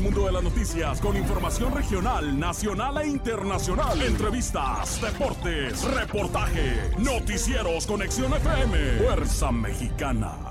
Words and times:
mundo 0.00 0.26
de 0.26 0.32
las 0.32 0.42
noticias 0.42 1.00
con 1.00 1.16
información 1.16 1.74
regional, 1.74 2.38
nacional 2.38 2.98
e 2.98 3.06
internacional. 3.08 4.00
Entrevistas, 4.02 5.00
deportes, 5.00 5.82
reportaje, 5.84 6.92
noticieros, 6.98 7.86
conexión 7.86 8.32
FM, 8.34 8.98
Fuerza 8.98 9.52
Mexicana. 9.52 10.47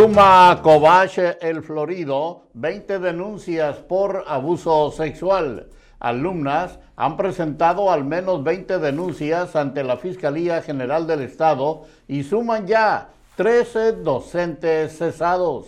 Suma 0.00 0.58
Covache 0.62 1.36
el 1.42 1.62
Florido 1.62 2.46
20 2.54 3.00
denuncias 3.00 3.76
por 3.76 4.24
abuso 4.26 4.90
sexual. 4.92 5.68
Alumnas 5.98 6.78
han 6.96 7.18
presentado 7.18 7.92
al 7.92 8.04
menos 8.04 8.42
20 8.42 8.78
denuncias 8.78 9.54
ante 9.56 9.84
la 9.84 9.98
Fiscalía 9.98 10.62
General 10.62 11.06
del 11.06 11.20
Estado 11.20 11.82
y 12.08 12.22
suman 12.22 12.66
ya 12.66 13.10
13 13.36 13.92
docentes 13.92 14.96
cesados. 14.96 15.66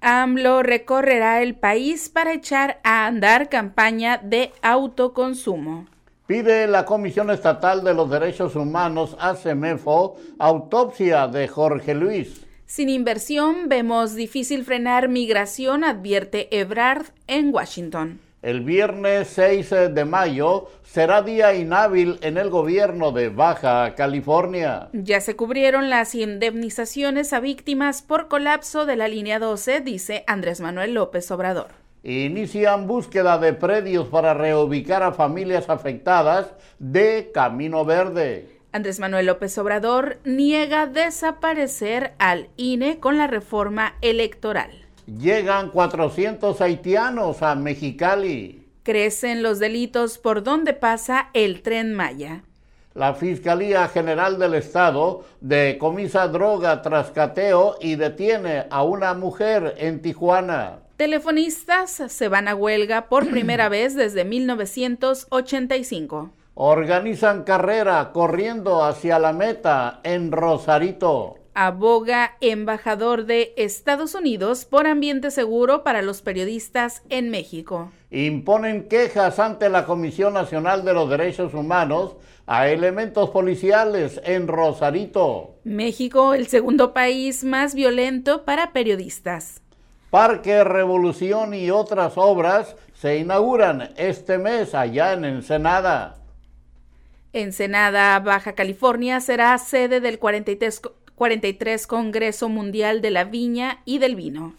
AMLO 0.00 0.62
recorrerá 0.62 1.42
el 1.42 1.56
país 1.56 2.08
para 2.08 2.34
echar 2.34 2.78
a 2.84 3.06
andar 3.06 3.48
campaña 3.48 4.20
de 4.22 4.52
autoconsumo. 4.62 5.86
Pide 6.28 6.68
la 6.68 6.84
Comisión 6.84 7.30
Estatal 7.30 7.82
de 7.82 7.94
los 7.94 8.08
Derechos 8.08 8.54
Humanos, 8.54 9.16
ACEMEFO, 9.18 10.18
autopsia 10.38 11.26
de 11.26 11.48
Jorge 11.48 11.94
Luis. 11.94 12.46
Sin 12.74 12.88
inversión 12.88 13.68
vemos 13.68 14.14
difícil 14.14 14.64
frenar 14.64 15.10
migración, 15.10 15.84
advierte 15.84 16.48
Ebrard 16.58 17.04
en 17.26 17.52
Washington. 17.52 18.18
El 18.40 18.62
viernes 18.62 19.28
6 19.28 19.92
de 19.92 20.04
mayo 20.06 20.70
será 20.82 21.20
día 21.20 21.52
inhábil 21.52 22.18
en 22.22 22.38
el 22.38 22.48
gobierno 22.48 23.12
de 23.12 23.28
Baja 23.28 23.94
California. 23.94 24.88
Ya 24.94 25.20
se 25.20 25.36
cubrieron 25.36 25.90
las 25.90 26.14
indemnizaciones 26.14 27.34
a 27.34 27.40
víctimas 27.40 28.00
por 28.00 28.28
colapso 28.28 28.86
de 28.86 28.96
la 28.96 29.06
línea 29.06 29.38
12, 29.38 29.82
dice 29.82 30.24
Andrés 30.26 30.62
Manuel 30.62 30.94
López 30.94 31.30
Obrador. 31.30 31.72
Inician 32.04 32.86
búsqueda 32.86 33.36
de 33.36 33.52
predios 33.52 34.08
para 34.08 34.32
reubicar 34.32 35.02
a 35.02 35.12
familias 35.12 35.68
afectadas 35.68 36.54
de 36.78 37.32
Camino 37.34 37.84
Verde. 37.84 38.61
Andrés 38.72 38.98
Manuel 39.00 39.26
López 39.26 39.58
Obrador 39.58 40.16
niega 40.24 40.86
desaparecer 40.86 42.14
al 42.18 42.48
INE 42.56 43.00
con 43.00 43.18
la 43.18 43.26
reforma 43.26 43.96
electoral. 44.00 44.70
Llegan 45.06 45.68
400 45.68 46.58
haitianos 46.62 47.42
a 47.42 47.54
Mexicali. 47.54 48.66
Crecen 48.82 49.42
los 49.42 49.58
delitos 49.58 50.16
por 50.16 50.42
donde 50.42 50.72
pasa 50.72 51.28
el 51.34 51.60
tren 51.60 51.92
Maya. 51.92 52.44
La 52.94 53.12
Fiscalía 53.12 53.86
General 53.88 54.38
del 54.38 54.54
Estado 54.54 55.26
decomisa 55.42 56.28
droga 56.28 56.80
tras 56.80 57.10
cateo 57.10 57.76
y 57.78 57.96
detiene 57.96 58.64
a 58.70 58.84
una 58.84 59.12
mujer 59.12 59.74
en 59.78 60.00
Tijuana. 60.00 60.78
Telefonistas 60.96 62.04
se 62.08 62.28
van 62.28 62.48
a 62.48 62.54
huelga 62.54 63.10
por 63.10 63.28
primera 63.28 63.68
vez 63.68 63.94
desde 63.94 64.24
1985 64.24 66.30
organizan 66.54 67.44
carrera 67.44 68.10
corriendo 68.12 68.84
hacia 68.84 69.18
la 69.18 69.32
meta 69.32 70.00
en 70.02 70.32
Rosarito. 70.32 71.36
Aboga 71.54 72.36
embajador 72.40 73.26
de 73.26 73.52
Estados 73.58 74.14
Unidos 74.14 74.64
por 74.64 74.86
ambiente 74.86 75.30
seguro 75.30 75.84
para 75.84 76.00
los 76.00 76.22
periodistas 76.22 77.02
en 77.10 77.28
México. 77.28 77.90
Imponen 78.10 78.88
quejas 78.88 79.38
ante 79.38 79.68
la 79.68 79.84
Comisión 79.84 80.32
Nacional 80.32 80.82
de 80.84 80.94
los 80.94 81.10
Derechos 81.10 81.52
Humanos 81.52 82.16
a 82.46 82.68
elementos 82.68 83.30
policiales 83.30 84.20
en 84.24 84.48
Rosarito. 84.48 85.56
México, 85.64 86.32
el 86.32 86.46
segundo 86.46 86.94
país 86.94 87.44
más 87.44 87.74
violento 87.74 88.44
para 88.44 88.72
periodistas. 88.72 89.60
Parque 90.08 90.64
Revolución 90.64 91.52
y 91.54 91.70
otras 91.70 92.14
obras 92.16 92.76
se 92.94 93.18
inauguran 93.18 93.90
este 93.96 94.38
mes 94.38 94.74
allá 94.74 95.12
en 95.12 95.24
Ensenada. 95.24 96.21
Ensenada, 97.32 98.18
Baja 98.20 98.54
California, 98.54 99.20
será 99.20 99.56
sede 99.58 100.00
del 100.00 100.18
43, 100.18 101.86
Congreso 101.86 102.48
Mundial 102.48 103.00
de 103.00 103.10
la 103.10 103.24
Viña 103.24 103.80
y 103.84 103.98
del 103.98 104.16
Vino. 104.16 104.54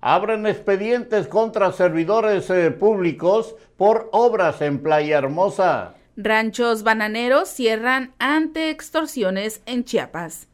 Abren 0.00 0.46
expedientes 0.46 1.28
contra 1.28 1.70
servidores 1.70 2.50
eh, 2.50 2.72
públicos 2.72 3.54
por 3.76 4.08
obras 4.12 4.60
en 4.60 4.82
Playa 4.82 5.18
Hermosa. 5.18 5.94
Ranchos 6.16 6.82
bananeros 6.82 7.48
cierran 7.48 8.12
ante 8.18 8.70
extorsiones 8.70 9.62
en 9.64 9.84
Chiapas. 9.84 10.48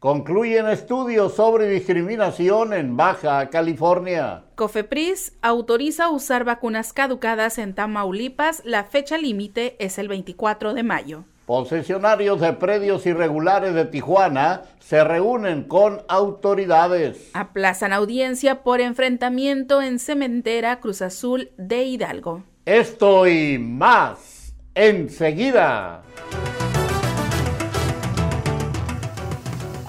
Concluyen 0.00 0.68
estudios 0.68 1.34
sobre 1.34 1.68
discriminación 1.68 2.72
en 2.72 2.96
Baja 2.96 3.50
California. 3.50 4.44
Cofepris 4.54 5.32
autoriza 5.42 6.08
usar 6.10 6.44
vacunas 6.44 6.92
caducadas 6.92 7.58
en 7.58 7.74
Tamaulipas. 7.74 8.62
La 8.64 8.84
fecha 8.84 9.18
límite 9.18 9.74
es 9.80 9.98
el 9.98 10.06
24 10.06 10.74
de 10.74 10.84
mayo. 10.84 11.24
Posesionarios 11.46 12.40
de 12.40 12.52
predios 12.52 13.06
irregulares 13.06 13.74
de 13.74 13.86
Tijuana 13.86 14.62
se 14.78 15.02
reúnen 15.02 15.64
con 15.64 16.02
autoridades. 16.06 17.30
Aplazan 17.32 17.92
audiencia 17.92 18.62
por 18.62 18.80
enfrentamiento 18.80 19.82
en 19.82 19.98
Cementera 19.98 20.78
Cruz 20.78 21.02
Azul 21.02 21.50
de 21.56 21.82
Hidalgo. 21.82 22.44
Esto 22.66 23.26
y 23.26 23.58
más 23.58 24.54
enseguida. 24.76 26.04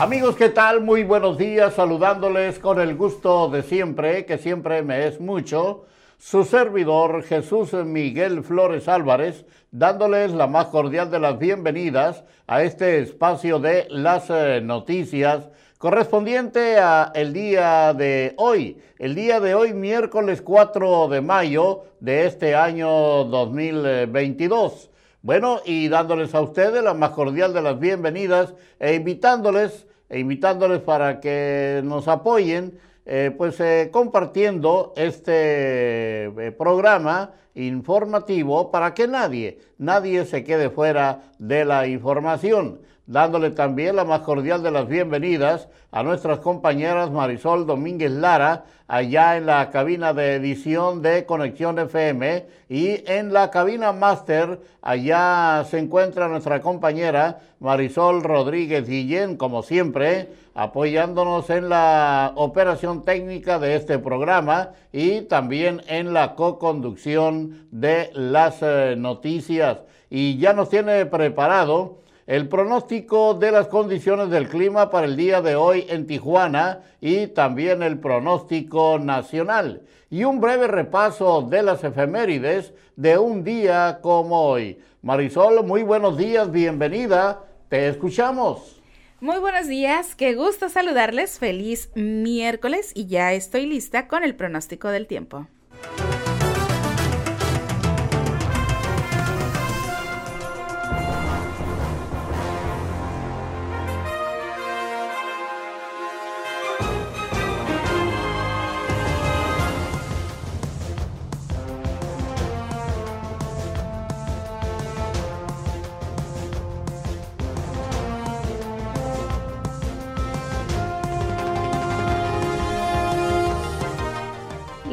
Amigos, 0.02 0.38
¿qué 0.38 0.48
tal? 0.48 0.80
Muy 0.80 1.04
buenos 1.04 1.38
días, 1.38 1.74
saludándoles 1.74 2.58
con 2.58 2.80
el 2.80 2.96
gusto 2.96 3.50
de 3.50 3.64
siempre, 3.64 4.26
que 4.26 4.38
siempre 4.38 4.82
me 4.82 5.06
es 5.06 5.20
mucho, 5.20 5.84
su 6.18 6.46
servidor 6.46 7.22
Jesús 7.24 7.74
Miguel 7.74 8.42
Flores 8.46 8.88
Álvarez, 8.88 9.46
dándoles 9.72 10.32
la 10.32 10.48
más 10.48 10.68
cordial 10.68 11.12
de 11.12 11.20
las 11.20 11.38
bienvenidas 11.38 12.24
a 12.48 12.64
este 12.64 13.00
espacio 13.00 13.60
de 13.60 13.88
las 13.90 14.30
eh, 14.30 14.62
noticias 14.64 15.50
correspondiente 15.78 16.78
a 16.78 17.12
el 17.14 17.34
día 17.34 17.94
de 17.94 18.36
hoy, 18.38 18.78
el 19.00 19.16
día 19.16 19.42
de 19.42 19.54
hoy 19.54 19.74
miércoles 19.74 20.42
4 20.42 21.10
de 21.10 21.20
mayo 21.20 21.84
de 22.00 22.26
este 22.26 22.56
año 22.56 23.26
2022. 23.26 24.92
Bueno, 25.22 25.60
y 25.66 25.90
dándoles 25.90 26.34
a 26.34 26.40
ustedes 26.40 26.82
la 26.82 26.94
más 26.94 27.10
cordial 27.10 27.54
de 27.54 27.62
las 27.62 27.78
bienvenidas 27.78 28.54
e 28.80 28.94
invitándoles 28.94 29.89
e 30.10 30.20
invitándoles 30.20 30.82
para 30.82 31.20
que 31.20 31.82
nos 31.84 32.08
apoyen, 32.08 32.80
eh, 33.06 33.32
pues 33.36 33.60
eh, 33.60 33.90
compartiendo 33.92 34.94
este 34.96 36.26
eh, 36.26 36.56
programa 36.58 37.34
informativo 37.56 38.72
para 38.72 38.94
que 38.94 39.08
nadie, 39.08 39.60
nadie 39.78 40.26
se 40.26 40.44
quede 40.44 40.70
fuera 40.70 41.22
de 41.38 41.66
la 41.66 41.88
información 41.88 42.82
dándole 43.10 43.50
también 43.50 43.96
la 43.96 44.06
más 44.06 44.20
cordial 44.20 44.62
de 44.62 44.70
las 44.70 44.88
bienvenidas 44.88 45.68
a 45.92 46.04
nuestras 46.04 46.38
compañeras 46.40 47.10
Marisol 47.10 47.66
Domínguez 47.66 48.12
Lara, 48.12 48.66
allá 48.88 49.36
en 49.36 49.48
la 49.48 49.72
cabina 49.72 50.14
de 50.14 50.36
edición 50.36 51.02
de 51.02 51.26
Conexión 51.26 51.80
FM 51.80 52.46
y 52.70 53.02
en 53.10 53.34
la 53.34 53.50
cabina 53.50 53.94
máster, 53.94 54.62
allá 54.84 55.66
se 55.68 55.80
encuentra 55.80 56.28
nuestra 56.28 56.62
compañera 56.62 57.40
Marisol 57.60 58.22
Rodríguez 58.22 58.88
Guillén, 58.88 59.38
como 59.38 59.64
siempre, 59.64 60.28
apoyándonos 60.54 61.50
en 61.50 61.68
la 61.68 62.34
operación 62.36 63.04
técnica 63.06 63.58
de 63.58 63.76
este 63.76 63.98
programa 63.98 64.74
y 64.94 65.22
también 65.22 65.82
en 65.88 66.14
la 66.14 66.36
co-conducción 66.36 67.66
de 67.72 68.12
las 68.14 68.60
eh, 68.62 68.94
noticias. 68.96 69.80
Y 70.12 70.38
ya 70.38 70.54
nos 70.54 70.70
tiene 70.70 71.08
preparado 71.08 71.98
el 72.30 72.48
pronóstico 72.48 73.34
de 73.34 73.52
las 73.52 73.70
condiciones 73.70 74.30
del 74.30 74.48
clima 74.48 74.92
para 74.92 75.08
el 75.08 75.18
día 75.18 75.42
de 75.42 75.56
hoy 75.56 75.88
en 75.90 76.06
Tijuana 76.06 76.84
y 77.02 77.26
también 77.26 77.82
el 77.82 77.98
pronóstico 77.98 79.00
nacional 79.00 79.82
y 80.12 80.26
un 80.26 80.40
breve 80.40 80.68
repaso 80.68 81.42
de 81.42 81.64
las 81.64 81.84
efemérides 81.84 82.72
de 82.96 83.18
un 83.18 83.44
día 83.44 83.98
como 84.04 84.44
hoy. 84.44 84.80
Marisol, 85.02 85.66
muy 85.66 85.82
buenos 85.82 86.20
días, 86.20 86.52
bienvenida, 86.52 87.46
te 87.68 87.88
escuchamos. 87.88 88.80
Muy 89.20 89.40
buenos 89.40 89.66
días, 89.66 90.14
qué 90.14 90.36
gusto 90.36 90.70
saludarles, 90.70 91.40
feliz 91.40 91.90
miércoles 91.96 92.92
y 92.94 93.08
ya 93.08 93.34
estoy 93.34 93.66
lista 93.66 94.08
con 94.08 94.24
el 94.24 94.36
pronóstico 94.36 94.90
del 94.90 95.08
tiempo. 95.08 95.48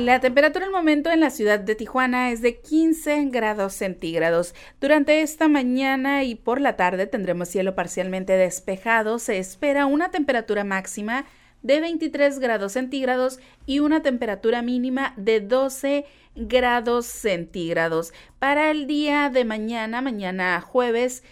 La 0.06 0.20
temperatura 0.20 0.66
al 0.66 0.70
momento 0.70 1.10
en 1.10 1.18
la 1.18 1.30
ciudad 1.30 1.58
de 1.58 1.74
Tijuana 1.74 2.30
es 2.30 2.40
de 2.40 2.60
15 2.60 3.24
grados 3.24 3.72
centígrados. 3.72 4.54
Durante 4.80 5.20
esta 5.20 5.48
mañana 5.48 6.22
y 6.22 6.36
por 6.36 6.60
la 6.60 6.76
tarde 6.76 7.08
tendremos 7.08 7.48
cielo 7.48 7.74
parcialmente 7.74 8.34
despejado. 8.34 9.18
Se 9.18 9.38
espera 9.38 9.84
una 9.84 10.12
temperatura 10.12 10.62
máxima 10.62 11.24
de 11.62 11.80
23 11.80 12.38
grados 12.38 12.74
centígrados 12.74 13.40
y 13.66 13.80
una 13.80 14.00
temperatura 14.00 14.62
mínima 14.62 15.12
de 15.16 15.40
12 15.40 16.04
grados 16.36 17.06
centígrados. 17.06 18.12
Para 18.38 18.70
el 18.70 18.86
día 18.86 19.28
de 19.28 19.44
mañana, 19.44 20.02
mañana 20.02 20.60
jueves, 20.60 21.24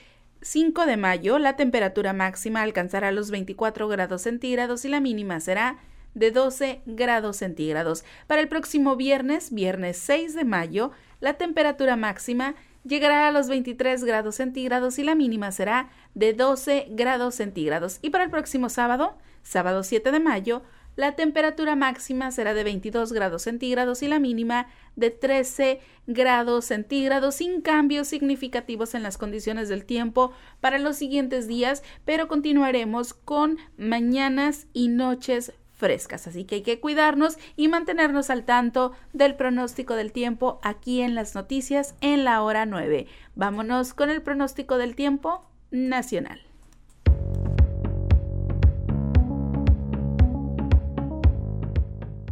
5 0.43 0.85
de 0.87 0.97
mayo, 0.97 1.39
la 1.39 1.55
temperatura 1.55 2.13
máxima 2.13 2.63
alcanzará 2.63 3.13
los 3.13 3.31
24 3.31 3.87
grados 3.87 4.23
centígrados 4.23 4.85
y 4.85 4.89
la 4.89 4.99
mínima 4.99 5.39
será 5.39 5.79
de 6.15 6.31
12 6.31 6.83
grados 6.87 7.37
centígrados. 7.37 8.05
Para 8.27 8.41
el 8.41 8.49
próximo 8.49 8.97
viernes, 8.97 9.53
viernes 9.53 9.99
6 9.99 10.35
de 10.35 10.45
mayo, 10.45 10.93
la 11.21 11.35
temperatura 11.35 11.97
máxima 11.97 12.55
llegará 12.85 13.29
a 13.29 13.33
los 13.33 13.49
23 13.49 14.05
grados 14.05 14.37
centígrados 14.37 14.99
y 14.99 15.05
la 15.05 15.15
mínima 15.15 15.53
será 15.53 15.91
de 16.15 16.33
12 16.33 16.89
grados 16.91 17.35
centígrados. 17.35 17.99
Y 18.03 18.11
para 18.11 18.25
el 18.25 18.31
próximo 18.31 18.69
sábado, 18.69 19.17
sábado 19.43 19.83
7 19.83 20.11
de 20.13 20.21
mayo, 20.21 20.63
la 20.97 21.17
temperatura 21.17 21.75
máxima 21.75 22.31
será 22.31 22.55
de 22.55 22.63
22 22.63 23.13
grados 23.13 23.43
centígrados 23.43 24.03
y 24.03 24.09
la 24.09 24.21
mínima 24.21 24.69
de 24.95 25.11
13 25.11 25.81
grados 26.07 26.67
centígrados 26.67 27.37
sin 27.37 27.63
cambios 27.63 28.07
significativos 28.07 28.95
en 28.95 29.03
las 29.03 29.19
condiciones 29.19 29.69
del 29.69 29.85
tiempo 29.85 30.33
para 30.61 30.79
los 30.79 30.97
siguientes 30.97 31.49
días, 31.49 31.83
pero 32.05 32.29
continuaremos 32.29 33.13
con 33.13 33.59
mañanas 33.77 34.69
y 34.73 34.87
noches 34.87 35.53
frescas, 35.75 36.27
así 36.27 36.45
que 36.45 36.57
hay 36.57 36.63
que 36.63 36.81
cuidarnos 36.81 37.37
y 37.57 37.69
mantenernos 37.69 38.31
al 38.31 38.45
tanto 38.45 38.93
del 39.13 39.37
pronóstico 39.37 39.95
del 39.95 40.13
tiempo 40.13 40.61
aquí 40.63 41.03
en 41.03 41.15
las 41.15 41.35
noticias 41.35 41.95
en 42.01 42.25
la 42.25 42.43
hora 42.43 42.67
9. 42.67 43.07
Vámonos 43.35 43.95
con 43.95 44.11
el 44.11 44.23
pronóstico 44.23 44.79
del 44.79 44.95
tiempo 44.95 45.45
nacional. 45.71 46.41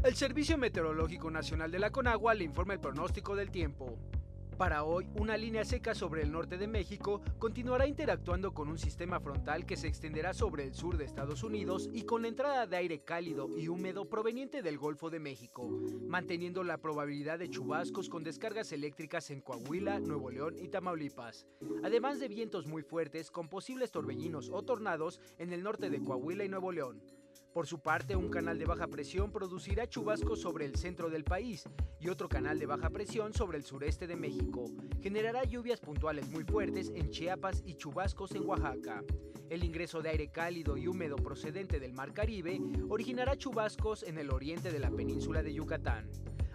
El 0.04 0.16
Servicio 0.16 0.58
Meteorológico 0.58 1.30
Nacional 1.30 1.70
de 1.70 1.78
la 1.78 1.90
Conagua 1.90 2.34
le 2.34 2.44
informa 2.44 2.74
el 2.74 2.80
pronóstico 2.80 3.36
del 3.36 3.50
tiempo. 3.50 3.96
Para 4.56 4.84
hoy, 4.84 5.08
una 5.16 5.36
línea 5.36 5.64
seca 5.64 5.94
sobre 5.94 6.22
el 6.22 6.30
norte 6.30 6.58
de 6.58 6.68
México 6.68 7.20
continuará 7.38 7.86
interactuando 7.86 8.52
con 8.52 8.68
un 8.68 8.78
sistema 8.78 9.18
frontal 9.18 9.64
que 9.66 9.76
se 9.76 9.88
extenderá 9.88 10.34
sobre 10.34 10.64
el 10.64 10.74
sur 10.74 10.98
de 10.98 11.04
Estados 11.04 11.42
Unidos 11.42 11.88
y 11.92 12.02
con 12.02 12.24
entrada 12.24 12.66
de 12.66 12.76
aire 12.76 13.02
cálido 13.02 13.48
y 13.56 13.68
húmedo 13.68 14.08
proveniente 14.08 14.62
del 14.62 14.78
Golfo 14.78 15.10
de 15.10 15.20
México, 15.20 15.68
manteniendo 16.06 16.62
la 16.64 16.78
probabilidad 16.78 17.38
de 17.38 17.48
chubascos 17.48 18.08
con 18.08 18.22
descargas 18.22 18.72
eléctricas 18.72 19.30
en 19.30 19.40
Coahuila, 19.40 20.00
Nuevo 20.00 20.30
León 20.30 20.56
y 20.58 20.68
Tamaulipas, 20.68 21.46
además 21.82 22.20
de 22.20 22.28
vientos 22.28 22.66
muy 22.66 22.82
fuertes 22.82 23.30
con 23.30 23.48
posibles 23.48 23.90
torbellinos 23.90 24.50
o 24.50 24.62
tornados 24.62 25.20
en 25.38 25.52
el 25.52 25.62
norte 25.62 25.90
de 25.90 26.02
Coahuila 26.02 26.44
y 26.44 26.48
Nuevo 26.48 26.72
León. 26.72 27.02
Por 27.52 27.66
su 27.66 27.80
parte, 27.80 28.16
un 28.16 28.30
canal 28.30 28.58
de 28.58 28.64
baja 28.64 28.86
presión 28.86 29.30
producirá 29.30 29.86
chubascos 29.86 30.40
sobre 30.40 30.64
el 30.64 30.76
centro 30.76 31.10
del 31.10 31.22
país 31.22 31.64
y 32.00 32.08
otro 32.08 32.26
canal 32.26 32.58
de 32.58 32.64
baja 32.64 32.88
presión 32.88 33.34
sobre 33.34 33.58
el 33.58 33.64
sureste 33.64 34.06
de 34.06 34.16
México. 34.16 34.64
Generará 35.02 35.44
lluvias 35.44 35.78
puntuales 35.78 36.26
muy 36.30 36.44
fuertes 36.44 36.90
en 36.94 37.10
Chiapas 37.10 37.62
y 37.66 37.74
chubascos 37.74 38.34
en 38.34 38.48
Oaxaca. 38.48 39.04
El 39.50 39.64
ingreso 39.64 40.00
de 40.00 40.08
aire 40.08 40.30
cálido 40.30 40.78
y 40.78 40.88
húmedo 40.88 41.16
procedente 41.16 41.78
del 41.78 41.92
Mar 41.92 42.14
Caribe 42.14 42.58
originará 42.88 43.36
chubascos 43.36 44.02
en 44.02 44.16
el 44.16 44.30
oriente 44.30 44.72
de 44.72 44.78
la 44.78 44.90
península 44.90 45.42
de 45.42 45.52
Yucatán. 45.52 46.10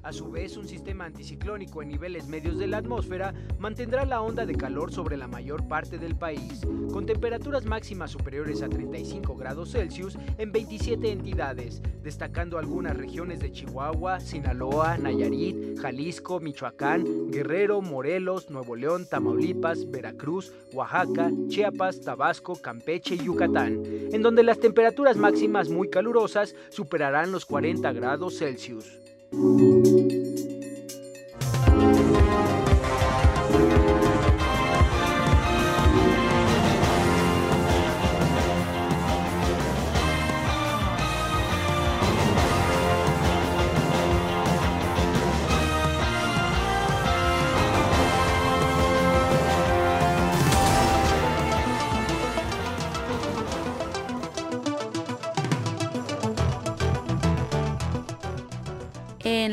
A 0.07 0.13
su 0.13 0.31
vez, 0.31 0.56
un 0.56 0.65
sistema 0.65 1.04
anticiclónico 1.04 1.81
en 1.81 1.89
niveles 1.89 2.30
medios 2.30 2.57
de 2.57 2.68
la 2.68 2.77
atmósfera 2.77 3.33
mantendrá 3.59 4.06
la 4.06 4.21
onda 4.21 4.45
de 4.45 4.56
calor 4.56 4.89
sobre 4.89 5.18
la 5.18 5.27
mayor 5.27 5.68
parte 5.68 5.98
del 5.98 6.15
país, 6.15 6.62
con 6.94 7.06
temperaturas 7.06 7.65
máximas 7.65 8.12
superiores 8.12 8.62
a 8.62 8.69
35 8.69 9.36
grados 9.36 9.74
Celsius 9.74 10.18
en 10.38 10.54
27 10.54 11.12
entidades, 11.12 11.81
destacando 12.04 12.57
algunas 12.57 12.95
regiones 12.95 13.42
de 13.42 13.51
Chihuahua, 13.51 14.21
Sinaloa, 14.21 14.98
Nayarit, 14.98 15.77
Jalisco, 15.77 16.39
Michoacán, 16.39 17.30
Guerrero, 17.30 17.81
Morelos, 17.81 18.50
Nuevo 18.50 18.77
León, 18.77 19.07
Tamaulipas, 19.09 19.92
Veracruz, 19.92 20.54
Oaxaca, 20.71 21.30
Chiapas, 21.50 22.00
Tabasco, 22.00 22.56
Campeche 22.56 23.15
y 23.15 23.25
Yucatán, 23.25 23.83
en 23.86 24.21
donde 24.21 24.44
las 24.44 24.62
temperaturas 24.62 25.18
máximas 25.18 25.68
muy 25.68 25.89
calurosas 25.89 26.56
superarán 26.69 27.33
los 27.33 27.45
40 27.45 27.92
grados 27.92 28.38
Celsius. 28.38 29.01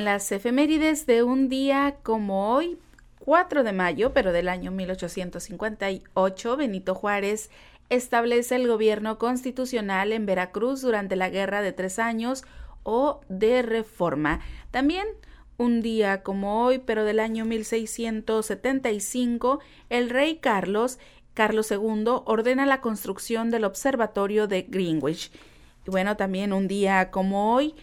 Las 0.05 0.31
efemérides 0.33 1.06
de 1.06 1.23
un 1.23 1.49
día 1.49 1.97
como 2.03 2.53
hoy, 2.53 2.77
4 3.21 3.65
de 3.65 3.73
mayo, 3.73 4.12
pero 4.12 4.33
del 4.33 4.51
año 4.51 4.71
1858, 4.71 6.56
Benito 6.59 6.95
Juárez 6.95 7.49
establece 7.89 8.56
el 8.56 8.69
gobierno 8.69 9.17
constitucional 9.17 10.12
en 10.12 10.27
Veracruz 10.27 10.83
durante 10.83 11.17
la 11.17 11.31
Guerra 11.31 11.62
de 11.62 11.73
Tres 11.73 11.99
Años 11.99 12.45
o 12.83 13.23
de 13.31 13.62
Reforma. 13.62 14.41
También 14.70 15.06
un 15.56 15.81
día 15.81 16.23
como 16.23 16.63
hoy, 16.63 16.81
pero 16.81 17.05
del 17.05 17.19
año 17.19 17.46
1675, 17.46 19.61
el 19.89 20.11
rey 20.11 20.37
Carlos, 20.37 20.99
Carlos 21.32 21.70
II, 21.70 22.05
ordena 22.27 22.67
la 22.67 22.82
construcción 22.82 23.51
del 23.51 23.65
observatorio 23.65 24.49
de 24.49 24.67
Greenwich. 24.69 25.32
Y 25.87 25.91
bueno, 25.91 26.19
también 26.19 26.53
un 26.53 26.69
día 26.69 27.11
como 27.11 27.55
hoy, 27.55 27.75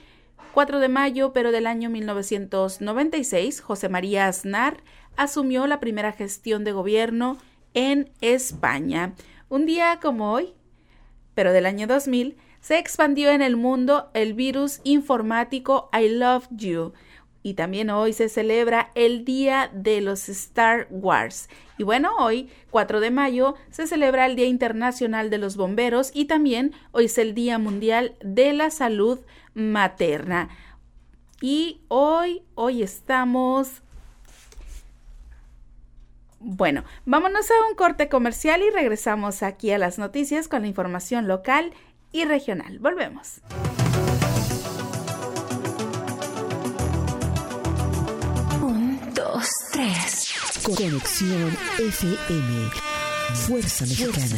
4 0.53 0.79
de 0.79 0.89
mayo, 0.89 1.31
pero 1.34 1.51
del 1.51 1.65
año 1.65 1.89
1996, 1.89 3.62
José 3.62 3.89
María 3.89 4.27
Aznar 4.27 4.84
asumió 5.15 5.65
la 5.67 5.79
primera 5.79 6.12
gestión 6.12 6.63
de 6.63 6.72
gobierno 6.72 7.38
en 7.74 8.10
España. 8.22 9.13
Un 9.50 9.65
día 9.65 10.00
como 10.01 10.34
hoy, 10.34 10.53
pero 11.36 11.53
del 11.53 11.65
año 11.65 11.88
2000, 11.88 12.38
se 12.60 12.77
expandió 12.77 13.31
en 13.31 13.41
el 13.41 13.55
mundo 13.55 14.10
el 14.13 14.34
virus 14.34 14.81
informático 14.84 15.89
I 15.93 16.10
Love 16.10 16.48
You. 16.51 16.93
Y 17.43 17.55
también 17.55 17.89
hoy 17.89 18.13
se 18.13 18.29
celebra 18.29 18.91
el 18.93 19.25
Día 19.25 19.72
de 19.74 20.00
los 20.01 20.29
Star 20.29 20.86
Wars. 20.91 21.50
Y 21.79 21.84
bueno, 21.84 22.12
hoy, 22.20 22.50
4 22.70 23.00
de 23.00 23.10
mayo, 23.10 23.55
se 23.72 23.88
celebra 23.88 24.27
el 24.27 24.36
Día 24.36 24.46
Internacional 24.46 25.31
de 25.31 25.39
los 25.39 25.58
Bomberos 25.58 26.12
y 26.13 26.25
también 26.25 26.74
hoy 26.91 27.05
es 27.05 27.17
el 27.17 27.34
Día 27.34 27.58
Mundial 27.58 28.15
de 28.24 28.53
la 28.53 28.70
Salud 28.70 29.20
materna. 29.53 30.50
Y 31.41 31.81
hoy, 31.88 32.43
hoy 32.55 32.84
estamos... 32.84 33.81
Bueno, 36.39 36.84
vámonos 37.05 37.51
a 37.51 37.67
un 37.70 37.75
corte 37.75 38.10
comercial 38.10 38.63
y 38.63 38.72
regresamos 38.72 39.43
aquí 39.43 39.72
a 39.72 39.77
las 39.77 40.00
noticias 40.00 40.48
con 40.48 40.63
la 40.63 40.67
información 40.67 41.27
local 41.27 41.72
y 42.12 42.25
regional. 42.25 42.79
Volvemos. 42.79 43.41
Un, 48.62 49.00
dos, 49.13 49.48
tres. 49.72 50.34
Conexión 50.63 51.55
FM. 51.77 52.72
Fuerza 53.34 53.86
Mexicana. 53.86 54.38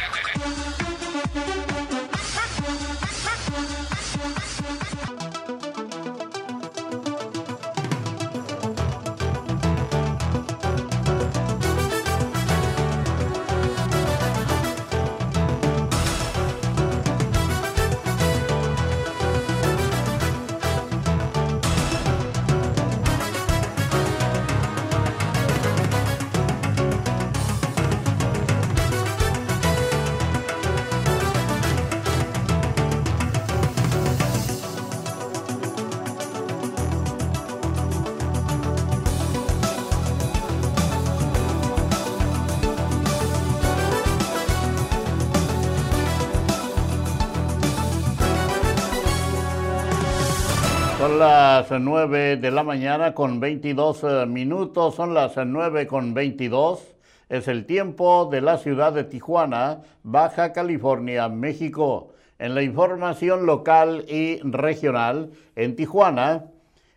Las 51.21 51.69
9 51.69 52.37
de 52.37 52.49
la 52.49 52.63
mañana 52.63 53.13
con 53.13 53.39
22 53.39 54.03
eh, 54.05 54.25
minutos, 54.25 54.95
son 54.95 55.13
las 55.13 55.37
9 55.37 55.85
con 55.85 56.15
22. 56.15 56.95
Es 57.29 57.47
el 57.47 57.67
tiempo 57.67 58.27
de 58.31 58.41
la 58.41 58.57
ciudad 58.57 58.91
de 58.91 59.03
Tijuana, 59.03 59.83
Baja 60.01 60.51
California, 60.51 61.29
México. 61.29 62.09
En 62.39 62.55
la 62.55 62.63
información 62.63 63.45
local 63.45 64.03
y 64.07 64.39
regional, 64.41 65.29
en 65.55 65.75
Tijuana, 65.75 66.45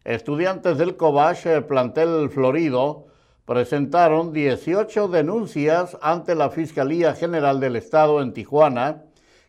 estudiantes 0.05 0.79
del 0.79 0.97
Cobach, 0.97 1.45
eh, 1.45 1.61
plantel 1.61 2.31
Florido, 2.31 3.05
presentaron 3.45 4.33
18 4.33 5.09
denuncias 5.09 5.99
ante 6.01 6.35
la 6.35 6.49
Fiscalía 6.49 7.13
General 7.13 7.61
del 7.61 7.77
Estado 7.77 8.23
en 8.23 8.33
Tijuana, 8.33 9.03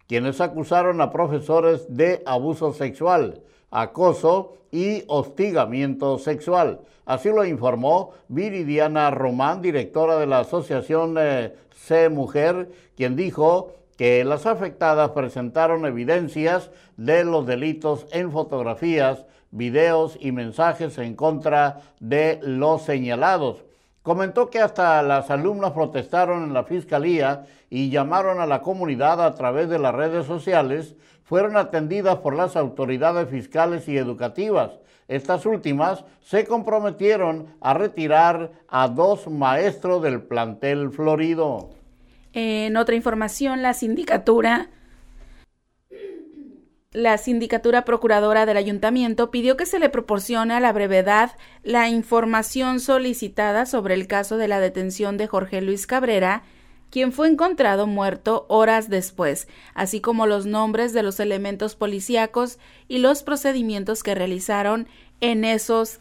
quienes 0.09 0.41
acusaron 0.41 0.99
a 0.99 1.11
profesores 1.11 1.85
de 1.87 2.23
abuso 2.25 2.73
sexual 2.73 3.41
acoso 3.75 4.53
y 4.71 5.03
hostigamiento 5.07 6.17
sexual. 6.17 6.79
Así 7.05 7.29
lo 7.29 7.45
informó 7.45 8.11
Viridiana 8.29 9.11
Román, 9.11 9.61
directora 9.61 10.17
de 10.17 10.25
la 10.25 10.39
Asociación 10.39 11.17
eh, 11.19 11.53
C 11.75 12.09
Mujer, 12.09 12.71
quien 12.95 13.15
dijo 13.15 13.73
que 13.97 14.23
las 14.23 14.45
afectadas 14.45 15.11
presentaron 15.11 15.85
evidencias 15.85 16.71
de 16.97 17.23
los 17.25 17.45
delitos 17.45 18.07
en 18.11 18.31
fotografías, 18.31 19.25
videos 19.51 20.17
y 20.19 20.31
mensajes 20.31 20.97
en 20.97 21.15
contra 21.15 21.81
de 21.99 22.39
los 22.41 22.81
señalados. 22.81 23.63
Comentó 24.01 24.49
que 24.49 24.59
hasta 24.59 25.01
las 25.01 25.31
alumnas 25.31 25.71
protestaron 25.71 26.43
en 26.43 26.53
la 26.53 26.63
fiscalía 26.63 27.45
y 27.69 27.89
llamaron 27.89 28.39
a 28.39 28.45
la 28.45 28.61
comunidad 28.61 29.21
a 29.21 29.33
través 29.33 29.69
de 29.69 29.79
las 29.79 29.95
redes 29.95 30.25
sociales 30.25 30.95
fueron 31.25 31.57
atendidas 31.57 32.17
por 32.17 32.35
las 32.35 32.55
autoridades 32.55 33.29
fiscales 33.29 33.87
y 33.89 33.97
educativas. 33.97 34.71
Estas 35.07 35.45
últimas 35.45 36.05
se 36.21 36.45
comprometieron 36.45 37.47
a 37.61 37.73
retirar 37.73 38.51
a 38.67 38.87
dos 38.87 39.27
maestros 39.27 40.01
del 40.01 40.21
plantel 40.21 40.91
florido. 40.91 41.71
En 42.33 42.77
otra 42.77 42.95
información, 42.95 43.61
la 43.61 43.73
sindicatura 43.73 44.69
la 46.91 47.17
sindicatura 47.17 47.83
procuradora 47.83 48.45
del 48.45 48.55
ayuntamiento 48.55 49.29
pidió 49.29 49.57
que 49.57 49.65
se 49.65 49.79
le 49.79 49.89
proporcione 49.89 50.53
a 50.53 50.61
la 50.61 50.71
brevedad 50.71 51.31
la 51.61 51.89
información 51.89 52.79
solicitada 52.79 53.65
sobre 53.65 53.95
el 53.95 54.07
caso 54.07 54.37
de 54.37 54.47
la 54.47 54.61
detención 54.61 55.17
de 55.17 55.27
Jorge 55.27 55.61
Luis 55.61 55.87
Cabrera 55.87 56.43
quien 56.95 57.11
fue 57.11 57.27
encontrado 57.27 57.87
muerto 57.87 58.45
horas 58.47 58.89
después, 58.89 59.49
así 59.73 59.99
como 59.99 60.27
los 60.27 60.45
nombres 60.45 60.93
de 60.93 61.03
los 61.03 61.19
elementos 61.19 61.75
policíacos 61.75 62.57
y 62.87 62.99
los 62.99 63.21
procedimientos 63.21 64.01
que 64.01 64.15
realizaron 64.15 64.87
en 65.19 65.43
esos 65.43 65.99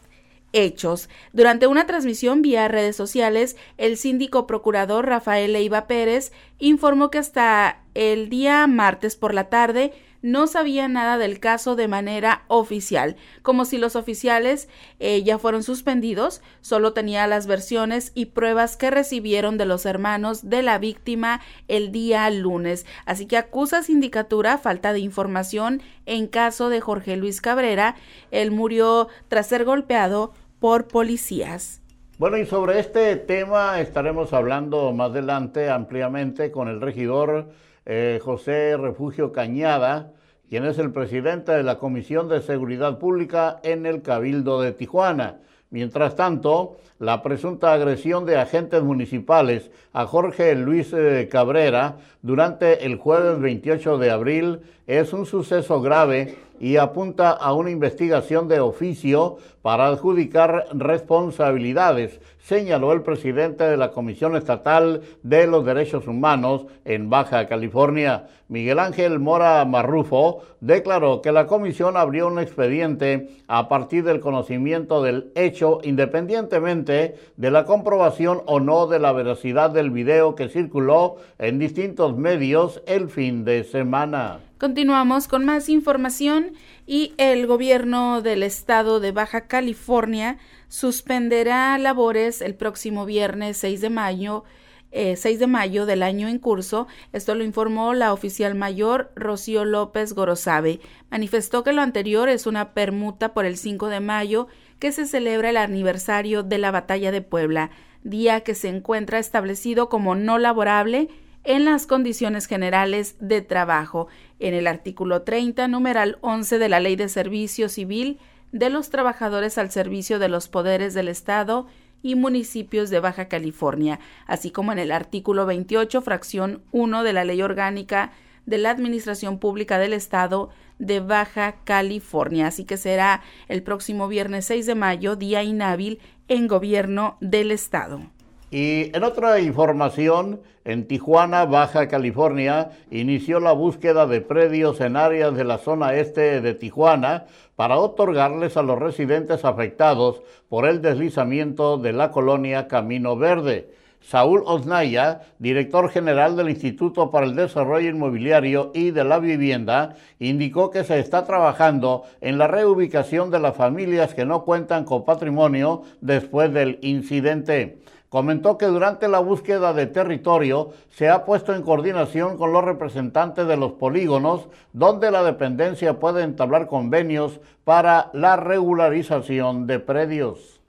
hechos. 0.53 1.09
Durante 1.33 1.67
una 1.67 1.85
transmisión 1.85 2.41
vía 2.41 2.69
redes 2.69 2.95
sociales, 2.95 3.57
el 3.77 3.97
síndico 3.97 4.47
procurador 4.47 5.05
Rafael 5.05 5.51
Leiva 5.51 5.85
Pérez 5.85 6.31
informó 6.59 7.11
que 7.11 7.17
hasta 7.17 7.81
el 7.93 8.29
día 8.29 8.65
martes 8.65 9.17
por 9.17 9.33
la 9.33 9.49
tarde 9.49 9.91
no 10.25 10.47
sabía 10.47 10.87
nada 10.87 11.19
del 11.19 11.39
caso 11.39 11.75
de 11.75 11.87
manera 11.87 12.45
oficial, 12.47 13.15
como 13.43 13.63
si 13.63 13.77
los 13.77 13.95
oficiales 13.95 14.67
eh, 14.99 15.21
ya 15.21 15.37
fueron 15.37 15.61
suspendidos, 15.61 16.41
solo 16.61 16.93
tenía 16.93 17.27
las 17.27 17.45
versiones 17.45 18.11
y 18.15 18.25
pruebas 18.25 18.75
que 18.75 18.89
recibieron 18.89 19.59
de 19.59 19.67
los 19.67 19.85
hermanos 19.85 20.49
de 20.49 20.63
la 20.63 20.79
víctima 20.79 21.41
el 21.67 21.91
día 21.91 22.27
lunes, 22.31 22.87
así 23.05 23.27
que 23.27 23.37
acusa 23.37 23.83
sindicatura 23.83 24.57
falta 24.57 24.93
de 24.93 24.99
información 24.99 25.83
en 26.07 26.25
caso 26.25 26.69
de 26.69 26.81
Jorge 26.81 27.17
Luis 27.17 27.39
Cabrera, 27.39 27.95
él 28.31 28.49
murió 28.49 29.09
tras 29.27 29.45
ser 29.45 29.63
golpeado 29.63 30.33
por 30.59 30.87
policías. 30.87 31.83
Bueno, 32.17 32.37
y 32.37 32.47
sobre 32.47 32.79
este 32.79 33.15
tema 33.15 33.79
estaremos 33.79 34.33
hablando 34.33 34.91
más 34.91 35.11
adelante 35.11 35.69
ampliamente 35.69 36.49
con 36.49 36.67
el 36.67 36.81
regidor 36.81 37.51
eh, 37.85 38.19
José 38.23 38.75
Refugio 38.75 39.31
Cañada, 39.31 40.14
quien 40.49 40.65
es 40.65 40.77
el 40.77 40.91
presidente 40.91 41.51
de 41.51 41.63
la 41.63 41.79
Comisión 41.79 42.29
de 42.29 42.41
Seguridad 42.41 42.99
Pública 42.99 43.59
en 43.63 43.85
el 43.85 44.01
Cabildo 44.01 44.61
de 44.61 44.71
Tijuana. 44.71 45.37
Mientras 45.71 46.15
tanto, 46.15 46.77
la 46.99 47.21
presunta 47.21 47.73
agresión 47.73 48.25
de 48.25 48.37
agentes 48.37 48.81
municipales 48.83 49.71
a 49.91 50.05
Jorge 50.05 50.55
Luis 50.55 50.93
eh, 50.93 51.27
Cabrera 51.29 51.97
durante 52.21 52.85
el 52.85 52.95
jueves 52.95 53.39
28 53.39 53.97
de 53.97 54.11
abril 54.11 54.59
es 54.87 55.11
un 55.11 55.25
suceso 55.25 55.81
grave 55.81 56.37
y 56.59 56.77
apunta 56.77 57.31
a 57.31 57.53
una 57.53 57.71
investigación 57.71 58.47
de 58.47 58.59
oficio 58.59 59.37
para 59.61 59.87
adjudicar 59.87 60.67
responsabilidades, 60.73 62.21
señaló 62.37 62.93
el 62.93 63.01
presidente 63.01 63.63
de 63.63 63.77
la 63.77 63.89
Comisión 63.89 64.35
Estatal 64.35 65.01
de 65.23 65.47
los 65.47 65.65
Derechos 65.65 66.07
Humanos 66.07 66.67
en 66.85 67.09
Baja 67.09 67.47
California. 67.47 68.27
Miguel 68.47 68.77
Ángel 68.77 69.19
Mora 69.19 69.65
Marrufo 69.65 70.43
declaró 70.59 71.23
que 71.23 71.31
la 71.31 71.47
comisión 71.47 71.97
abrió 71.97 72.27
un 72.27 72.37
expediente 72.37 73.29
a 73.47 73.67
partir 73.67 74.03
del 74.03 74.19
conocimiento 74.19 75.01
del 75.01 75.31
hecho 75.33 75.79
independientemente 75.81 77.15
de 77.35 77.51
la 77.51 77.65
comprobación 77.65 78.43
o 78.45 78.59
no 78.59 78.85
de 78.85 78.99
la 78.99 79.13
veracidad 79.13 79.71
del 79.71 79.89
video 79.89 80.35
que 80.35 80.49
circuló 80.49 81.15
en 81.39 81.57
distintos 81.57 82.15
medios 82.15 82.83
el 82.85 83.09
fin 83.09 83.43
de 83.45 83.63
semana. 83.63 84.41
Continuamos 84.57 85.27
con 85.27 85.43
más 85.43 85.67
información 85.67 86.53
y 86.87 87.13
el 87.17 87.45
gobierno 87.45 88.21
del 88.21 88.41
estado 88.41 89.01
de 89.01 89.11
Baja 89.11 89.47
California 89.47 90.37
suspenderá 90.69 91.77
labores 91.77 92.41
el 92.41 92.55
próximo 92.55 93.05
viernes 93.05 93.57
6 93.57 93.81
de 93.81 93.89
mayo 93.89 94.45
6 94.93 95.25
eh, 95.25 95.37
de 95.37 95.47
mayo 95.47 95.85
del 95.85 96.01
año 96.01 96.29
en 96.29 96.39
curso. 96.39 96.87
Esto 97.11 97.35
lo 97.35 97.43
informó 97.43 97.93
la 97.93 98.13
oficial 98.13 98.55
mayor 98.55 99.11
Rocío 99.17 99.65
López 99.65 100.13
Gorosabe. 100.13 100.79
Manifestó 101.11 101.65
que 101.65 101.73
lo 101.73 101.81
anterior 101.81 102.29
es 102.29 102.47
una 102.47 102.73
permuta 102.73 103.33
por 103.33 103.43
el 103.43 103.57
5 103.57 103.89
de 103.89 103.99
mayo 103.99 104.47
que 104.79 104.93
se 104.93 105.05
celebra 105.05 105.49
el 105.49 105.57
aniversario 105.57 106.43
de 106.43 106.59
la 106.59 106.71
Batalla 106.71 107.11
de 107.11 107.21
Puebla, 107.21 107.71
día 108.03 108.39
que 108.39 108.55
se 108.55 108.69
encuentra 108.69 109.19
establecido 109.19 109.89
como 109.89 110.15
no 110.15 110.37
laborable 110.37 111.09
en 111.45 111.63
las 111.63 111.85
condiciones 111.85 112.47
generales 112.47 113.15
de 113.19 113.41
trabajo, 113.41 114.07
en 114.39 114.53
el 114.53 114.67
artículo 114.67 115.21
30, 115.21 115.67
numeral 115.67 116.17
11 116.21 116.57
de 116.57 116.69
la 116.69 116.79
Ley 116.79 116.95
de 116.95 117.07
Servicio 117.07 117.69
Civil 117.69 118.19
de 118.51 118.69
los 118.69 118.89
trabajadores 118.89 119.57
al 119.57 119.69
servicio 119.71 120.17
de 120.17 120.27
los 120.27 120.47
poderes 120.47 120.93
del 120.93 121.07
Estado 121.07 121.67
y 122.01 122.15
municipios 122.15 122.89
de 122.89 122.99
Baja 122.99 123.27
California, 123.27 123.99
así 124.27 124.51
como 124.51 124.71
en 124.71 124.79
el 124.79 124.91
artículo 124.91 125.45
28, 125.45 126.01
fracción 126.01 126.61
1 126.71 127.03
de 127.03 127.13
la 127.13 127.25
Ley 127.25 127.41
Orgánica 127.41 128.11
de 128.45 128.57
la 128.57 128.71
Administración 128.71 129.39
Pública 129.39 129.77
del 129.77 129.93
Estado 129.93 130.49
de 130.79 130.99
Baja 130.99 131.55
California. 131.63 132.47
Así 132.47 132.63
que 132.65 132.77
será 132.77 133.21
el 133.47 133.63
próximo 133.63 134.07
viernes 134.07 134.45
6 134.45 134.65
de 134.65 134.75
mayo, 134.75 135.15
día 135.15 135.43
inhábil 135.43 135.99
en 136.27 136.47
gobierno 136.47 137.17
del 137.21 137.51
Estado. 137.51 138.14
Y 138.51 138.95
en 138.95 139.03
otra 139.03 139.39
información, 139.39 140.41
en 140.65 140.87
Tijuana, 140.87 141.45
Baja 141.45 141.87
California, 141.87 142.69
inició 142.91 143.39
la 143.39 143.53
búsqueda 143.53 144.05
de 144.05 144.21
predios 144.21 144.81
en 144.81 144.97
áreas 144.97 145.35
de 145.35 145.43
la 145.43 145.57
zona 145.57 145.95
este 145.95 146.41
de 146.41 146.53
Tijuana 146.53 147.25
para 147.55 147.77
otorgarles 147.77 148.55
a 148.55 148.61
los 148.61 148.77
residentes 148.77 149.45
afectados 149.45 150.21
por 150.47 150.67
el 150.67 150.81
deslizamiento 150.81 151.77
de 151.77 151.93
la 151.93 152.11
colonia 152.11 152.67
Camino 152.67 153.17
Verde. 153.17 153.71
Saúl 153.99 154.43
Osnaya, 154.45 155.21
director 155.39 155.89
general 155.89 156.35
del 156.35 156.49
Instituto 156.49 157.09
para 157.09 157.25
el 157.25 157.35
Desarrollo 157.35 157.89
Inmobiliario 157.89 158.69
y 158.75 158.91
de 158.91 159.03
la 159.03 159.17
Vivienda, 159.17 159.95
indicó 160.19 160.69
que 160.69 160.83
se 160.83 160.99
está 160.99 161.25
trabajando 161.25 162.03
en 162.21 162.37
la 162.37 162.45
reubicación 162.45 163.31
de 163.31 163.39
las 163.39 163.55
familias 163.55 164.13
que 164.13 164.25
no 164.25 164.43
cuentan 164.43 164.85
con 164.85 165.05
patrimonio 165.05 165.81
después 166.01 166.53
del 166.53 166.77
incidente 166.83 167.79
comentó 168.09 168.57
que 168.57 168.65
durante 168.65 169.07
la 169.07 169.19
búsqueda 169.19 169.73
de 169.73 169.87
territorio 169.87 170.71
se 170.89 171.09
ha 171.09 171.25
puesto 171.25 171.53
en 171.53 171.63
coordinación 171.63 172.37
con 172.37 172.53
los 172.53 172.63
representantes 172.63 173.47
de 173.47 173.57
los 173.57 173.73
polígonos 173.73 174.47
donde 174.73 175.11
la 175.11 175.23
dependencia 175.23 175.99
puede 175.99 176.23
entablar 176.23 176.67
convenios 176.67 177.39
para 177.63 178.09
la 178.13 178.35
regularización 178.35 179.67
de 179.67 179.79
predios. 179.79 180.61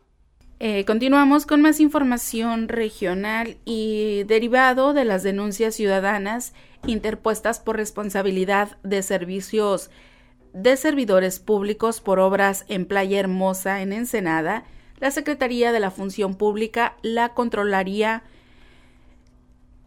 Eh, 0.59 0.87
continuamos 0.87 1.45
con 1.45 1.61
más 1.61 1.81
información 1.81 2.69
regional 2.69 3.59
y 3.67 4.23
derivado 4.25 4.95
de 4.95 5.05
las 5.05 5.23
denuncias 5.23 5.75
ciudadanas 5.75 6.55
interpuestas 6.87 7.61
por 7.61 7.77
responsabilidad 7.77 8.79
de 8.83 9.03
servicios 9.03 9.91
de 10.55 10.79
servidores 10.79 11.41
públicos 11.41 12.01
por 12.01 12.19
obras 12.19 12.65
en 12.69 12.87
Playa 12.87 13.21
Hermosa, 13.21 13.83
en 13.83 13.93
Ensenada, 13.93 14.65
la 14.99 15.11
Secretaría 15.11 15.73
de 15.73 15.81
la 15.81 15.91
Función 15.91 16.35
Pública, 16.35 16.97
la 17.03 17.31
Controlaría 17.31 18.23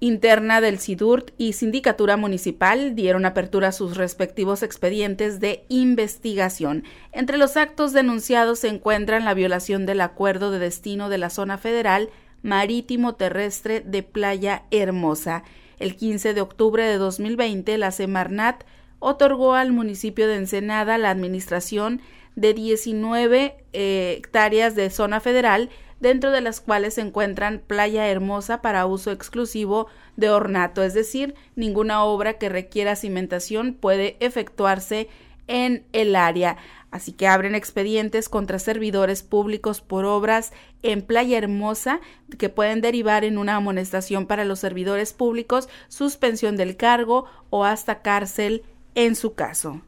interna 0.01 0.61
del 0.61 0.79
SIDURT 0.79 1.31
y 1.37 1.53
Sindicatura 1.53 2.15
Municipal 2.15 2.95
dieron 2.95 3.25
apertura 3.25 3.69
a 3.69 3.73
sus 3.73 3.97
respectivos 3.97 4.63
expedientes 4.63 5.39
de 5.39 5.65
investigación. 5.67 6.83
Entre 7.11 7.37
los 7.37 7.57
actos 7.57 7.91
denunciados 7.91 8.59
se 8.59 8.69
encuentran 8.69 9.25
la 9.25 9.33
violación 9.33 9.85
del 9.85 10.01
acuerdo 10.01 10.51
de 10.51 10.59
destino 10.59 11.09
de 11.09 11.17
la 11.17 11.29
zona 11.29 11.57
federal 11.57 12.09
marítimo 12.41 13.15
terrestre 13.15 13.81
de 13.81 14.03
Playa 14.03 14.63
Hermosa. 14.71 15.43
El 15.79 15.95
15 15.95 16.33
de 16.33 16.41
octubre 16.41 16.83
de 16.83 16.97
2020, 16.97 17.77
la 17.77 17.91
Semarnat 17.91 18.63
otorgó 18.99 19.55
al 19.55 19.71
municipio 19.71 20.27
de 20.27 20.35
Ensenada 20.35 20.97
la 20.97 21.09
administración 21.09 22.01
de 22.39 22.53
19 22.53 23.57
eh, 23.73 24.15
hectáreas 24.17 24.75
de 24.75 24.89
zona 24.89 25.19
federal 25.19 25.69
dentro 25.99 26.31
de 26.31 26.39
las 26.39 26.61
cuales 26.61 26.93
se 26.93 27.01
encuentran 27.01 27.61
Playa 27.65 28.07
Hermosa 28.07 28.61
para 28.61 28.85
uso 28.85 29.11
exclusivo 29.11 29.87
de 30.15 30.29
ornato, 30.29 30.81
es 30.81 30.93
decir, 30.93 31.35
ninguna 31.55 32.03
obra 32.03 32.37
que 32.37 32.47
requiera 32.47 32.95
cimentación 32.95 33.73
puede 33.73 34.15
efectuarse 34.21 35.09
en 35.47 35.83
el 35.91 36.15
área. 36.15 36.57
Así 36.91 37.11
que 37.11 37.27
abren 37.27 37.53
expedientes 37.53 38.29
contra 38.29 38.57
servidores 38.57 39.21
públicos 39.21 39.81
por 39.81 40.05
obras 40.05 40.53
en 40.81 41.01
Playa 41.01 41.37
Hermosa 41.37 41.99
que 42.37 42.49
pueden 42.49 42.81
derivar 42.81 43.25
en 43.25 43.37
una 43.37 43.57
amonestación 43.57 44.25
para 44.25 44.45
los 44.45 44.59
servidores 44.59 45.11
públicos, 45.11 45.67
suspensión 45.89 46.55
del 46.55 46.77
cargo 46.77 47.25
o 47.49 47.65
hasta 47.65 48.01
cárcel 48.01 48.63
en 48.95 49.15
su 49.15 49.33
caso. 49.33 49.81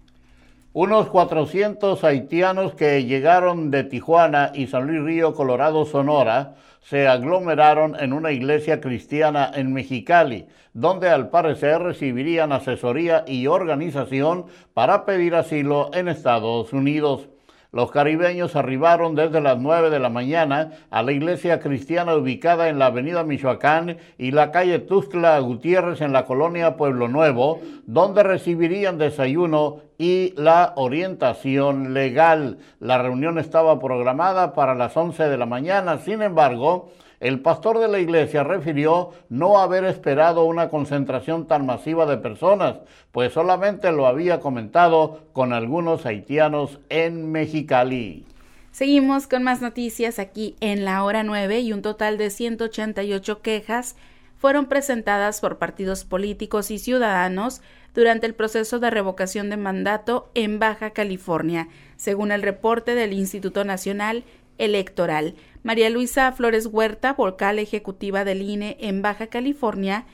Unos 0.74 1.10
400 1.10 2.02
haitianos 2.06 2.76
que 2.76 3.04
llegaron 3.04 3.72
de 3.72 3.84
Tijuana 3.84 4.54
y 4.54 4.68
San 4.68 4.88
Luis 4.88 5.04
Río, 5.04 5.34
Colorado, 5.34 5.86
Sonora, 5.86 6.56
se 6.80 7.10
aglomeraron 7.10 7.98
en 8.00 8.14
una 8.14 8.32
iglesia 8.32 8.80
cristiana 8.80 9.52
en 9.54 9.74
Mexicali, 9.74 10.48
donde 10.74 11.10
al 11.10 11.28
parecer 11.28 11.82
recibirían 11.82 12.54
asesoría 12.54 13.26
y 13.28 13.48
organización 13.48 14.46
para 14.74 15.04
pedir 15.04 15.36
asilo 15.36 15.92
en 15.94 16.08
Estados 16.08 16.72
Unidos. 16.72 17.28
Los 17.74 17.90
caribeños 17.90 18.58
arribaron 18.58 19.16
desde 19.16 19.40
las 19.40 19.58
9 19.58 19.90
de 19.90 20.00
la 20.00 20.10
mañana 20.10 20.72
a 20.90 21.04
la 21.04 21.14
iglesia 21.14 21.62
cristiana 21.62 22.16
ubicada 22.16 22.68
en 22.68 22.80
la 22.80 22.88
avenida 22.88 23.24
Michoacán 23.24 23.96
y 24.18 24.32
la 24.32 24.52
calle 24.52 24.80
Tuzla 24.80 25.40
Gutiérrez 25.40 26.02
en 26.02 26.12
la 26.12 26.26
colonia 26.26 26.76
Pueblo 26.76 27.08
Nuevo, 27.08 27.62
donde 27.86 28.24
recibirían 28.24 28.98
desayuno 28.98 29.78
y 29.98 30.34
la 30.36 30.74
orientación 30.76 31.94
legal. 31.94 32.58
La 32.82 33.02
reunión 33.02 33.40
estaba 33.40 33.80
programada 33.80 34.54
para 34.54 34.76
las 34.76 34.98
11 34.98 35.30
de 35.30 35.38
la 35.38 35.46
mañana, 35.46 35.98
sin 36.00 36.22
embargo, 36.22 36.90
el 37.22 37.40
pastor 37.40 37.80
de 37.80 37.88
la 37.88 38.00
iglesia 38.00 38.44
refirió 38.44 39.12
no 39.30 39.60
haber 39.60 39.86
esperado 39.86 40.44
una 40.44 40.70
concentración 40.70 41.48
tan 41.48 41.68
masiva 41.68 42.08
de 42.08 42.18
personas, 42.18 42.80
pues 43.12 43.32
solamente 43.32 43.92
lo 43.92 44.08
había 44.08 44.40
comentado 44.40 45.22
con 45.32 45.54
algunos 45.54 46.08
haitianos 46.08 46.80
en 46.90 47.32
Mexicali. 47.32 48.26
Seguimos 48.72 49.28
con 49.28 49.44
más 49.44 49.62
noticias 49.62 50.18
aquí 50.18 50.56
en 50.62 50.84
la 50.84 51.04
hora 51.04 51.24
9 51.24 51.60
y 51.60 51.74
un 51.74 51.84
total 51.84 52.18
de 52.18 52.32
188 52.32 53.42
quejas 53.42 53.96
fueron 54.38 54.66
presentadas 54.66 55.42
por 55.42 55.60
partidos 55.60 56.04
políticos 56.04 56.72
y 56.72 56.80
ciudadanos 56.80 57.62
durante 57.94 58.26
el 58.26 58.34
proceso 58.34 58.80
de 58.80 58.90
revocación 58.90 59.52
de 59.52 59.58
mandato 59.58 60.32
en 60.34 60.58
Baja 60.58 60.90
California, 60.90 61.68
según 61.98 62.32
el 62.32 62.42
reporte 62.42 62.96
del 62.96 63.14
Instituto 63.14 63.64
Nacional 63.64 64.24
Electoral. 64.58 65.36
María 65.64 65.92
Luisa 65.92 66.32
Flores 66.32 66.66
Huerta, 66.66 67.14
vocal 67.14 67.60
ejecutiva 67.60 68.24
del 68.26 68.42
INE 68.42 68.78
en 68.80 69.04
Baja 69.04 69.28
California, 69.28 70.06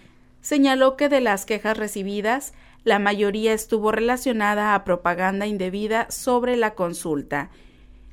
señaló 0.41 0.97
que 0.97 1.07
de 1.07 1.21
las 1.21 1.45
quejas 1.45 1.77
recibidas, 1.77 2.53
la 2.83 2.99
mayoría 2.99 3.53
estuvo 3.53 3.91
relacionada 3.91 4.75
a 4.75 4.83
propaganda 4.83 5.47
indebida 5.47 6.11
sobre 6.11 6.57
la 6.57 6.73
consulta. 6.73 7.49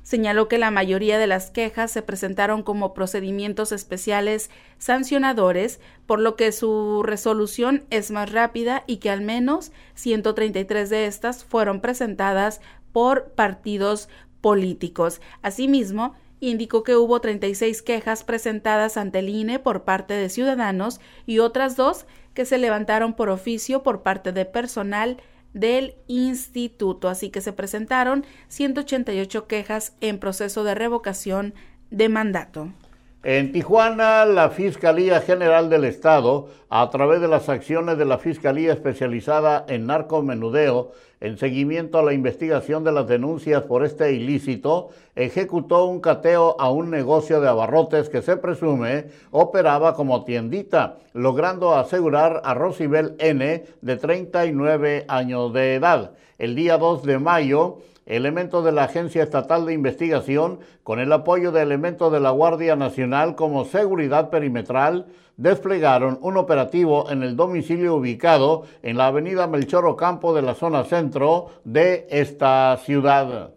Señaló 0.01 0.47
que 0.47 0.57
la 0.57 0.71
mayoría 0.71 1.17
de 1.17 1.27
las 1.27 1.49
quejas 1.49 1.91
se 1.91 2.01
presentaron 2.01 2.61
como 2.63 2.93
procedimientos 2.93 3.71
especiales 3.71 4.49
sancionadores, 4.77 5.81
por 6.05 6.19
lo 6.19 6.35
que 6.35 6.51
su 6.51 7.03
resolución 7.03 7.83
es 7.89 8.11
más 8.11 8.31
rápida 8.31 8.83
y 8.87 8.97
que 8.97 9.09
al 9.09 9.21
menos 9.21 9.71
133 9.95 10.89
de 10.89 11.07
estas 11.07 11.43
fueron 11.43 11.81
presentadas 11.81 12.61
por 12.93 13.31
partidos 13.31 14.07
políticos. 14.41 15.21
Asimismo, 15.41 16.15
indicó 16.39 16.83
que 16.83 16.95
hubo 16.95 17.21
36 17.21 17.81
quejas 17.81 18.23
presentadas 18.23 18.97
ante 18.97 19.19
el 19.19 19.29
INE 19.29 19.59
por 19.59 19.83
parte 19.83 20.13
de 20.13 20.29
ciudadanos 20.29 20.99
y 21.25 21.39
otras 21.39 21.75
dos 21.75 22.05
que 22.33 22.45
se 22.45 22.57
levantaron 22.57 23.13
por 23.13 23.29
oficio 23.29 23.83
por 23.83 24.03
parte 24.03 24.31
de 24.31 24.45
personal 24.45 25.17
del 25.53 25.95
instituto. 26.07 27.07
Así 27.09 27.29
que 27.29 27.41
se 27.41 27.53
presentaron 27.53 28.25
188 28.49 29.47
quejas 29.47 29.95
en 30.01 30.19
proceso 30.19 30.63
de 30.63 30.75
revocación 30.75 31.53
de 31.89 32.09
mandato. 32.09 32.71
En 33.27 33.51
Tijuana, 33.51 34.23
la 34.23 34.51
Fiscalía 34.51 35.19
General 35.19 35.67
del 35.67 35.85
Estado, 35.85 36.49
a 36.69 36.87
través 36.91 37.21
de 37.21 37.27
las 37.27 37.49
acciones 37.49 37.97
de 37.97 38.05
la 38.05 38.19
Fiscalía 38.19 38.71
Especializada 38.71 39.65
en 39.67 39.87
Narcomenudeo, 39.87 40.91
en 41.21 41.39
seguimiento 41.39 41.97
a 41.97 42.03
la 42.03 42.13
investigación 42.13 42.83
de 42.83 42.91
las 42.91 43.07
denuncias 43.07 43.63
por 43.63 43.83
este 43.83 44.13
ilícito, 44.13 44.89
ejecutó 45.15 45.85
un 45.85 46.01
cateo 46.01 46.55
a 46.59 46.69
un 46.69 46.91
negocio 46.91 47.41
de 47.41 47.49
abarrotes 47.49 48.09
que 48.09 48.21
se 48.21 48.37
presume 48.37 49.05
operaba 49.31 49.95
como 49.95 50.23
tiendita, 50.23 50.97
logrando 51.13 51.73
asegurar 51.73 52.43
a 52.45 52.53
Rosibel 52.53 53.15
N., 53.17 53.65
de 53.81 53.97
39 53.97 55.05
años 55.07 55.51
de 55.51 55.73
edad. 55.73 56.11
El 56.37 56.53
día 56.53 56.77
2 56.77 57.01
de 57.01 57.17
mayo, 57.17 57.79
elementos 58.05 58.63
de 58.63 58.71
la 58.71 58.83
Agencia 58.83 59.23
Estatal 59.23 59.65
de 59.65 59.73
Investigación, 59.73 60.59
con 60.83 60.99
el 60.99 61.11
apoyo 61.11 61.51
de 61.51 61.61
elementos 61.61 62.11
de 62.11 62.19
la 62.19 62.31
Guardia 62.31 62.75
Nacional 62.75 63.35
como 63.35 63.65
seguridad 63.65 64.29
perimetral, 64.29 65.07
desplegaron 65.37 66.17
un 66.21 66.37
operativo 66.37 67.09
en 67.11 67.23
el 67.23 67.35
domicilio 67.35 67.95
ubicado 67.95 68.65
en 68.83 68.97
la 68.97 69.07
avenida 69.07 69.47
Melchor 69.47 69.85
Ocampo 69.85 70.33
de 70.33 70.41
la 70.41 70.55
zona 70.55 70.83
centro 70.83 71.49
de 71.63 72.07
esta 72.09 72.77
ciudad. 72.83 73.51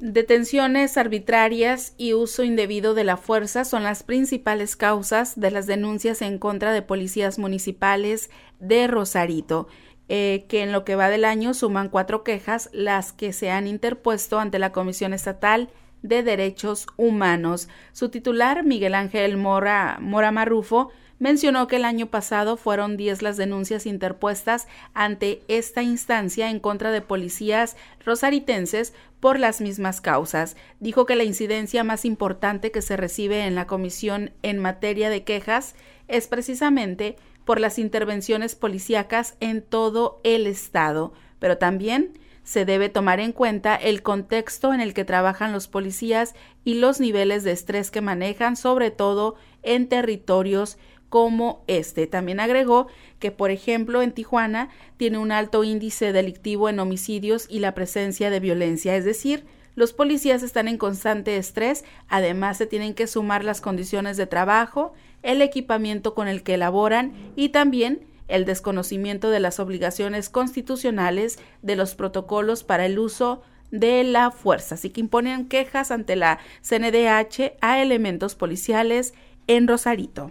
Detenciones 0.00 0.96
arbitrarias 0.96 1.94
y 1.98 2.14
uso 2.14 2.44
indebido 2.44 2.94
de 2.94 3.02
la 3.02 3.16
fuerza 3.16 3.64
son 3.64 3.82
las 3.82 4.04
principales 4.04 4.76
causas 4.76 5.40
de 5.40 5.50
las 5.50 5.66
denuncias 5.66 6.22
en 6.22 6.38
contra 6.38 6.70
de 6.72 6.82
policías 6.82 7.40
municipales 7.40 8.30
de 8.60 8.86
Rosarito. 8.86 9.66
Eh, 10.08 10.46
que 10.48 10.62
en 10.62 10.72
lo 10.72 10.84
que 10.84 10.96
va 10.96 11.10
del 11.10 11.26
año 11.26 11.52
suman 11.52 11.90
cuatro 11.90 12.24
quejas, 12.24 12.70
las 12.72 13.12
que 13.12 13.34
se 13.34 13.50
han 13.50 13.66
interpuesto 13.66 14.38
ante 14.38 14.58
la 14.58 14.72
Comisión 14.72 15.12
Estatal 15.12 15.68
de 16.02 16.22
Derechos 16.22 16.86
Humanos. 16.96 17.68
Su 17.92 18.08
titular, 18.08 18.64
Miguel 18.64 18.94
Ángel 18.94 19.36
Mora, 19.36 19.98
Mora 20.00 20.30
Marrufo, 20.30 20.90
mencionó 21.18 21.66
que 21.66 21.76
el 21.76 21.84
año 21.84 22.06
pasado 22.06 22.56
fueron 22.56 22.96
10 22.96 23.22
las 23.22 23.36
denuncias 23.36 23.86
interpuestas 23.86 24.68
ante 24.94 25.42
esta 25.48 25.82
instancia 25.82 26.50
en 26.50 26.60
contra 26.60 26.90
de 26.90 27.00
policías 27.00 27.76
rosaritenses 28.04 28.94
por 29.20 29.38
las 29.38 29.60
mismas 29.60 30.00
causas. 30.00 30.56
Dijo 30.80 31.06
que 31.06 31.16
la 31.16 31.24
incidencia 31.24 31.82
más 31.84 32.04
importante 32.04 32.70
que 32.70 32.82
se 32.82 32.96
recibe 32.96 33.44
en 33.44 33.54
la 33.54 33.66
comisión 33.66 34.30
en 34.42 34.58
materia 34.58 35.10
de 35.10 35.24
quejas 35.24 35.74
es 36.06 36.28
precisamente 36.28 37.16
por 37.48 37.60
las 37.60 37.78
intervenciones 37.78 38.54
policíacas 38.54 39.34
en 39.40 39.62
todo 39.62 40.20
el 40.22 40.46
estado, 40.46 41.14
pero 41.38 41.56
también 41.56 42.12
se 42.42 42.66
debe 42.66 42.90
tomar 42.90 43.20
en 43.20 43.32
cuenta 43.32 43.74
el 43.74 44.02
contexto 44.02 44.74
en 44.74 44.82
el 44.82 44.92
que 44.92 45.06
trabajan 45.06 45.54
los 45.54 45.66
policías 45.66 46.34
y 46.62 46.74
los 46.74 47.00
niveles 47.00 47.44
de 47.44 47.52
estrés 47.52 47.90
que 47.90 48.02
manejan, 48.02 48.54
sobre 48.54 48.90
todo 48.90 49.36
en 49.62 49.88
territorios 49.88 50.76
como 51.08 51.64
este. 51.68 52.06
También 52.06 52.38
agregó 52.38 52.88
que, 53.18 53.30
por 53.30 53.50
ejemplo, 53.50 54.02
en 54.02 54.12
Tijuana 54.12 54.68
tiene 54.98 55.16
un 55.16 55.32
alto 55.32 55.64
índice 55.64 56.12
delictivo 56.12 56.68
en 56.68 56.80
homicidios 56.80 57.46
y 57.48 57.60
la 57.60 57.72
presencia 57.72 58.28
de 58.28 58.40
violencia, 58.40 58.94
es 58.94 59.06
decir, 59.06 59.46
los 59.74 59.92
policías 59.92 60.42
están 60.42 60.66
en 60.66 60.76
constante 60.76 61.36
estrés, 61.36 61.84
además 62.08 62.58
se 62.58 62.66
tienen 62.66 62.94
que 62.94 63.06
sumar 63.06 63.42
las 63.44 63.60
condiciones 63.60 64.16
de 64.16 64.26
trabajo, 64.26 64.92
el 65.22 65.42
equipamiento 65.42 66.14
con 66.14 66.28
el 66.28 66.42
que 66.42 66.54
elaboran 66.54 67.12
y 67.36 67.50
también 67.50 68.06
el 68.28 68.44
desconocimiento 68.44 69.30
de 69.30 69.40
las 69.40 69.58
obligaciones 69.58 70.28
constitucionales 70.28 71.38
de 71.62 71.76
los 71.76 71.94
protocolos 71.94 72.62
para 72.62 72.86
el 72.86 72.98
uso 72.98 73.42
de 73.70 74.04
la 74.04 74.30
fuerza. 74.30 74.74
Así 74.74 74.90
que 74.90 75.00
imponen 75.00 75.48
quejas 75.48 75.90
ante 75.90 76.16
la 76.16 76.38
CNDH 76.62 77.54
a 77.60 77.82
elementos 77.82 78.34
policiales 78.34 79.14
en 79.46 79.66
Rosarito. 79.66 80.30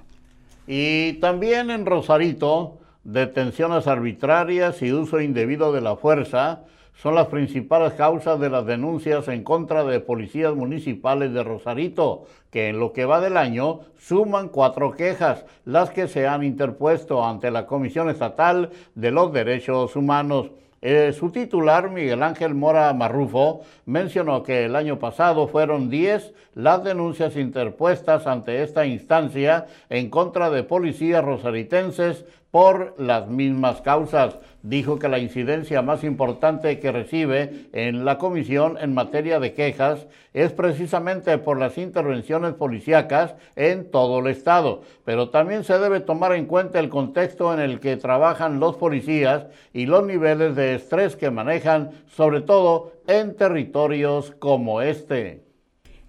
Y 0.68 1.14
también 1.14 1.72
en 1.72 1.86
Rosarito, 1.86 2.78
detenciones 3.04 3.88
arbitrarias 3.88 4.82
y 4.82 4.92
uso 4.92 5.22
indebido 5.22 5.72
de 5.72 5.82
la 5.82 5.96
fuerza 5.96 6.64
son 7.02 7.14
las 7.14 7.28
principales 7.28 7.94
causas 7.94 8.40
de 8.40 8.50
las 8.50 8.66
denuncias 8.66 9.28
en 9.28 9.44
contra 9.44 9.84
de 9.84 10.00
policías 10.00 10.56
municipales 10.56 11.32
de 11.32 11.44
Rosarito, 11.44 12.26
que 12.50 12.70
en 12.70 12.80
lo 12.80 12.92
que 12.92 13.06
va 13.06 13.22
del 13.22 13.38
año 13.38 13.82
suman 14.00 14.50
cuatro 14.50 14.92
quejas, 14.92 15.46
las 15.64 15.92
que 15.92 16.08
se 16.08 16.28
han 16.28 16.44
interpuesto 16.44 17.24
ante 17.24 17.52
la 17.52 17.68
Comisión 17.68 18.10
Estatal 18.10 18.72
de 18.96 19.12
los 19.12 19.32
Derechos 19.32 19.96
Humanos. 19.96 20.50
Eh, 20.82 21.12
su 21.12 21.32
titular, 21.32 21.90
Miguel 21.90 22.22
Ángel 22.22 22.54
Mora 22.54 22.94
Marrufo, 22.94 23.62
mencionó 23.86 24.44
que 24.44 24.66
el 24.66 24.76
año 24.76 25.00
pasado 25.00 25.48
fueron 25.48 25.90
10 25.90 26.34
las 26.54 26.84
denuncias 26.84 27.36
interpuestas 27.36 28.28
ante 28.28 28.62
esta 28.64 28.86
instancia 28.86 29.66
en 29.90 30.10
contra 30.10 30.50
de 30.52 30.64
policías 30.64 31.24
rosaritenses 31.24 32.26
por 32.52 32.96
las 32.98 33.28
mismas 33.28 33.82
causas. 33.82 34.38
Dijo 34.64 35.00
que 35.00 35.08
la 35.08 35.20
incidencia 35.20 35.82
más 35.82 36.04
importante 36.04 36.80
que 36.80 36.92
recibe 36.92 37.68
en 37.74 38.06
la 38.06 38.18
comisión 38.18 38.78
en 38.80 38.94
materia 38.94 39.40
de 39.40 39.54
quejas 39.54 40.08
es 40.34 40.52
precisamente 40.52 41.38
por 41.38 41.60
las 41.60 41.78
intervenciones 41.78 42.54
policíacas 42.54 43.36
en 43.56 43.90
todo 43.92 44.20
el 44.20 44.28
estado, 44.28 44.82
pero 45.06 45.30
también 45.30 45.64
se 45.64 45.78
debe 45.80 46.00
tomar 46.00 46.34
en 46.34 46.46
cuenta 46.46 46.80
el 46.80 46.90
contexto 46.90 47.54
en 47.54 47.60
el 47.60 47.80
que 47.80 47.98
trabajan 47.98 48.60
los 48.60 48.76
policías 48.78 49.46
y 49.74 49.86
los 49.86 50.06
niveles 50.06 50.56
de 50.56 50.76
estrés 50.76 51.16
que 51.16 51.32
manejan, 51.32 51.92
sobre 52.08 52.42
todo 52.42 52.94
en 53.08 53.36
territorios 53.36 54.32
como 54.40 54.82
este. 54.82 55.44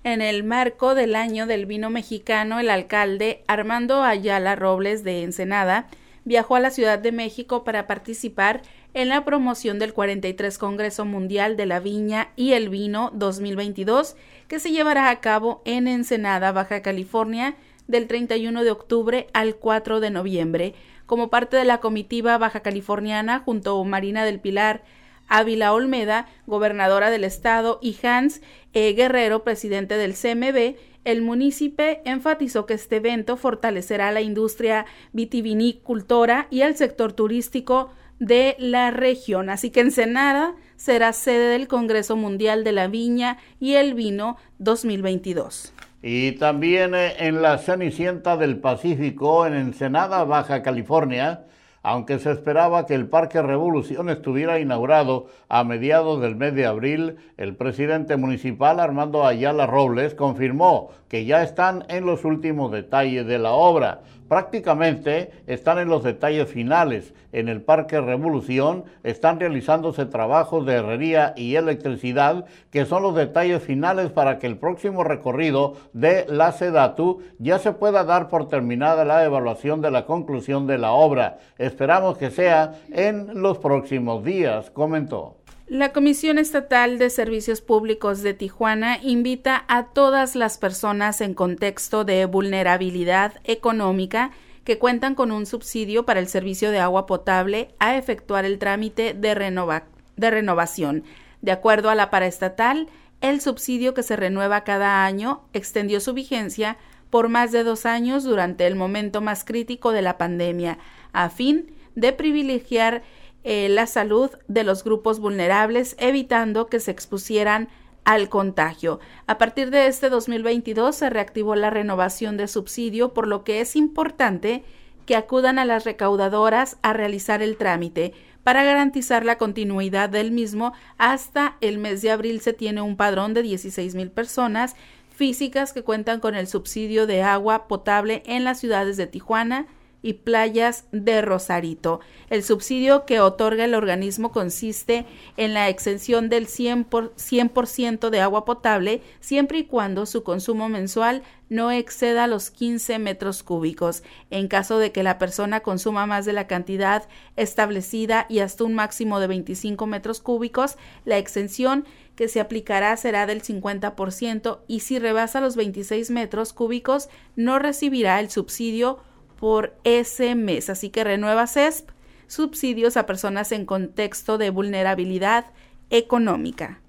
En 0.04 0.22
el 0.22 0.44
marco 0.44 0.94
del 0.94 1.16
año 1.16 1.46
del 1.46 1.66
vino 1.66 1.90
mexicano, 1.90 2.60
el 2.60 2.70
alcalde 2.70 3.42
Armando 3.46 4.02
Ayala 4.02 4.56
Robles 4.56 5.04
de 5.04 5.22
Ensenada 5.22 5.88
viajó 6.28 6.56
a 6.56 6.60
la 6.60 6.70
Ciudad 6.70 6.98
de 6.98 7.10
México 7.10 7.64
para 7.64 7.86
participar 7.86 8.60
en 8.92 9.08
la 9.08 9.24
promoción 9.24 9.78
del 9.78 9.94
43 9.94 10.58
Congreso 10.58 11.06
Mundial 11.06 11.56
de 11.56 11.64
la 11.64 11.80
Viña 11.80 12.28
y 12.36 12.52
el 12.52 12.68
Vino 12.68 13.10
2022, 13.14 14.14
que 14.46 14.60
se 14.60 14.70
llevará 14.70 15.08
a 15.08 15.20
cabo 15.20 15.62
en 15.64 15.88
Ensenada, 15.88 16.52
Baja 16.52 16.82
California, 16.82 17.56
del 17.86 18.06
31 18.06 18.62
de 18.62 18.70
octubre 18.70 19.26
al 19.32 19.56
4 19.56 20.00
de 20.00 20.10
noviembre, 20.10 20.74
como 21.06 21.30
parte 21.30 21.56
de 21.56 21.64
la 21.64 21.80
comitiva 21.80 22.36
baja 22.36 22.60
californiana 22.60 23.40
junto 23.40 23.80
a 23.80 23.84
Marina 23.84 24.26
del 24.26 24.38
Pilar, 24.38 24.84
Ávila 25.28 25.72
Olmeda, 25.72 26.28
gobernadora 26.46 27.08
del 27.08 27.24
estado, 27.24 27.78
y 27.80 27.96
Hans 28.06 28.42
E. 28.74 28.92
Guerrero, 28.92 29.44
presidente 29.44 29.96
del 29.96 30.12
CMB, 30.12 30.76
el 31.04 31.22
municipio 31.22 31.84
enfatizó 32.04 32.66
que 32.66 32.74
este 32.74 32.96
evento 32.96 33.36
fortalecerá 33.36 34.12
la 34.12 34.20
industria 34.20 34.86
vitivinicultora 35.12 36.48
y 36.50 36.62
el 36.62 36.76
sector 36.76 37.12
turístico 37.12 37.90
de 38.18 38.56
la 38.58 38.90
región. 38.90 39.50
Así 39.50 39.70
que 39.70 39.80
Ensenada 39.80 40.54
será 40.76 41.12
sede 41.12 41.50
del 41.50 41.68
Congreso 41.68 42.16
Mundial 42.16 42.64
de 42.64 42.72
la 42.72 42.88
Viña 42.88 43.38
y 43.60 43.74
el 43.74 43.94
Vino 43.94 44.36
2022. 44.58 45.72
Y 46.02 46.32
también 46.32 46.94
eh, 46.94 47.14
en 47.18 47.42
la 47.42 47.58
Cenicienta 47.58 48.36
del 48.36 48.58
Pacífico, 48.58 49.46
en 49.46 49.54
Ensenada, 49.54 50.24
Baja 50.24 50.62
California, 50.62 51.44
aunque 51.82 52.18
se 52.18 52.30
esperaba 52.30 52.86
que 52.86 52.94
el 52.94 53.08
Parque 53.08 53.42
Revolución 53.42 54.10
estuviera 54.10 54.58
inaugurado 54.58 55.26
a 55.48 55.64
mediados 55.64 56.20
del 56.20 56.36
mes 56.36 56.54
de 56.54 56.66
abril, 56.66 57.16
el 57.36 57.56
presidente 57.56 58.16
municipal 58.16 58.80
Armando 58.80 59.26
Ayala 59.26 59.66
Robles 59.66 60.14
confirmó 60.14 60.90
que 61.08 61.24
ya 61.24 61.42
están 61.42 61.84
en 61.88 62.06
los 62.06 62.24
últimos 62.24 62.70
detalles 62.70 63.26
de 63.26 63.38
la 63.38 63.52
obra. 63.52 64.00
Prácticamente 64.28 65.30
están 65.46 65.78
en 65.78 65.88
los 65.88 66.04
detalles 66.04 66.48
finales. 66.48 67.14
En 67.32 67.48
el 67.48 67.62
Parque 67.62 67.98
Revolución 67.98 68.84
están 69.02 69.40
realizándose 69.40 70.04
trabajos 70.04 70.66
de 70.66 70.74
herrería 70.74 71.32
y 71.34 71.54
electricidad, 71.54 72.44
que 72.70 72.84
son 72.84 73.02
los 73.02 73.14
detalles 73.14 73.62
finales 73.62 74.10
para 74.10 74.38
que 74.38 74.46
el 74.46 74.58
próximo 74.58 75.02
recorrido 75.02 75.76
de 75.94 76.26
la 76.28 76.52
Sedatu 76.52 77.22
ya 77.38 77.58
se 77.58 77.72
pueda 77.72 78.04
dar 78.04 78.28
por 78.28 78.48
terminada 78.48 79.06
la 79.06 79.24
evaluación 79.24 79.80
de 79.80 79.90
la 79.90 80.04
conclusión 80.04 80.66
de 80.66 80.76
la 80.76 80.92
obra. 80.92 81.38
Esperamos 81.68 82.18
que 82.18 82.30
sea 82.30 82.80
en 82.90 83.40
los 83.40 83.58
próximos 83.58 84.24
días, 84.24 84.70
comentó. 84.70 85.36
La 85.66 85.92
Comisión 85.92 86.38
Estatal 86.38 86.98
de 86.98 87.10
Servicios 87.10 87.60
Públicos 87.60 88.22
de 88.22 88.32
Tijuana 88.32 88.98
invita 89.02 89.66
a 89.68 89.88
todas 89.88 90.34
las 90.34 90.56
personas 90.56 91.20
en 91.20 91.34
contexto 91.34 92.04
de 92.04 92.24
vulnerabilidad 92.24 93.34
económica 93.44 94.30
que 94.64 94.78
cuentan 94.78 95.14
con 95.14 95.30
un 95.30 95.44
subsidio 95.44 96.06
para 96.06 96.20
el 96.20 96.28
servicio 96.28 96.70
de 96.70 96.78
agua 96.78 97.04
potable 97.04 97.68
a 97.78 97.96
efectuar 97.96 98.46
el 98.46 98.58
trámite 98.58 99.12
de, 99.12 99.34
renovación. 99.34 101.04
De 101.42 101.52
acuerdo 101.52 101.90
a 101.90 101.94
la 101.94 102.08
paraestatal, 102.08 102.88
el 103.20 103.42
subsidio 103.42 103.92
que 103.92 104.02
se 104.02 104.16
renueva 104.16 104.64
cada 104.64 105.04
año 105.04 105.42
extendió 105.52 106.00
su 106.00 106.14
vigencia 106.14 106.78
por 107.10 107.28
más 107.28 107.52
de 107.52 107.62
dos 107.62 107.86
años 107.86 108.24
durante 108.24 108.66
el 108.66 108.76
momento 108.76 109.20
más 109.20 109.44
crítico 109.44 109.92
de 109.92 110.02
la 110.02 110.18
pandemia, 110.18 110.78
a 111.12 111.30
fin 111.30 111.72
de 111.94 112.12
privilegiar 112.12 113.02
eh, 113.44 113.68
la 113.68 113.86
salud 113.86 114.30
de 114.48 114.64
los 114.64 114.84
grupos 114.84 115.20
vulnerables, 115.20 115.96
evitando 115.98 116.66
que 116.66 116.80
se 116.80 116.90
expusieran 116.90 117.68
al 118.04 118.28
contagio. 118.28 119.00
A 119.26 119.38
partir 119.38 119.70
de 119.70 119.86
este 119.86 120.08
2022 120.08 120.96
se 120.96 121.10
reactivó 121.10 121.54
la 121.54 121.70
renovación 121.70 122.36
de 122.36 122.48
subsidio, 122.48 123.12
por 123.12 123.26
lo 123.26 123.44
que 123.44 123.60
es 123.60 123.76
importante 123.76 124.64
que 125.06 125.16
acudan 125.16 125.58
a 125.58 125.64
las 125.64 125.84
recaudadoras 125.84 126.78
a 126.82 126.92
realizar 126.92 127.42
el 127.42 127.56
trámite. 127.56 128.12
Para 128.44 128.64
garantizar 128.64 129.24
la 129.24 129.38
continuidad 129.38 130.08
del 130.08 130.30
mismo, 130.30 130.72
hasta 130.96 131.56
el 131.60 131.78
mes 131.78 132.02
de 132.02 132.10
abril 132.10 132.40
se 132.40 132.52
tiene 132.52 132.80
un 132.80 132.96
padrón 132.96 133.34
de 133.34 133.42
16 133.42 133.94
mil 133.94 134.10
personas 134.10 134.74
físicas 135.10 135.72
que 135.72 135.82
cuentan 135.82 136.20
con 136.20 136.34
el 136.34 136.46
subsidio 136.46 137.06
de 137.06 137.22
agua 137.22 137.68
potable 137.68 138.22
en 138.24 138.44
las 138.44 138.60
ciudades 138.60 138.96
de 138.96 139.06
Tijuana, 139.06 139.66
y 140.02 140.14
playas 140.14 140.86
de 140.92 141.22
Rosarito. 141.22 142.00
El 142.30 142.42
subsidio 142.44 143.04
que 143.04 143.20
otorga 143.20 143.64
el 143.64 143.74
organismo 143.74 144.30
consiste 144.32 145.06
en 145.36 145.54
la 145.54 145.68
exención 145.68 146.28
del 146.28 146.46
100%, 146.46 148.10
de 148.10 148.20
agua 148.20 148.44
potable 148.44 149.02
siempre 149.20 149.58
y 149.58 149.64
cuando 149.64 150.06
su 150.06 150.22
consumo 150.22 150.68
mensual 150.68 151.22
no 151.48 151.70
exceda 151.70 152.26
los 152.26 152.50
15 152.50 152.98
metros 152.98 153.42
cúbicos. 153.42 154.02
En 154.30 154.48
caso 154.48 154.78
de 154.78 154.92
que 154.92 155.02
la 155.02 155.18
persona 155.18 155.60
consuma 155.60 156.06
más 156.06 156.24
de 156.26 156.32
la 156.32 156.46
cantidad 156.46 157.08
establecida 157.36 158.26
y 158.28 158.40
hasta 158.40 158.64
un 158.64 158.74
máximo 158.74 159.20
de 159.20 159.26
25 159.26 159.86
metros 159.86 160.20
cúbicos, 160.20 160.76
la 161.04 161.18
exención 161.18 161.86
que 162.16 162.28
se 162.28 162.40
aplicará 162.40 162.96
será 162.96 163.26
del 163.26 163.42
50% 163.42 164.58
y 164.66 164.80
si 164.80 164.98
rebasa 164.98 165.40
los 165.40 165.56
26 165.56 166.10
metros 166.10 166.52
cúbicos 166.52 167.08
no 167.36 167.58
recibirá 167.58 168.20
el 168.20 168.28
subsidio 168.28 168.98
por 169.38 169.74
ese 169.84 170.34
mes. 170.34 170.70
Así 170.70 170.90
que 170.90 171.04
renueva 171.04 171.46
CESP 171.46 171.90
subsidios 172.26 172.96
a 172.96 173.06
personas 173.06 173.52
en 173.52 173.64
contexto 173.64 174.38
de 174.38 174.50
vulnerabilidad 174.50 175.46
económica. 175.90 176.80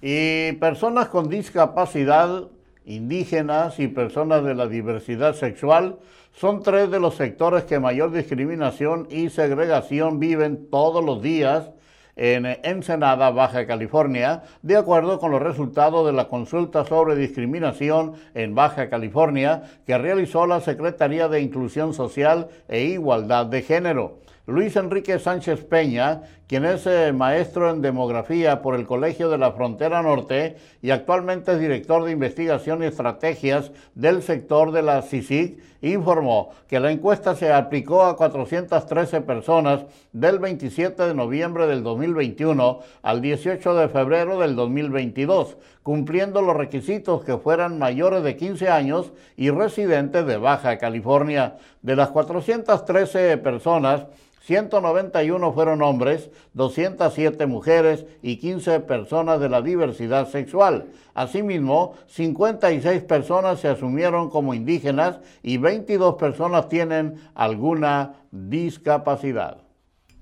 Y 0.00 0.52
personas 0.52 1.08
con 1.08 1.28
discapacidad, 1.28 2.44
indígenas 2.86 3.78
y 3.78 3.88
personas 3.88 4.44
de 4.44 4.54
la 4.54 4.66
diversidad 4.66 5.34
sexual 5.34 5.98
son 6.32 6.62
tres 6.62 6.90
de 6.90 7.00
los 7.00 7.16
sectores 7.16 7.64
que 7.64 7.80
mayor 7.80 8.12
discriminación 8.12 9.08
y 9.10 9.28
segregación 9.28 10.20
viven 10.20 10.68
todos 10.70 11.04
los 11.04 11.20
días 11.20 11.70
en 12.18 12.46
Ensenada, 12.64 13.30
Baja 13.30 13.66
California, 13.66 14.42
de 14.62 14.76
acuerdo 14.76 15.20
con 15.20 15.30
los 15.30 15.40
resultados 15.40 16.04
de 16.04 16.12
la 16.12 16.28
consulta 16.28 16.84
sobre 16.84 17.14
discriminación 17.14 18.14
en 18.34 18.56
Baja 18.56 18.90
California 18.90 19.62
que 19.86 19.96
realizó 19.96 20.46
la 20.46 20.60
Secretaría 20.60 21.28
de 21.28 21.40
Inclusión 21.40 21.94
Social 21.94 22.48
e 22.66 22.82
Igualdad 22.82 23.46
de 23.46 23.62
Género. 23.62 24.18
Luis 24.46 24.76
Enrique 24.76 25.18
Sánchez 25.18 25.62
Peña, 25.64 26.22
quien 26.48 26.64
es 26.64 26.86
eh, 26.86 27.12
maestro 27.12 27.70
en 27.70 27.82
demografía 27.82 28.62
por 28.62 28.74
el 28.74 28.86
Colegio 28.86 29.28
de 29.28 29.36
la 29.36 29.52
Frontera 29.52 30.02
Norte 30.02 30.56
y 30.80 30.90
actualmente 30.90 31.52
es 31.52 31.60
director 31.60 32.02
de 32.04 32.12
investigación 32.12 32.82
y 32.82 32.86
estrategias 32.86 33.70
del 33.94 34.22
sector 34.22 34.72
de 34.72 34.82
la 34.82 35.02
CICIG, 35.02 35.58
informó 35.82 36.50
que 36.66 36.80
la 36.80 36.90
encuesta 36.90 37.36
se 37.36 37.52
aplicó 37.52 38.02
a 38.02 38.16
413 38.16 39.20
personas 39.20 39.84
del 40.12 40.38
27 40.38 41.02
de 41.02 41.14
noviembre 41.14 41.66
del 41.66 41.82
2021 41.82 42.80
al 43.02 43.20
18 43.20 43.74
de 43.74 43.88
febrero 43.88 44.40
del 44.40 44.56
2022, 44.56 45.58
cumpliendo 45.82 46.40
los 46.40 46.56
requisitos 46.56 47.24
que 47.24 47.36
fueran 47.36 47.78
mayores 47.78 48.22
de 48.22 48.36
15 48.36 48.70
años 48.70 49.12
y 49.36 49.50
residentes 49.50 50.26
de 50.26 50.38
Baja 50.38 50.78
California. 50.78 51.56
De 51.82 51.94
las 51.94 52.08
413 52.08 53.36
personas, 53.36 54.06
191 54.48 55.52
fueron 55.52 55.82
hombres, 55.82 56.30
207 56.54 57.44
mujeres 57.44 58.06
y 58.22 58.38
15 58.38 58.80
personas 58.80 59.40
de 59.40 59.50
la 59.50 59.60
diversidad 59.60 60.26
sexual. 60.26 60.86
Asimismo, 61.12 61.96
56 62.06 63.02
personas 63.02 63.60
se 63.60 63.68
asumieron 63.68 64.30
como 64.30 64.54
indígenas 64.54 65.20
y 65.42 65.58
22 65.58 66.14
personas 66.14 66.70
tienen 66.70 67.20
alguna 67.34 68.14
discapacidad. 68.30 69.58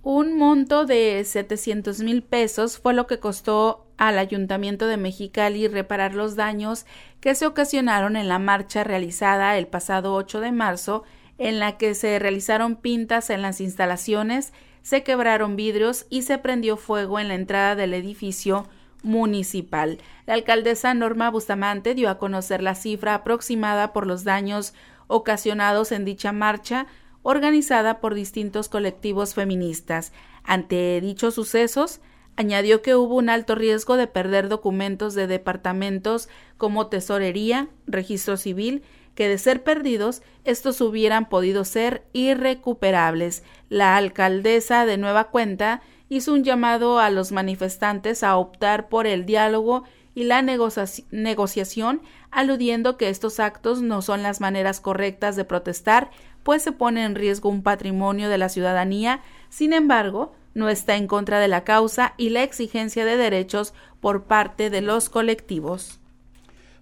Un 0.03 0.37
monto 0.37 0.87
de 0.87 1.23
700 1.25 2.01
mil 2.01 2.25
pesos 2.25 2.79
fue 2.79 2.95
lo 2.95 3.07
que 3.07 3.21
costó 3.21 3.87
al 3.97 4.19
Ayuntamiento 4.19 4.89
de 4.89 4.97
Mexicali 4.97 5.69
reparar 5.69 6.17
los 6.17 6.35
daños 6.35 6.85
que 7.21 7.37
se 7.37 7.47
ocasionaron 7.47 8.17
en 8.17 8.29
la 8.29 8.41
marcha 8.41 8.83
realizada 8.83 9.57
el 9.57 9.69
pasado 9.69 10.15
8 10.15 10.41
de 10.41 10.51
marzo, 10.51 11.05
en 11.38 11.59
la 11.59 11.77
que 11.77 11.94
se 11.94 12.18
realizaron 12.18 12.77
pintas 12.77 13.31
en 13.31 13.42
las 13.42 13.61
instalaciones, 13.61 14.53
se 14.83 15.03
quebraron 15.03 15.57
vidrios 15.57 16.07
y 16.11 16.22
se 16.22 16.38
prendió 16.38 16.77
fuego 16.77 17.18
en 17.18 17.29
la 17.29 17.35
entrada 17.35 17.75
del 17.75 17.92
edificio 17.92 18.66
municipal. 19.03 19.99
La 20.27 20.35
alcaldesa 20.35 20.94
Norma 20.94 21.31
Bustamante 21.31 21.94
dio 21.94 22.09
a 22.11 22.18
conocer 22.18 22.62
la 22.62 22.75
cifra 22.75 23.14
aproximada 23.14 23.92
por 23.92 24.07
los 24.07 24.25
daños 24.25 24.75
ocasionados 25.07 25.92
en 25.92 26.05
dicha 26.05 26.33
marcha, 26.33 26.87
organizada 27.22 28.01
por 28.01 28.14
distintos 28.14 28.68
colectivos 28.68 29.35
feministas. 29.35 30.12
Ante 30.44 31.01
dichos 31.01 31.35
sucesos, 31.35 32.01
añadió 32.37 32.83
que 32.83 32.94
hubo 32.94 33.16
un 33.16 33.29
alto 33.29 33.55
riesgo 33.55 33.96
de 33.96 34.07
perder 34.07 34.49
documentos 34.49 35.14
de 35.14 35.27
departamentos 35.27 36.29
como 36.57 36.87
tesorería, 36.88 37.68
registro 37.87 38.37
civil, 38.37 38.83
que 39.16 39.29
de 39.29 39.38
ser 39.38 39.64
perdidos, 39.64 40.22
estos 40.44 40.81
hubieran 40.81 41.29
podido 41.29 41.64
ser 41.64 42.05
irrecuperables. 42.12 43.42
La 43.68 43.96
alcaldesa 43.96 44.87
de 44.87 44.98
Nueva 44.98 45.24
Cuenta 45.31 45.83
hizo 46.09 46.33
un 46.33 46.44
llamado 46.44 47.00
a 47.00 47.11
los 47.11 47.33
manifestantes 47.33 48.22
a 48.22 48.37
optar 48.37 48.88
por 48.88 49.09
el 49.09 49.26
diálogo 49.26 49.83
y 50.14 50.24
la 50.24 50.40
negociación, 50.42 52.02
aludiendo 52.31 52.96
que 52.96 53.09
estos 53.09 53.40
actos 53.40 53.83
no 53.83 54.02
son 54.02 54.22
las 54.22 54.40
maneras 54.40 54.81
correctas 54.81 55.35
de 55.35 55.44
protestar, 55.44 56.11
pues 56.42 56.62
se 56.62 56.72
pone 56.72 57.05
en 57.05 57.16
riesgo 57.16 57.48
un 57.48 57.62
patrimonio 57.62 58.29
de 58.29 58.38
la 58.38 58.48
ciudadanía, 58.48 59.20
sin 59.48 59.72
embargo, 59.72 60.33
no 60.55 60.68
está 60.68 60.96
en 60.96 61.07
contra 61.07 61.40
de 61.40 61.48
la 61.48 61.64
causa 61.64 62.14
y 62.16 62.31
la 62.31 62.44
exigencia 62.44 63.05
de 63.05 63.16
derechos 63.16 63.74
por 64.00 64.24
parte 64.24 64.70
de 64.70 64.81
los 64.81 65.11
colectivos. 65.11 66.00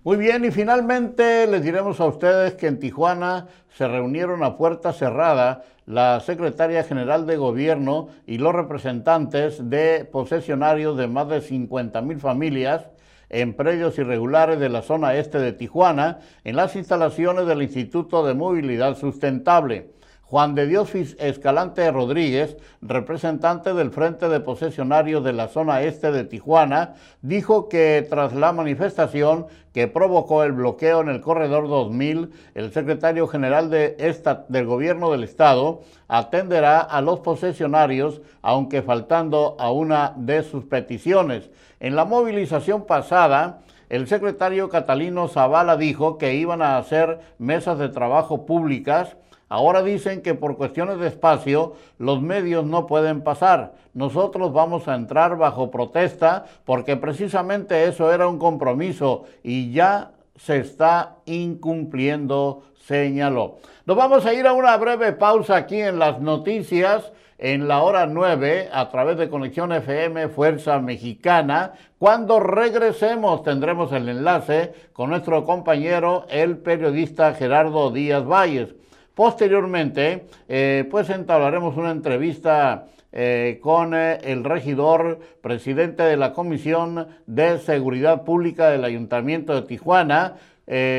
Muy 0.04 0.18
bien, 0.18 0.44
y 0.44 0.50
finalmente 0.50 1.46
les 1.46 1.62
diremos 1.62 1.98
a 1.98 2.04
ustedes 2.04 2.52
que 2.56 2.66
en 2.66 2.78
Tijuana 2.78 3.46
se 3.70 3.88
reunieron 3.88 4.44
a 4.44 4.58
puerta 4.58 4.92
cerrada 4.92 5.64
la 5.86 6.20
secretaria 6.20 6.84
general 6.84 7.26
de 7.26 7.38
gobierno 7.38 8.08
y 8.26 8.36
los 8.36 8.54
representantes 8.54 9.70
de 9.70 10.04
posesionarios 10.04 10.98
de 10.98 11.08
más 11.08 11.30
de 11.30 11.40
50 11.40 12.02
mil 12.02 12.20
familias 12.20 12.86
en 13.30 13.54
predios 13.54 13.98
irregulares 13.98 14.60
de 14.60 14.68
la 14.68 14.82
zona 14.82 15.14
este 15.14 15.38
de 15.38 15.54
Tijuana, 15.54 16.18
en 16.44 16.56
las 16.56 16.76
instalaciones 16.76 17.46
del 17.46 17.62
Instituto 17.62 18.26
de 18.26 18.34
Movilidad 18.34 18.98
Sustentable. 18.98 19.88
Juan 20.34 20.56
de 20.56 20.66
Dios 20.66 20.92
Escalante 20.96 21.88
Rodríguez, 21.92 22.56
representante 22.82 23.72
del 23.72 23.92
Frente 23.92 24.28
de 24.28 24.40
Posesionarios 24.40 25.22
de 25.22 25.32
la 25.32 25.46
zona 25.46 25.82
este 25.82 26.10
de 26.10 26.24
Tijuana, 26.24 26.94
dijo 27.22 27.68
que 27.68 28.04
tras 28.10 28.34
la 28.34 28.52
manifestación 28.52 29.46
que 29.72 29.86
provocó 29.86 30.42
el 30.42 30.50
bloqueo 30.50 31.02
en 31.02 31.08
el 31.08 31.20
corredor 31.20 31.68
2000, 31.68 32.32
el 32.56 32.72
secretario 32.72 33.28
general 33.28 33.70
del 33.70 34.66
gobierno 34.66 35.12
del 35.12 35.22
estado 35.22 35.82
atenderá 36.08 36.80
a 36.80 37.00
los 37.00 37.20
posesionarios, 37.20 38.20
aunque 38.42 38.82
faltando 38.82 39.56
a 39.60 39.70
una 39.70 40.14
de 40.16 40.42
sus 40.42 40.64
peticiones. 40.64 41.48
En 41.78 41.94
la 41.94 42.06
movilización 42.06 42.86
pasada, 42.86 43.60
el 43.88 44.08
secretario 44.08 44.68
Catalino 44.68 45.28
Zavala 45.28 45.76
dijo 45.76 46.18
que 46.18 46.34
iban 46.34 46.60
a 46.60 46.76
hacer 46.76 47.20
mesas 47.38 47.78
de 47.78 47.88
trabajo 47.88 48.46
públicas 48.46 49.16
Ahora 49.48 49.82
dicen 49.82 50.22
que 50.22 50.34
por 50.34 50.56
cuestiones 50.56 50.98
de 50.98 51.08
espacio 51.08 51.74
los 51.98 52.20
medios 52.20 52.64
no 52.64 52.86
pueden 52.86 53.22
pasar. 53.22 53.74
Nosotros 53.92 54.52
vamos 54.52 54.88
a 54.88 54.94
entrar 54.94 55.36
bajo 55.36 55.70
protesta 55.70 56.46
porque 56.64 56.96
precisamente 56.96 57.84
eso 57.84 58.12
era 58.12 58.26
un 58.26 58.38
compromiso 58.38 59.24
y 59.42 59.72
ya 59.72 60.12
se 60.36 60.58
está 60.58 61.16
incumpliendo, 61.26 62.62
señaló. 62.86 63.58
Nos 63.86 63.96
vamos 63.96 64.26
a 64.26 64.34
ir 64.34 64.46
a 64.46 64.52
una 64.52 64.76
breve 64.76 65.12
pausa 65.12 65.56
aquí 65.56 65.80
en 65.80 65.98
las 65.98 66.20
noticias 66.20 67.12
en 67.38 67.68
la 67.68 67.82
hora 67.82 68.06
9 68.06 68.70
a 68.72 68.88
través 68.88 69.18
de 69.18 69.28
Conexión 69.28 69.72
FM 69.72 70.28
Fuerza 70.28 70.78
Mexicana. 70.78 71.72
Cuando 71.98 72.40
regresemos 72.40 73.42
tendremos 73.42 73.92
el 73.92 74.08
enlace 74.08 74.72
con 74.92 75.10
nuestro 75.10 75.44
compañero, 75.44 76.26
el 76.30 76.58
periodista 76.58 77.34
Gerardo 77.34 77.90
Díaz 77.90 78.24
Valles. 78.24 78.74
Posteriormente, 79.14 80.26
eh, 80.48 80.88
pues 80.90 81.08
entablaremos 81.08 81.76
una 81.76 81.92
entrevista 81.92 82.86
eh, 83.12 83.60
con 83.62 83.94
eh, 83.94 84.18
el 84.24 84.42
regidor, 84.42 85.20
presidente 85.40 86.02
de 86.02 86.16
la 86.16 86.32
Comisión 86.32 87.06
de 87.26 87.58
Seguridad 87.58 88.24
Pública 88.24 88.70
del 88.70 88.84
Ayuntamiento 88.84 89.54
de 89.54 89.62
Tijuana, 89.62 90.34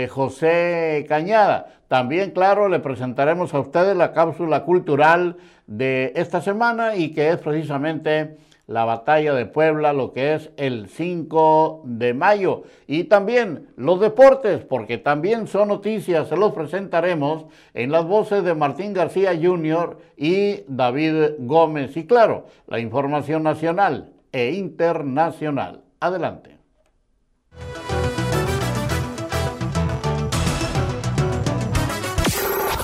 José 0.09 1.07
Cañada. 1.09 1.73
También, 1.87 2.29
claro, 2.29 2.69
le 2.69 2.79
presentaremos 2.79 3.51
a 3.55 3.59
ustedes 3.59 3.97
la 3.97 4.13
cápsula 4.13 4.63
cultural 4.63 5.37
de 5.65 6.13
esta 6.15 6.39
semana 6.39 6.95
y 6.95 7.11
que 7.11 7.31
es 7.31 7.37
precisamente 7.37 8.37
la 8.67 8.85
batalla 8.85 9.33
de 9.33 9.45
Puebla, 9.45 9.93
lo 9.93 10.11
que 10.11 10.33
es 10.33 10.51
el 10.57 10.89
5 10.89 11.83
de 11.85 12.13
mayo. 12.13 12.63
Y 12.87 13.05
también 13.05 13.67
los 13.75 13.99
deportes, 13.99 14.63
porque 14.63 14.97
también 14.97 15.47
son 15.47 15.67
noticias, 15.67 16.27
se 16.27 16.37
los 16.37 16.53
presentaremos 16.53 17.45
en 17.73 17.91
las 17.91 18.05
voces 18.05 18.43
de 18.43 18.55
Martín 18.55 18.93
García 18.93 19.37
Jr. 19.39 19.97
y 20.17 20.63
David 20.67 21.35
Gómez. 21.39 21.95
Y 21.97 22.05
claro, 22.05 22.45
la 22.67 22.79
información 22.79 23.43
nacional 23.43 24.13
e 24.31 24.51
internacional. 24.51 25.81
Adelante. 25.99 26.54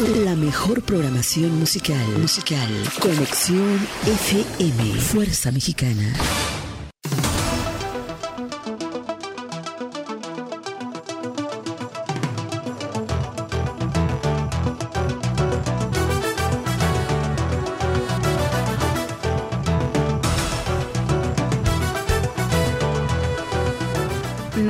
La 0.02 0.36
mejor 0.36 0.82
programación 0.82 1.60
musical. 1.60 1.96
Musical. 2.20 2.68
Conexión 3.00 3.88
FM. 4.04 5.00
Fuerza 5.00 5.52
Mexicana. 5.52 6.12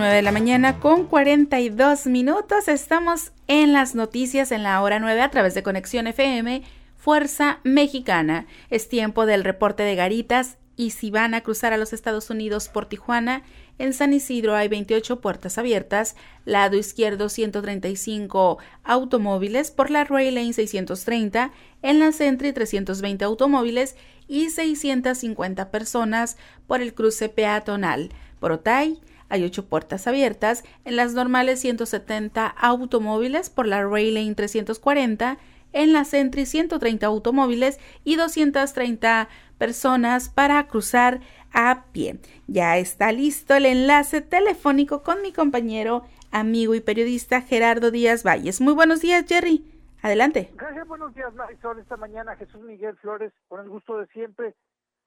9 0.01 0.15
de 0.15 0.21
la 0.23 0.31
mañana 0.31 0.79
con 0.79 1.05
42 1.05 2.07
minutos. 2.07 2.67
Estamos 2.67 3.31
en 3.51 3.73
las 3.73 3.95
noticias 3.95 4.53
en 4.53 4.63
la 4.63 4.81
hora 4.81 4.99
9 4.99 5.21
a 5.21 5.29
través 5.29 5.53
de 5.53 5.61
Conexión 5.61 6.07
FM, 6.07 6.63
Fuerza 6.95 7.59
Mexicana. 7.65 8.45
Es 8.69 8.87
tiempo 8.87 9.25
del 9.25 9.43
reporte 9.43 9.83
de 9.83 9.95
garitas 9.95 10.57
y 10.77 10.91
si 10.91 11.11
van 11.11 11.33
a 11.33 11.41
cruzar 11.41 11.73
a 11.73 11.77
los 11.77 11.91
Estados 11.91 12.29
Unidos 12.29 12.69
por 12.69 12.85
Tijuana, 12.85 13.43
en 13.77 13.91
San 13.91 14.13
Isidro 14.13 14.55
hay 14.55 14.69
28 14.69 15.19
puertas 15.19 15.57
abiertas, 15.57 16.15
lado 16.45 16.77
izquierdo 16.77 17.27
135 17.27 18.57
automóviles, 18.85 19.69
por 19.71 19.91
la 19.91 20.05
Rail 20.05 20.35
Lane 20.35 20.53
630, 20.53 21.51
en 21.81 21.99
la 21.99 22.13
Sentry 22.13 22.53
320 22.53 23.25
automóviles 23.25 23.97
y 24.29 24.49
650 24.49 25.71
personas 25.71 26.37
por 26.67 26.81
el 26.81 26.93
cruce 26.93 27.27
peatonal. 27.27 28.11
Por 28.39 28.53
Otay 28.53 29.01
hay 29.31 29.45
ocho 29.45 29.65
puertas 29.65 30.07
abiertas, 30.07 30.63
en 30.85 30.97
las 30.97 31.13
normales 31.13 31.61
170 31.61 32.45
automóviles 32.47 33.49
por 33.49 33.65
la 33.65 33.83
Rail 33.83 34.13
Lane 34.13 34.35
340, 34.35 35.37
en 35.73 35.93
la 35.93 36.03
Sentry 36.03 36.45
130 36.45 37.05
automóviles 37.07 37.79
y 38.03 38.17
230 38.17 39.29
personas 39.57 40.29
para 40.29 40.67
cruzar 40.67 41.21
a 41.53 41.85
pie. 41.93 42.19
Ya 42.47 42.77
está 42.77 43.11
listo 43.11 43.55
el 43.55 43.65
enlace 43.65 44.21
telefónico 44.21 45.01
con 45.01 45.21
mi 45.21 45.31
compañero, 45.31 46.03
amigo 46.31 46.75
y 46.75 46.81
periodista 46.81 47.41
Gerardo 47.41 47.89
Díaz 47.89 48.23
Valles. 48.23 48.59
Muy 48.59 48.73
buenos 48.73 49.01
días, 49.01 49.25
Jerry. 49.27 49.65
Adelante. 50.01 50.49
Gracias, 50.55 50.87
buenos 50.87 51.13
días, 51.13 51.33
Marisol. 51.35 51.79
Esta 51.79 51.95
mañana 51.95 52.35
Jesús 52.35 52.61
Miguel 52.61 52.97
Flores, 52.97 53.31
con 53.47 53.61
el 53.61 53.69
gusto 53.69 53.97
de 53.97 54.07
siempre, 54.07 54.55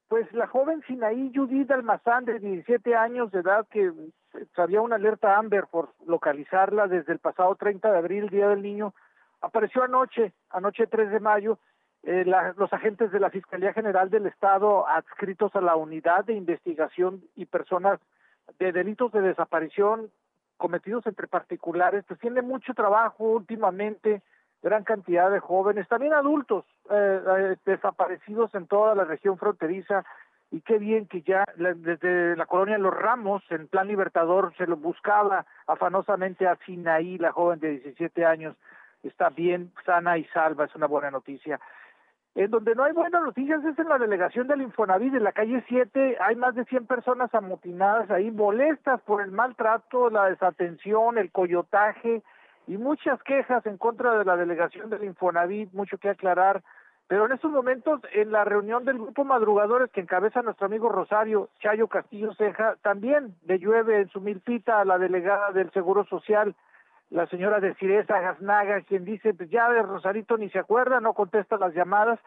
pues 0.08 0.30
la 0.32 0.46
joven 0.46 0.82
Sinaí 0.86 1.32
Judith 1.34 1.70
Almazán, 1.70 2.24
de 2.24 2.38
17 2.38 2.94
años 2.94 3.30
de 3.32 3.40
edad, 3.40 3.66
que 3.70 3.92
había 4.56 4.80
una 4.80 4.96
alerta 4.96 5.36
Amber 5.36 5.66
por 5.70 5.90
localizarla 6.06 6.86
desde 6.86 7.12
el 7.12 7.18
pasado 7.18 7.54
30 7.54 7.90
de 7.90 7.98
abril, 7.98 8.28
Día 8.28 8.48
del 8.48 8.62
Niño, 8.62 8.94
apareció 9.40 9.82
anoche, 9.82 10.32
anoche 10.50 10.86
3 10.86 11.10
de 11.10 11.20
mayo, 11.20 11.58
eh, 12.02 12.24
los 12.56 12.72
agentes 12.72 13.10
de 13.12 13.20
la 13.20 13.30
Fiscalía 13.30 13.72
General 13.72 14.10
del 14.10 14.26
Estado 14.26 14.86
adscritos 14.86 15.54
a 15.56 15.62
la 15.62 15.74
Unidad 15.74 16.24
de 16.26 16.34
Investigación 16.34 17.22
y 17.34 17.46
Personas 17.46 17.98
de 18.58 18.72
Delitos 18.72 19.10
de 19.12 19.22
Desaparición 19.22 20.10
cometidos 20.58 21.06
entre 21.06 21.26
particulares, 21.26 22.04
pues 22.06 22.20
tiene 22.20 22.42
mucho 22.42 22.74
trabajo 22.74 23.24
últimamente 23.24 24.22
gran 24.62 24.84
cantidad 24.84 25.30
de 25.30 25.40
jóvenes, 25.40 25.88
también 25.88 26.12
adultos 26.12 26.64
eh, 26.90 27.56
desaparecidos 27.64 28.54
en 28.54 28.66
toda 28.66 28.94
la 28.94 29.04
región 29.04 29.38
fronteriza 29.38 30.04
y 30.50 30.60
qué 30.60 30.78
bien 30.78 31.06
que 31.06 31.22
ya 31.22 31.44
desde 31.56 32.36
la 32.36 32.46
colonia 32.46 32.78
Los 32.78 32.94
Ramos, 32.94 33.42
en 33.50 33.66
plan 33.66 33.88
libertador, 33.88 34.54
se 34.56 34.66
lo 34.66 34.76
buscaba 34.76 35.46
afanosamente 35.66 36.46
a 36.46 36.56
Sinaí, 36.64 37.18
la 37.18 37.32
joven 37.32 37.58
de 37.58 37.70
17 37.70 38.24
años, 38.24 38.56
está 39.02 39.30
bien, 39.30 39.72
sana 39.84 40.16
y 40.16 40.24
salva, 40.26 40.66
es 40.66 40.74
una 40.76 40.86
buena 40.86 41.10
noticia. 41.10 41.58
En 42.36 42.50
donde 42.50 42.74
no 42.74 42.84
hay 42.84 42.92
buenas 42.92 43.22
noticias 43.22 43.64
es 43.64 43.78
en 43.78 43.88
la 43.88 43.98
delegación 43.98 44.46
del 44.46 44.62
Infonavit, 44.62 45.14
en 45.14 45.24
la 45.24 45.32
calle 45.32 45.64
7, 45.68 46.18
hay 46.20 46.36
más 46.36 46.54
de 46.54 46.64
100 46.64 46.86
personas 46.86 47.34
amotinadas 47.34 48.10
ahí, 48.10 48.30
molestas 48.30 49.00
por 49.02 49.22
el 49.22 49.30
maltrato, 49.30 50.10
la 50.10 50.30
desatención, 50.30 51.18
el 51.18 51.32
coyotaje 51.32 52.22
y 52.66 52.78
muchas 52.78 53.22
quejas 53.22 53.64
en 53.66 53.76
contra 53.76 54.18
de 54.18 54.24
la 54.24 54.36
delegación 54.36 54.90
del 54.90 55.04
Infonavit, 55.04 55.72
mucho 55.72 55.98
que 55.98 56.08
aclarar. 56.08 56.62
Pero 57.06 57.26
en 57.26 57.32
estos 57.32 57.50
momentos, 57.50 58.00
en 58.14 58.32
la 58.32 58.44
reunión 58.44 58.84
del 58.84 58.98
grupo 58.98 59.24
Madrugadores 59.24 59.90
que 59.90 60.00
encabeza 60.00 60.42
nuestro 60.42 60.66
amigo 60.66 60.88
Rosario 60.88 61.50
Chayo 61.60 61.88
Castillo 61.88 62.32
Ceja, 62.34 62.76
también 62.82 63.34
le 63.46 63.58
llueve 63.58 64.00
en 64.00 64.08
su 64.08 64.20
milpita 64.20 64.80
a 64.80 64.84
la 64.86 64.98
delegada 64.98 65.52
del 65.52 65.70
Seguro 65.72 66.04
Social, 66.06 66.54
la 67.10 67.26
señora 67.26 67.60
de 67.60 67.74
Ciresa 67.74 68.20
Gaznaga, 68.20 68.80
quien 68.82 69.04
dice, 69.04 69.34
pues 69.34 69.50
ya 69.50 69.70
de 69.70 69.82
Rosarito 69.82 70.38
ni 70.38 70.48
se 70.48 70.58
acuerda, 70.58 71.00
no 71.00 71.12
contesta 71.12 71.58
las 71.58 71.74
llamadas, 71.74 72.18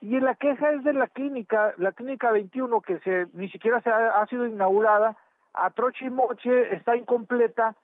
y 0.00 0.20
la 0.20 0.34
queja 0.34 0.72
es 0.72 0.84
de 0.84 0.92
la 0.92 1.06
clínica, 1.06 1.72
la 1.78 1.92
clínica 1.92 2.30
21, 2.30 2.80
que 2.82 2.98
se, 3.00 3.26
ni 3.32 3.48
siquiera 3.48 3.80
se 3.80 3.90
ha, 3.90 4.24
sido 4.26 4.46
inaugurada, 4.46 5.16
a 5.54 5.70
troche 5.70 6.04
y 6.04 6.10
moche, 6.10 6.74
está 6.74 6.96
incompleta, 6.96 7.74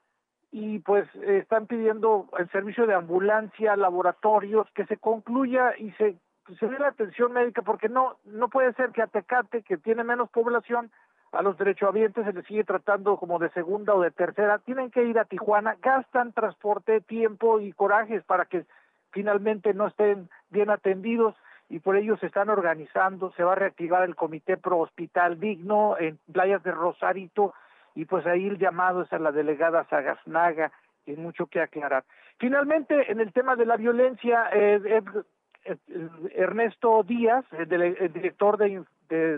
y 0.52 0.80
pues 0.80 1.08
están 1.14 1.66
pidiendo 1.66 2.28
el 2.38 2.48
servicio 2.50 2.86
de 2.86 2.94
ambulancia, 2.94 3.74
laboratorios, 3.74 4.70
que 4.74 4.84
se 4.86 4.98
concluya 4.98 5.74
y 5.78 5.90
se 5.92 6.16
se 6.58 6.66
dé 6.66 6.78
la 6.78 6.88
atención 6.88 7.32
médica 7.32 7.62
porque 7.62 7.88
no 7.88 8.18
no 8.24 8.48
puede 8.48 8.72
ser 8.74 8.90
que 8.90 9.00
a 9.02 9.06
que 9.06 9.78
tiene 9.78 10.04
menos 10.04 10.28
población, 10.30 10.90
a 11.32 11.40
los 11.40 11.56
derechohabientes 11.56 12.26
se 12.26 12.32
les 12.32 12.44
sigue 12.46 12.64
tratando 12.64 13.16
como 13.16 13.38
de 13.38 13.48
segunda 13.50 13.94
o 13.94 14.02
de 14.02 14.10
tercera, 14.10 14.58
tienen 14.58 14.90
que 14.90 15.04
ir 15.04 15.18
a 15.18 15.24
Tijuana, 15.24 15.76
gastan 15.80 16.32
transporte, 16.32 17.00
tiempo 17.00 17.60
y 17.60 17.72
corajes 17.72 18.22
para 18.24 18.44
que 18.44 18.66
finalmente 19.12 19.72
no 19.72 19.86
estén 19.86 20.28
bien 20.50 20.68
atendidos 20.68 21.34
y 21.70 21.78
por 21.78 21.96
ello 21.96 22.18
se 22.18 22.26
están 22.26 22.50
organizando, 22.50 23.32
se 23.32 23.44
va 23.44 23.52
a 23.52 23.56
reactivar 23.56 24.02
el 24.02 24.16
comité 24.16 24.58
pro 24.58 24.80
hospital 24.80 25.40
digno 25.40 25.96
en 25.98 26.18
playas 26.30 26.62
de 26.62 26.72
Rosarito 26.72 27.54
y 27.94 28.04
pues 28.04 28.26
ahí 28.26 28.46
el 28.46 28.58
llamado 28.58 29.02
es 29.02 29.12
a 29.12 29.18
la 29.18 29.32
delegada 29.32 29.86
Sagasnaga, 29.88 30.72
hay 31.06 31.16
mucho 31.16 31.46
que 31.46 31.60
aclarar. 31.60 32.04
Finalmente, 32.38 33.10
en 33.10 33.20
el 33.20 33.32
tema 33.32 33.56
de 33.56 33.66
la 33.66 33.76
violencia, 33.76 34.48
eh, 34.52 35.02
Ernesto 36.34 37.02
Díaz, 37.02 37.44
el, 37.52 38.12
director 38.12 38.56
de, 38.56 38.84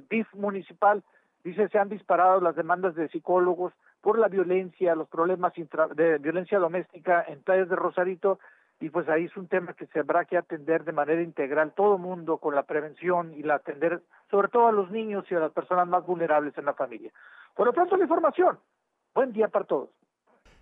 DIF 0.09 0.33
municipal, 0.35 1.03
dice 1.43 1.69
se 1.69 1.79
han 1.79 1.89
disparado 1.89 2.41
las 2.41 2.57
demandas 2.57 2.95
de 2.95 3.09
psicólogos 3.09 3.73
por 4.01 4.19
la 4.19 4.29
violencia, 4.29 4.95
los 4.95 5.09
problemas 5.09 5.53
de 5.95 6.19
violencia 6.19 6.59
doméstica 6.59 7.25
en 7.27 7.43
playas 7.43 7.69
de 7.69 7.77
Rosarito, 7.77 8.39
y 8.85 8.91
pues 8.91 9.09
ahí 9.09 9.25
es 9.25 9.37
un 9.39 9.49
tema 9.49 9.73
que 9.73 9.87
se 9.87 10.01
habrá 10.01 10.27
que 10.27 10.37
atender 10.37 10.85
de 10.85 10.93
manera 10.93 11.23
integral 11.23 11.73
todo 11.75 11.97
mundo 11.97 12.37
con 12.37 12.55
la 12.55 12.65
prevención 12.65 13.33
y 13.35 13.43
la 13.43 13.55
atender 13.55 14.03
sobre 14.31 14.49
todo 14.49 14.67
a 14.67 14.73
los 14.73 14.91
niños 14.91 15.25
y 15.31 15.35
a 15.35 15.39
las 15.39 15.53
personas 15.53 15.89
más 15.89 16.05
vulnerables 16.05 16.53
en 16.59 16.67
la 16.67 16.75
familia. 16.75 17.11
Por 17.55 17.67
lo 17.67 17.73
pronto 17.73 17.97
la 17.97 18.03
información. 18.03 18.59
Buen 19.15 19.33
día 19.33 19.49
para 19.49 19.65
todos. 19.65 19.89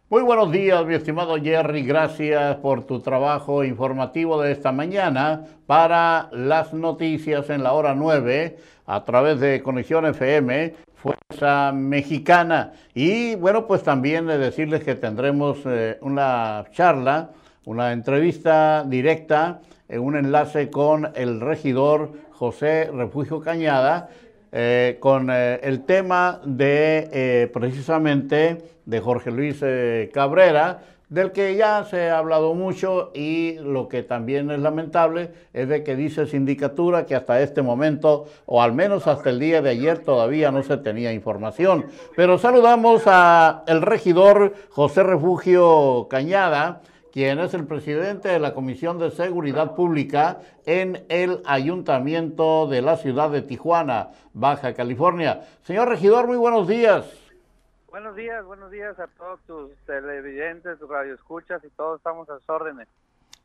Muy 0.08 0.22
buenos 0.22 0.52
días, 0.52 0.86
mi 0.86 0.94
estimado 0.94 1.34
Jerry. 1.34 1.82
Gracias 1.82 2.54
por 2.58 2.86
tu 2.86 3.00
trabajo 3.00 3.64
informativo 3.64 4.40
de 4.40 4.52
esta 4.52 4.70
mañana 4.70 5.44
para 5.66 6.28
las 6.30 6.72
noticias 6.72 7.50
en 7.50 7.64
la 7.64 7.72
hora 7.72 7.96
9 7.96 8.56
a 8.86 9.04
través 9.04 9.40
de 9.40 9.60
Conexión 9.64 10.06
FM, 10.06 10.76
Fuerza 10.94 11.72
Mexicana. 11.72 12.72
Y 12.94 13.34
bueno, 13.34 13.66
pues 13.66 13.82
también 13.82 14.28
decirles 14.28 14.84
que 14.84 14.94
tendremos 14.94 15.58
eh, 15.66 15.98
una 16.02 16.66
charla, 16.70 17.30
una 17.64 17.92
entrevista 17.92 18.84
directa, 18.86 19.60
en 19.88 20.00
un 20.00 20.16
enlace 20.16 20.70
con 20.70 21.10
el 21.14 21.40
regidor 21.40 22.12
José 22.30 22.90
Refugio 22.92 23.40
Cañada 23.40 24.08
eh, 24.54 24.98
con 25.00 25.30
eh, 25.30 25.60
el 25.62 25.86
tema 25.86 26.38
de 26.44 27.08
eh, 27.10 27.50
precisamente 27.50 28.58
de 28.84 29.00
Jorge 29.00 29.30
Luis 29.30 29.64
Cabrera, 30.12 30.82
del 31.08 31.32
que 31.32 31.56
ya 31.56 31.84
se 31.84 32.10
ha 32.10 32.18
hablado 32.18 32.52
mucho 32.52 33.12
y 33.14 33.54
lo 33.60 33.88
que 33.88 34.02
también 34.02 34.50
es 34.50 34.58
lamentable 34.58 35.30
es 35.54 35.68
de 35.68 35.82
que 35.82 35.96
dice 35.96 36.26
sindicatura 36.26 37.06
que 37.06 37.14
hasta 37.14 37.40
este 37.40 37.62
momento, 37.62 38.26
o 38.44 38.60
al 38.60 38.74
menos 38.74 39.06
hasta 39.06 39.30
el 39.30 39.38
día 39.38 39.62
de 39.62 39.70
ayer, 39.70 40.00
todavía 40.00 40.50
no 40.50 40.62
se 40.62 40.76
tenía 40.76 41.14
información. 41.14 41.86
Pero 42.14 42.36
saludamos 42.36 43.04
a 43.06 43.62
el 43.66 43.80
regidor 43.80 44.52
José 44.68 45.02
Refugio 45.02 46.08
Cañada, 46.10 46.82
quien 47.12 47.38
es 47.38 47.52
el 47.54 47.66
presidente 47.66 48.28
de 48.28 48.40
la 48.40 48.54
Comisión 48.54 48.98
de 48.98 49.10
Seguridad 49.10 49.74
Pública 49.74 50.40
en 50.64 51.04
el 51.10 51.42
Ayuntamiento 51.44 52.66
de 52.66 52.80
la 52.80 52.96
ciudad 52.96 53.30
de 53.30 53.42
Tijuana, 53.42 54.08
Baja 54.32 54.72
California. 54.72 55.42
Señor 55.62 55.88
regidor, 55.88 56.26
muy 56.26 56.38
buenos 56.38 56.66
días. 56.66 57.04
Buenos 57.90 58.16
días, 58.16 58.42
buenos 58.46 58.70
días 58.70 58.98
a 58.98 59.06
todos 59.06 59.40
tus 59.46 59.70
televidentes, 59.84 60.78
tus 60.78 60.88
radioescuchas 60.88 61.62
y 61.62 61.68
todos 61.70 61.98
estamos 61.98 62.28
a 62.30 62.38
sus 62.38 62.48
órdenes. 62.48 62.88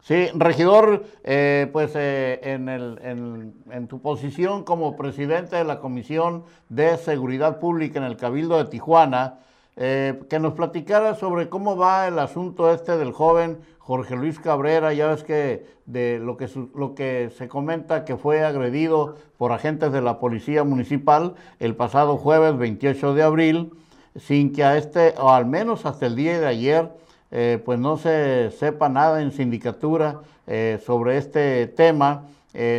Sí, 0.02 0.30
regidor, 0.36 1.04
eh, 1.26 1.68
pues 1.74 1.92
eh, 1.96 2.40
en, 2.44 2.70
el, 2.70 2.98
en, 3.02 3.54
en, 3.70 3.88
tu 3.90 4.02
posición 4.02 4.64
como 4.64 4.96
presidente 4.96 5.58
de 5.58 5.66
la 5.66 5.80
Comisión 5.80 6.46
de 6.70 6.96
Seguridad 6.98 7.60
Pública 7.60 8.00
en 8.00 8.06
el 8.06 8.16
Cabildo 8.16 8.58
de 8.58 8.70
Tijuana, 8.70 9.40
eh, 9.80 10.20
que 10.28 10.40
nos 10.40 10.54
platicara 10.54 11.14
sobre 11.14 11.50
cómo 11.50 11.78
va 11.78 12.08
el 12.08 12.18
asunto 12.18 12.74
este 12.74 12.98
del 12.98 13.12
joven 13.12 13.60
Jorge 13.78 14.16
Luis 14.16 14.40
Cabrera, 14.40 14.92
ya 14.92 15.06
ves 15.06 15.24
que 15.24 15.68
de 15.86 16.18
lo 16.18 16.36
que, 16.36 16.50
lo 16.74 16.96
que 16.96 17.30
se 17.38 17.48
comenta 17.48 18.04
que 18.04 18.18
fue 18.18 18.44
agredido 18.44 19.18
por 19.38 19.52
agentes 19.52 19.92
de 19.92 20.02
la 20.02 20.20
Policía 20.20 20.64
Municipal 20.64 21.36
el 21.60 21.76
pasado 21.76 22.18
jueves 22.18 22.58
28 22.58 23.14
de 23.14 23.22
abril, 23.22 23.72
sin 24.16 24.52
que 24.52 24.64
a 24.64 24.78
este, 24.78 25.14
o 25.20 25.30
al 25.30 25.46
menos 25.46 25.86
hasta 25.86 26.08
el 26.08 26.16
día 26.16 26.40
de 26.40 26.48
ayer, 26.48 26.92
eh, 27.30 27.62
pues 27.64 27.78
no 27.78 27.98
se 27.98 28.50
sepa 28.50 28.90
nada 28.90 29.22
en 29.22 29.32
sindicatura 29.32 30.22
eh, 30.48 30.82
sobre 30.84 31.18
este 31.18 31.68
tema. 31.68 32.24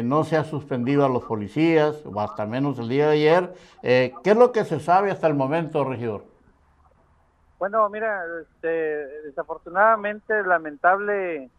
no 0.02 0.24
se 0.24 0.36
ha 0.36 0.42
suspendido 0.42 1.04
a 1.04 1.08
los 1.08 1.22
policías, 1.22 1.94
o 2.04 2.20
hasta 2.20 2.44
menos 2.44 2.80
el 2.80 2.88
día 2.88 3.06
de 3.06 3.12
ayer. 3.12 3.54
¿Qué 3.80 4.30
es 4.30 4.36
lo 4.36 4.50
que 4.50 4.64
se 4.64 4.80
sabe 4.80 5.12
hasta 5.12 5.28
el 5.28 5.34
momento, 5.34 5.84
regidor? 5.84 6.37
Bueno, 7.58 7.88
mira, 7.88 8.24
este, 8.40 8.68
desafortunadamente, 9.22 10.44
lamentablemente, 10.44 11.50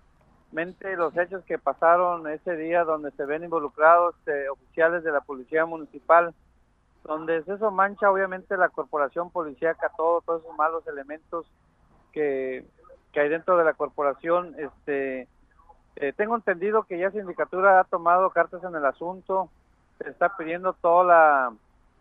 los 0.95 1.15
hechos 1.17 1.43
que 1.43 1.57
pasaron 1.57 2.25
ese 2.29 2.55
día 2.55 2.85
donde 2.85 3.11
se 3.11 3.25
ven 3.25 3.43
involucrados 3.43 4.15
eh, 4.25 4.47
oficiales 4.49 5.03
de 5.03 5.11
la 5.11 5.19
Policía 5.19 5.65
Municipal, 5.65 6.33
donde 7.03 7.43
eso 7.45 7.71
mancha 7.71 8.09
obviamente 8.09 8.55
la 8.55 8.69
corporación 8.69 9.29
policíaca, 9.29 9.91
todo, 9.97 10.21
todos 10.21 10.41
esos 10.43 10.55
malos 10.57 10.87
elementos 10.87 11.45
que, 12.13 12.65
que 13.11 13.19
hay 13.19 13.27
dentro 13.27 13.57
de 13.57 13.65
la 13.65 13.73
corporación. 13.73 14.55
Este, 14.57 15.27
eh, 15.97 16.13
tengo 16.15 16.35
entendido 16.35 16.83
que 16.83 16.97
ya 16.97 17.11
Sindicatura 17.11 17.81
ha 17.81 17.83
tomado 17.83 18.29
cartas 18.29 18.63
en 18.63 18.73
el 18.73 18.85
asunto, 18.85 19.49
se 19.97 20.09
está 20.09 20.37
pidiendo 20.37 20.71
toda 20.71 21.03
la 21.03 21.53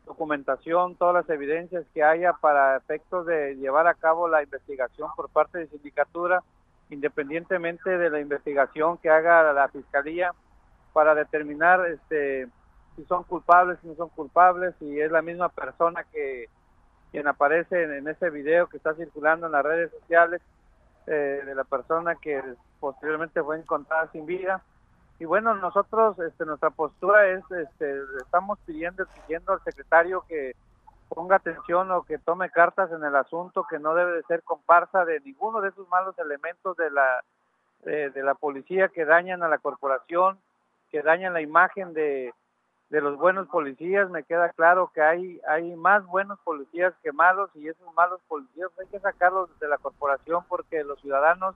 documentación, 0.09 0.97
todas 0.97 1.15
las 1.15 1.31
evidencias 1.31 1.85
que 1.95 2.03
haya 2.03 2.33
para 2.33 2.77
efectos 2.77 3.27
de 3.27 3.55
llevar 3.57 3.87
a 3.87 3.95
cabo 3.95 4.27
la 4.27 4.43
investigación 4.43 5.11
por 5.15 5.29
parte 5.29 5.59
de 5.59 5.69
sindicatura, 5.69 6.43
independientemente 6.91 7.97
de 7.97 8.11
la 8.11 8.21
investigación 8.21 8.99
que 8.99 9.11
haga 9.11 9.53
la 9.53 9.69
fiscalía 9.69 10.33
para 10.93 11.15
determinar 11.15 11.87
este 11.87 12.49
si 12.97 13.05
son 13.05 13.23
culpables, 13.23 13.79
si 13.81 13.87
no 13.87 13.95
son 13.95 14.09
culpables, 14.09 14.75
si 14.81 15.01
es 15.01 15.13
la 15.13 15.23
misma 15.23 15.49
persona 15.51 16.03
que 16.05 16.49
quien 17.13 17.29
aparece 17.29 17.85
en, 17.85 18.09
ese 18.09 18.29
video 18.31 18.67
que 18.67 18.77
está 18.77 18.95
circulando 18.95 19.47
en 19.47 19.53
las 19.53 19.65
redes 19.65 19.93
sociales 19.93 20.43
eh, 21.07 21.43
de 21.47 21.55
la 21.55 21.65
persona 21.65 22.17
que 22.17 22.43
posteriormente 22.81 23.43
fue 23.43 23.59
encontrada 23.59 24.11
sin 24.11 24.27
vida 24.27 24.63
y 25.19 25.25
bueno 25.25 25.55
nosotros 25.55 26.19
este 26.21 26.45
nuestra 26.45 26.71
postura 26.71 27.27
es 27.29 27.43
este 27.51 28.03
estamos 28.23 28.59
pidiendo 28.65 29.03
exigiendo 29.03 29.53
al 29.53 29.63
secretario 29.65 30.25
que 30.29 30.55
ponga 31.09 31.37
atención 31.37 31.91
o 31.91 32.03
que 32.03 32.19
tome 32.19 32.51
cartas 32.51 32.93
en 32.93 33.03
el 33.03 33.17
asunto 33.17 33.67
que 33.69 33.79
no 33.79 33.95
debe 33.95 34.13
de 34.13 34.23
ser 34.25 34.43
comparsa 34.43 35.05
de 35.05 35.21
ninguno 35.21 35.61
de 35.61 35.71
esos 35.71 35.89
malos 35.89 36.17
elementos 36.19 36.77
de 36.77 36.91
la 36.91 37.25
de, 37.85 38.23
la 38.23 38.35
policía 38.35 38.89
que 38.89 39.05
dañan 39.05 39.43
a 39.43 39.49
la 39.49 39.59
corporación 39.59 40.39
que 40.91 41.03
dañan 41.03 41.33
la 41.33 41.41
imagen 41.41 41.95
de, 41.95 42.33
de 42.89 43.01
los 43.01 43.19
buenos 43.19 43.47
policías. 43.49 44.09
Me 44.11 44.25
queda 44.25 44.51
claro 44.51 44.91
que 44.95 45.03
hay 45.03 45.41
hay 45.49 45.75
más 45.77 46.05
buenos 46.07 46.39
policías 46.41 46.95
que 47.03 47.13
malos 47.13 47.51
y 47.55 47.69
esos 47.69 47.95
malos 47.95 48.21
policías 48.29 48.71
hay 48.79 48.87
que 48.89 49.01
sacarlos 49.01 49.49
de 49.59 49.69
la 49.69 49.79
corporación 49.79 50.45
porque 50.49 50.85
los 50.85 51.01
ciudadanos 51.01 51.55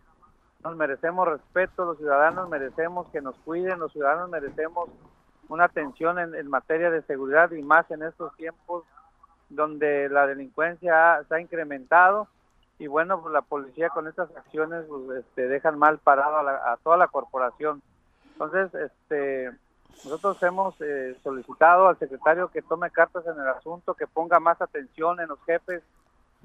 nos 0.65 0.77
merecemos 0.77 1.29
respeto, 1.29 1.85
los 1.85 1.99
ciudadanos 1.99 2.49
merecemos 2.49 3.07
que 3.09 3.21
nos 3.21 3.37
cuiden, 3.45 3.81
los 3.81 3.93
ciudadanos 3.93 4.31
merecemos 4.31 4.89
una 5.49 5.65
atención 5.65 6.19
en, 6.19 6.49
materia 6.49 6.91
de 6.91 7.03
seguridad 7.03 7.51
y 7.51 7.63
más 7.63 7.91
en 7.91 8.03
estos 8.03 8.35
tiempos 8.37 8.85
donde 9.51 10.09
la 10.09 10.27
delincuencia 10.27 11.23
se 11.29 11.35
ha 11.35 11.41
incrementado 11.41 12.29
y 12.79 12.87
bueno, 12.87 13.21
pues 13.21 13.33
la 13.33 13.43
policía 13.43 13.91
con 13.91 14.09
estas 14.09 14.35
acciones 14.37 14.85
pues, 14.89 15.25
este, 15.25 15.49
dejan 15.49 15.79
mal 15.79 15.99
parado 15.99 16.37
a, 16.39 16.77
toda 16.83 16.97
la 16.97 17.09
corporación. 17.09 17.83
Entonces, 18.33 18.75
este, 18.75 19.51
nosotros 20.05 20.43
hemos 20.43 20.75
eh, 20.81 21.17
solicitado 21.23 21.89
al 21.89 21.99
secretario 21.99 22.49
que 22.49 22.63
tome 22.63 22.91
cartas 22.91 23.25
en 23.27 23.39
el 23.39 23.49
asunto, 23.49 23.95
que 23.95 24.07
ponga 24.07 24.41
más 24.41 24.61
atención 24.61 25.21
en 25.21 25.29
los 25.29 25.39
jefes 25.45 25.83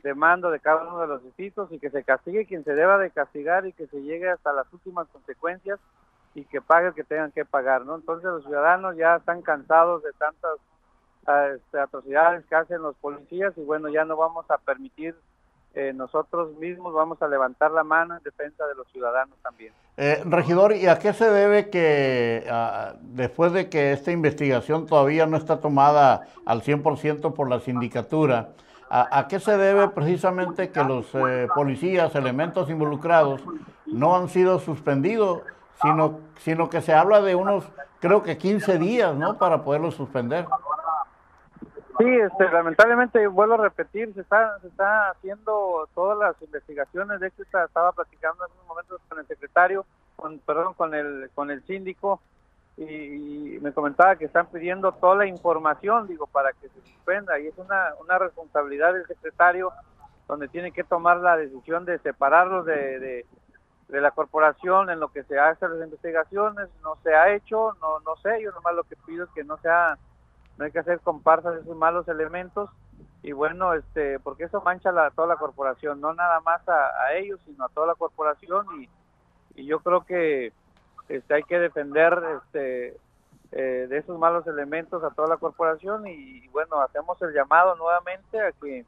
de 0.03 0.13
mando 0.13 0.51
de 0.51 0.59
cada 0.59 0.83
uno 0.83 0.99
de 1.01 1.07
los 1.07 1.23
distritos 1.23 1.71
y 1.71 1.79
que 1.79 1.89
se 1.89 2.03
castigue 2.03 2.45
quien 2.45 2.63
se 2.63 2.73
deba 2.73 2.97
de 2.97 3.11
castigar 3.11 3.65
y 3.65 3.73
que 3.73 3.87
se 3.87 4.01
llegue 4.01 4.29
hasta 4.29 4.53
las 4.53 4.71
últimas 4.71 5.07
consecuencias 5.07 5.79
y 6.35 6.45
que 6.45 6.61
pague 6.61 6.89
el 6.89 6.93
que 6.93 7.03
tengan 7.03 7.31
que 7.31 7.45
pagar, 7.45 7.85
¿no? 7.85 7.95
Entonces 7.95 8.25
los 8.25 8.43
ciudadanos 8.43 8.95
ya 8.95 9.15
están 9.15 9.41
cansados 9.41 10.03
de 10.03 10.11
tantas 10.13 10.57
ah, 11.25 11.47
este, 11.55 11.79
atrocidades 11.79 12.45
que 12.45 12.55
hacen 12.55 12.81
los 12.81 12.95
policías 12.97 13.57
y 13.57 13.61
bueno, 13.61 13.89
ya 13.89 14.05
no 14.05 14.15
vamos 14.15 14.45
a 14.49 14.57
permitir 14.57 15.15
eh, 15.73 15.93
nosotros 15.93 16.55
mismos 16.57 16.91
vamos 16.91 17.21
a 17.21 17.27
levantar 17.27 17.69
la 17.69 17.83
mano 17.83 18.17
en 18.17 18.23
defensa 18.23 18.65
de 18.65 18.73
los 18.73 18.87
ciudadanos 18.87 19.37
también. 19.43 19.73
Eh, 19.97 20.23
regidor, 20.25 20.73
¿y 20.73 20.87
a 20.87 20.97
qué 20.97 21.13
se 21.13 21.29
debe 21.29 21.69
que 21.69 22.47
ah, 22.49 22.95
después 23.01 23.51
de 23.51 23.69
que 23.69 23.91
esta 23.91 24.11
investigación 24.11 24.87
todavía 24.87 25.27
no 25.27 25.37
está 25.37 25.59
tomada 25.59 26.27
al 26.45 26.63
100% 26.63 27.33
por 27.33 27.47
la 27.47 27.59
sindicatura, 27.59 28.49
¿a, 28.89 29.27
qué 29.27 29.39
se 29.39 29.57
debe 29.57 29.89
precisamente 29.89 30.71
que 30.71 30.83
los 30.83 31.13
eh, 31.13 31.47
policías, 31.53 32.15
elementos 32.15 32.69
involucrados, 32.69 33.41
no 33.85 34.15
han 34.15 34.29
sido 34.29 34.59
suspendidos, 34.59 35.41
sino, 35.81 36.19
sino 36.39 36.69
que 36.69 36.81
se 36.81 36.93
habla 36.93 37.21
de 37.21 37.35
unos, 37.35 37.69
creo 37.99 38.23
que 38.23 38.37
15 38.37 38.77
días, 38.77 39.15
¿no?, 39.15 39.37
para 39.37 39.63
poderlos 39.63 39.95
suspender. 39.95 40.45
Sí, 41.97 42.05
este, 42.05 42.49
lamentablemente, 42.51 43.25
vuelvo 43.25 43.55
a 43.55 43.57
repetir, 43.57 44.13
se 44.13 44.21
está, 44.21 44.59
se 44.59 44.67
está 44.67 45.09
haciendo 45.09 45.89
todas 45.95 46.17
las 46.19 46.39
investigaciones. 46.43 47.19
De 47.19 47.27
hecho, 47.27 47.41
estaba 47.41 47.91
platicando 47.91 48.45
en 48.45 48.51
unos 48.51 48.67
momentos 48.67 49.01
con 49.09 49.17
el 49.17 49.25
secretario, 49.25 49.83
con, 50.15 50.37
perdón, 50.39 50.75
con 50.75 50.93
el, 50.93 51.31
con 51.33 51.49
el 51.49 51.65
síndico, 51.65 52.21
y, 52.77 53.57
me 53.59 53.71
comentaba 53.73 54.15
que 54.15 54.25
están 54.25 54.47
pidiendo 54.47 54.91
toda 54.91 55.15
la 55.15 55.25
información, 55.25 56.07
digo, 56.07 56.27
para 56.27 56.53
que 56.53 56.69
se 56.69 56.81
suspenda. 56.81 57.39
Y 57.39 57.47
es 57.47 57.57
una, 57.57 57.93
una 57.99 58.19
responsabilidad 58.19 58.93
del 58.93 59.05
secretario, 59.07 59.71
donde 60.27 60.47
tiene 60.47 60.71
que 60.71 60.83
tomar 60.83 61.17
la 61.17 61.35
decisión 61.37 61.85
de 61.85 61.97
separarlos 61.99 62.65
de, 62.65 62.99
de, 62.99 64.01
la 64.01 64.11
corporación 64.11 64.89
en 64.91 64.99
lo 64.99 65.09
que 65.09 65.23
se 65.23 65.39
hace 65.39 65.67
las 65.67 65.83
investigaciones. 65.83 66.69
No 66.83 66.97
se 67.03 67.15
ha 67.15 67.33
hecho, 67.33 67.75
no, 67.81 67.99
no 68.01 68.15
sé, 68.17 68.41
yo 68.43 68.51
nomás 68.51 68.75
lo 68.75 68.83
que 68.83 68.95
pido 69.07 69.25
es 69.25 69.29
que 69.31 69.43
no 69.43 69.57
sea 69.57 69.97
no 70.57 70.65
hay 70.65 70.71
que 70.71 70.79
hacer 70.79 70.99
comparsas 71.01 71.53
de 71.53 71.61
esos 71.61 71.77
malos 71.77 72.07
elementos 72.07 72.69
y 73.21 73.31
bueno, 73.31 73.73
este, 73.73 74.19
porque 74.19 74.45
eso 74.45 74.61
mancha 74.61 74.89
a 74.89 75.11
toda 75.11 75.27
la 75.27 75.35
corporación, 75.35 76.01
no 76.01 76.13
nada 76.13 76.39
más 76.41 76.61
a, 76.67 77.13
ellos, 77.13 77.39
sino 77.45 77.65
a 77.65 77.69
toda 77.69 77.87
la 77.87 77.95
corporación 77.95 78.65
y, 78.81 78.89
y 79.55 79.65
yo 79.65 79.79
creo 79.81 80.03
que 80.03 80.51
este, 81.09 81.33
hay 81.33 81.43
que 81.43 81.59
defender 81.59 82.21
este, 82.37 82.97
eh, 83.51 83.87
de 83.87 83.97
esos 83.97 84.19
malos 84.19 84.45
elementos 84.47 85.03
a 85.03 85.09
toda 85.11 85.27
la 85.27 85.37
corporación 85.37 86.07
y, 86.07 86.47
bueno, 86.49 86.81
hacemos 86.81 87.21
el 87.21 87.33
llamado 87.33 87.75
nuevamente 87.75 88.41
a 88.41 88.51
que 88.51 88.85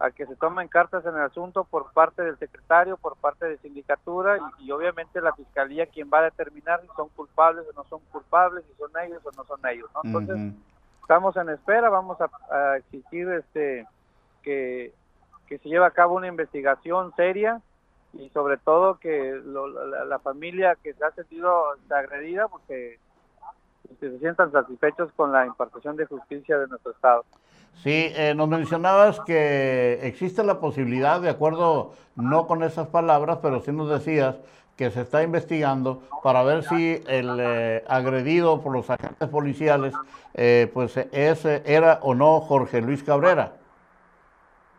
a 0.00 0.10
que 0.10 0.26
se 0.26 0.34
tomen 0.34 0.66
cartas 0.66 1.04
en 1.04 1.14
el 1.14 1.20
asunto 1.20 1.64
por 1.64 1.92
parte 1.92 2.22
del 2.22 2.38
secretario, 2.38 2.96
por 2.96 3.16
parte 3.16 3.44
de 3.44 3.58
sindicatura 3.58 4.38
y, 4.58 4.70
obviamente 4.70 5.20
la 5.20 5.34
fiscalía 5.34 5.86
quien 5.86 6.10
va 6.12 6.20
a 6.20 6.22
determinar 6.22 6.80
si 6.80 6.88
son 6.96 7.10
culpables 7.10 7.66
o 7.68 7.72
no 7.74 7.84
son 7.84 8.00
culpables, 8.10 8.64
si 8.64 8.74
son 8.78 8.90
ellos 9.04 9.20
o 9.26 9.30
no 9.32 9.44
son 9.44 9.60
ellos, 9.66 9.90
¿no? 9.94 10.00
Entonces, 10.02 10.54
estamos 11.02 11.36
en 11.36 11.50
espera, 11.50 11.90
vamos 11.90 12.16
a, 12.20 12.78
exigir 12.78 13.28
este 13.28 13.86
que, 14.42 14.94
se 15.48 15.68
lleve 15.68 15.84
a 15.84 15.90
cabo 15.90 16.14
una 16.14 16.28
investigación 16.28 17.12
seria 17.14 17.60
y 18.14 18.28
sobre 18.30 18.56
todo 18.56 18.98
que 18.98 19.40
la, 19.44 20.18
familia 20.18 20.76
que 20.82 20.94
se 20.94 21.04
ha 21.04 21.10
sentido 21.12 21.64
agredida 21.90 22.48
porque 22.48 22.98
se 23.98 24.18
sientan 24.18 24.52
satisfechos 24.52 25.10
con 25.16 25.32
la 25.32 25.46
impartición 25.46 25.96
de 25.96 26.06
justicia 26.06 26.58
de 26.58 26.66
nuestro 26.68 26.92
estado. 26.92 27.24
Sí, 27.82 28.12
eh, 28.14 28.34
nos 28.34 28.48
mencionabas 28.48 29.20
que 29.20 30.00
existe 30.02 30.42
la 30.42 30.60
posibilidad, 30.60 31.20
de 31.20 31.30
acuerdo, 31.30 31.94
no 32.16 32.46
con 32.46 32.62
esas 32.62 32.88
palabras, 32.88 33.38
pero 33.40 33.60
sí 33.60 33.72
nos 33.72 33.88
decías 33.88 34.36
que 34.76 34.90
se 34.90 35.02
está 35.02 35.22
investigando 35.22 36.02
para 36.22 36.42
ver 36.42 36.64
si 36.64 37.02
el 37.06 37.38
eh, 37.38 37.84
agredido 37.86 38.60
por 38.62 38.72
los 38.72 38.88
agentes 38.88 39.28
policiales 39.28 39.94
eh, 40.34 40.70
pues 40.72 40.96
es, 40.96 41.44
era 41.44 42.00
o 42.02 42.14
no 42.14 42.40
Jorge 42.40 42.80
Luis 42.80 43.02
Cabrera. 43.02 43.59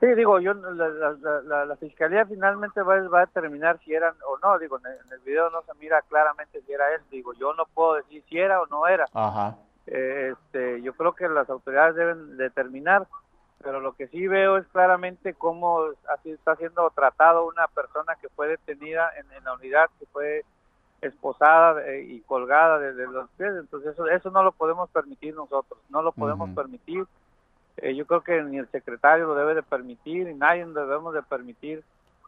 Sí, 0.02 0.08
digo, 0.16 0.40
yo 0.40 0.54
la, 0.56 1.66
la, 1.66 1.76
fiscalía 1.78 2.26
finalmente 2.26 2.82
va, 2.82 3.00
va, 3.08 3.22
a 3.22 3.26
determinar 3.28 3.80
si 3.86 3.94
eran 3.94 4.16
o 4.28 4.38
no, 4.40 4.58
digo, 4.58 4.80
en 4.80 5.14
el, 5.14 5.20
video 5.20 5.50
no 5.52 5.62
se 5.62 5.74
mira 5.80 6.02
claramente 6.02 6.60
si 6.62 6.74
era 6.74 6.94
él, 6.94 7.02
digo, 7.12 7.34
yo 7.34 7.54
no 7.54 7.66
puedo 7.74 7.94
decir 7.94 8.24
si 8.28 8.40
era 8.40 8.60
o 8.62 8.66
no 8.66 8.88
era. 8.88 9.06
Ajá. 9.14 9.58
Eh, 9.86 10.34
este, 10.34 10.82
yo 10.82 10.94
creo 10.94 11.14
que 11.14 11.30
las 11.30 11.50
autoridades 11.50 11.96
deben 11.96 12.36
determinar 12.36 13.08
pero 13.64 13.80
lo 13.80 13.94
que 13.94 14.08
sí 14.08 14.28
veo 14.28 14.58
es 14.58 14.68
claramente 14.68 15.34
cómo 15.34 15.86
así 16.10 16.32
está 16.32 16.56
siendo 16.56 16.90
tratado 16.92 17.48
una 17.48 17.68
persona 17.68 18.16
que 18.20 18.30
fue 18.30 18.48
detenida 18.48 19.12
en, 19.18 19.44
la 19.44 19.54
unidad, 19.54 19.90
que 20.00 20.06
fue 20.08 20.44
esposada 21.02 21.82
eh, 21.88 22.04
y 22.04 22.22
colgada 22.22 22.80
desde 22.80 23.08
los 23.08 23.30
pies, 23.32 23.52
entonces 23.60 23.94
eso, 23.94 24.08
eso 24.08 24.30
no 24.30 24.44
lo 24.44 24.52
podemos 24.52 24.90
permitir 24.90 25.36
nosotros, 25.36 25.80
no 25.90 26.02
lo 26.02 26.12
podemos 26.12 26.50
permitir, 26.52 27.06
eh, 27.78 27.96
yo 27.96 28.06
creo 28.06 28.22
que 28.22 28.42
ni 28.44 28.58
el 28.58 28.70
secretario 28.70 29.28
lo 29.28 29.36
debe 29.36 29.56
de 29.56 29.64
permitir, 29.64 30.28
ni 30.28 30.34
nadie 30.34 30.66
debemos 30.66 31.14
de 31.14 31.24
permitir 31.24 31.84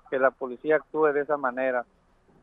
que 0.09 0.19
la 0.19 0.31
policía 0.31 0.77
actúe 0.77 1.07
de 1.07 1.21
esa 1.21 1.37
manera. 1.37 1.85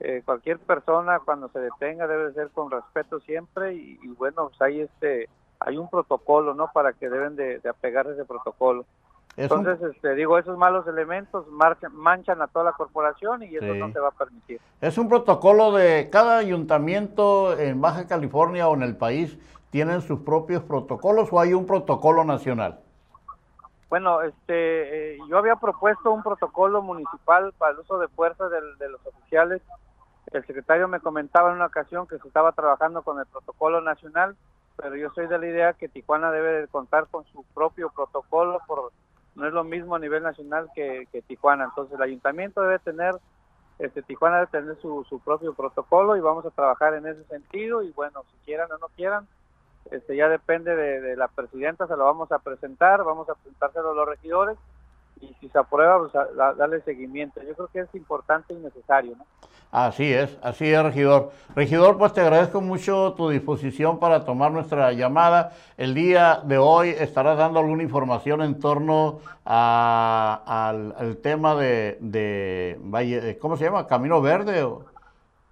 Eh, 0.01 0.23
cualquier 0.25 0.59
persona 0.59 1.21
cuando 1.21 1.49
se 1.49 1.61
detenga 1.61 2.07
debe 2.07 2.33
ser 2.33 2.49
con 2.51 2.71
respeto 2.71 3.21
siempre 3.21 3.75
y, 3.75 3.99
y 4.03 4.09
bueno, 4.09 4.49
pues 4.49 4.63
hay 4.63 4.81
este 4.81 5.29
hay 5.61 5.77
un 5.77 5.89
protocolo, 5.89 6.55
¿no? 6.55 6.71
Para 6.73 6.95
que 6.95 7.09
deben 7.09 7.37
de, 7.37 7.61
apegar 7.69 8.07
ese 8.07 8.25
protocolo. 8.25 8.85
Entonces, 9.37 9.81
este, 9.83 10.15
digo, 10.17 10.39
esos 10.39 10.59
malos 10.59 10.87
elementos 10.89 11.47
manchan 11.49 12.43
a 12.43 12.49
toda 12.49 12.65
la 12.65 12.73
corporación 12.73 13.43
y 13.43 13.57
eso 13.57 13.75
no 13.75 13.93
se 13.93 14.01
va 14.01 14.09
a 14.09 14.13
permitir. 14.13 14.61
Es 14.81 14.99
un 14.99 15.09
protocolo 15.09 15.73
de 15.73 16.09
cada 16.11 16.39
ayuntamiento 16.39 17.57
en 17.59 17.81
Baja 17.81 18.07
California 18.09 18.69
o 18.69 18.75
en 18.75 18.83
el 18.83 18.97
país 18.97 19.39
tienen 19.71 20.01
sus 20.03 20.21
propios 20.21 20.63
protocolos 20.65 21.33
o 21.33 21.39
hay 21.39 21.55
un 21.55 21.65
protocolo 21.65 22.25
nacional. 22.25 22.81
Bueno, 23.91 24.23
este, 24.23 25.17
eh, 25.17 25.19
yo 25.29 25.37
había 25.37 25.57
propuesto 25.57 26.11
un 26.11 26.23
protocolo 26.23 26.81
municipal 26.81 27.53
para 27.59 27.73
el 27.73 27.81
uso 27.81 27.99
de 27.99 28.09
fuerza 28.09 28.49
de 28.49 28.89
los 28.89 29.05
oficiales. 29.05 29.61
El 30.33 30.47
secretario 30.47 30.89
me 30.89 31.01
comentaba 31.01 31.51
en 31.51 31.57
una 31.57 31.67
ocasión 31.67 32.07
que 32.07 32.19
se 32.19 32.29
estaba 32.29 32.53
trabajando 32.53 33.03
con 33.03 33.19
el 33.19 33.27
protocolo 33.27 33.83
nacional 33.83 34.37
pero 34.81 34.97
yo 34.97 35.11
soy 35.11 35.27
de 35.27 35.39
la 35.39 35.47
idea 35.47 35.73
que 35.75 35.89
Tijuana 35.89 36.31
debe 36.31 36.63
de 36.63 36.69
contar 36.69 37.07
con 37.09 37.25
su 37.27 37.45
propio 37.55 37.91
protocolo, 37.91 38.61
por 38.67 38.93
no 39.35 39.47
es 39.47 39.53
lo 39.53 39.65
mismo 39.65 39.95
a 39.95 39.99
nivel 39.99 40.23
nacional 40.23 40.69
que, 40.75 41.07
Tijuana, 41.27 41.65
entonces 41.65 41.95
el 41.95 42.03
ayuntamiento 42.03 42.63
debe 42.63 42.79
tener, 42.79 43.15
este 43.79 44.03
Tijuana 44.03 44.37
debe 44.37 44.49
tener 44.49 44.77
su, 44.81 45.05
su 45.09 45.21
propio 45.21 45.55
protocolo 45.55 46.17
y 46.17 46.21
vamos 46.21 46.47
a 46.47 46.51
trabajar 46.51 46.95
en 46.95 47.07
ese 47.07 47.25
sentido 47.25 47.83
y 47.83 47.91
bueno, 47.93 48.25
si 48.31 48.39
quieran 48.45 48.71
o 48.73 48.79
no 48.79 48.89
quieran, 48.97 49.27
este 49.91 50.17
ya 50.17 50.29
depende 50.29 50.75
de, 50.75 51.17
la 51.17 51.29
presidenta, 51.29 51.87
se 51.87 51.97
lo 51.97 52.05
vamos 52.05 52.31
a 52.33 52.39
presentar, 52.39 53.03
vamos 53.05 53.29
a 53.29 53.35
presentárselo 53.35 53.91
a 53.91 53.95
los 53.95 54.09
regidores 54.09 54.57
y 55.21 55.35
si 55.41 55.49
se 55.49 55.59
aprueba, 55.59 55.99
pues 55.99 56.13
darle 56.57 56.81
seguimiento. 56.83 57.43
Yo 57.43 57.55
creo 57.55 57.69
que 57.69 57.81
es 57.81 57.95
importante 57.95 58.55
y 58.55 58.57
necesario, 58.57 59.17
¿no? 59.17 59.25
Así 59.73 60.13
es, 60.13 60.37
así 60.43 60.73
es, 60.73 60.83
regidor. 60.83 61.31
Regidor, 61.55 61.97
pues 61.97 62.13
te 62.13 62.21
agradezco 62.21 62.61
mucho 62.61 63.15
tu 63.17 63.29
disposición 63.29 64.01
para 64.01 64.25
tomar 64.25 64.51
nuestra 64.51 64.93
llamada. 64.93 65.53
El 65.77 65.95
día 65.95 66.41
de 66.43 66.59
hoy 66.59 66.89
estarás 66.89 67.39
dando 67.39 67.61
alguna 67.61 67.83
información 67.85 68.43
en 68.43 68.59
torno 68.59 69.21
al, 69.45 71.19
tema 71.23 71.55
de, 71.55 71.99
de 72.01 72.79
Valle, 72.81 73.39
¿cómo 73.39 73.57
se 73.57 73.65
llama? 73.65 73.87
¿Camino 73.87 74.21
Verde? 74.21 74.65
O? 74.65 74.87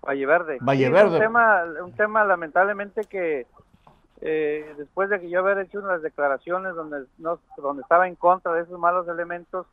Valle 0.02 0.26
Verde. 0.26 0.58
Valle 0.62 0.90
Verde. 0.90 1.16
Un 1.16 1.22
tema, 1.22 1.64
un 1.84 1.92
tema 1.92 2.24
lamentablemente 2.24 3.02
que 3.04 3.46
eh, 4.20 4.74
después 4.76 5.08
de 5.10 5.20
que 5.20 5.30
yo 5.30 5.40
haber 5.40 5.58
hecho 5.58 5.78
unas 5.78 6.02
declaraciones 6.02 6.74
donde, 6.74 7.04
no, 7.18 7.38
donde 7.56 7.82
estaba 7.82 8.08
en 8.08 8.16
contra 8.16 8.52
de 8.52 8.62
esos 8.62 8.78
malos 8.78 9.06
elementos, 9.06 9.66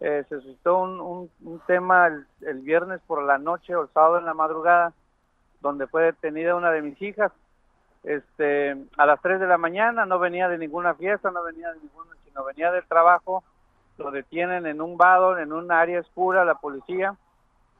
eh, 0.00 0.24
se 0.28 0.40
suscitó 0.40 0.78
un, 0.78 1.30
un, 1.42 1.60
tema 1.66 2.06
el, 2.40 2.60
viernes 2.60 3.00
por 3.06 3.22
la 3.22 3.38
noche 3.38 3.74
o 3.74 3.82
el 3.82 3.88
sábado 3.90 4.18
en 4.18 4.26
la 4.26 4.34
madrugada, 4.34 4.92
donde 5.60 5.86
fue 5.86 6.04
detenida 6.04 6.56
una 6.56 6.70
de 6.70 6.82
mis 6.82 7.00
hijas. 7.00 7.32
Este, 8.02 8.76
a 8.96 9.06
las 9.06 9.20
3 9.20 9.40
de 9.40 9.46
la 9.46 9.58
mañana 9.58 10.06
no 10.06 10.18
venía 10.18 10.48
de 10.48 10.58
ninguna 10.58 10.94
fiesta, 10.94 11.30
no 11.30 11.42
venía 11.42 11.70
de 11.72 11.80
ningún, 11.80 12.06
sino 12.24 12.44
venía 12.44 12.72
del 12.72 12.86
trabajo, 12.86 13.44
lo 13.98 14.10
detienen 14.10 14.66
en 14.66 14.80
un 14.80 14.96
vado, 14.96 15.38
en 15.38 15.52
un 15.52 15.70
área 15.70 16.00
oscura, 16.00 16.44
la 16.44 16.54
policía, 16.54 17.14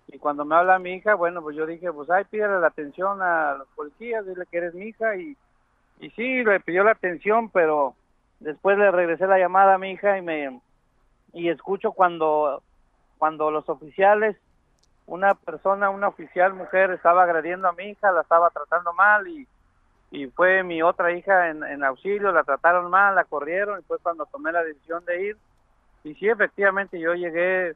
Y 0.08 0.18
cuando 0.18 0.44
me 0.44 0.56
habla 0.56 0.78
mi 0.78 0.94
hija, 0.94 1.14
bueno, 1.14 1.40
pues 1.40 1.56
yo 1.56 1.66
dije, 1.66 1.92
pues 1.92 2.10
ay, 2.10 2.24
pídele 2.24 2.60
la 2.60 2.66
atención 2.66 3.22
a 3.22 3.54
los 3.54 3.68
policías, 3.68 4.26
dile 4.26 4.44
que 4.50 4.58
eres 4.58 4.74
mi 4.74 4.86
hija. 4.86 5.16
Y, 5.16 5.36
y 6.00 6.10
sí, 6.10 6.42
le 6.42 6.60
pidió 6.60 6.82
la 6.82 6.92
atención, 6.92 7.50
pero 7.50 7.94
después 8.40 8.78
le 8.78 8.90
regresé 8.90 9.26
la 9.26 9.38
llamada 9.38 9.74
a 9.74 9.78
mi 9.78 9.92
hija 9.92 10.18
y 10.18 10.22
me 10.22 10.60
y 11.32 11.48
escucho 11.48 11.92
cuando 11.92 12.62
cuando 13.18 13.50
los 13.50 13.68
oficiales 13.68 14.36
una 15.06 15.34
persona 15.34 15.90
una 15.90 16.08
oficial 16.08 16.54
mujer 16.54 16.90
estaba 16.90 17.22
agrediendo 17.22 17.68
a 17.68 17.72
mi 17.72 17.90
hija 17.90 18.10
la 18.10 18.22
estaba 18.22 18.50
tratando 18.50 18.92
mal 18.94 19.28
y, 19.28 19.46
y 20.10 20.26
fue 20.28 20.62
mi 20.64 20.82
otra 20.82 21.12
hija 21.12 21.50
en, 21.50 21.62
en 21.62 21.84
auxilio 21.84 22.32
la 22.32 22.42
trataron 22.42 22.90
mal 22.90 23.14
la 23.14 23.24
corrieron 23.24 23.78
y 23.78 23.82
fue 23.82 23.98
cuando 23.98 24.26
tomé 24.26 24.50
la 24.52 24.64
decisión 24.64 25.04
de 25.04 25.22
ir. 25.22 25.36
Y 26.02 26.14
sí 26.14 26.28
efectivamente 26.28 26.98
yo 26.98 27.14
llegué 27.14 27.74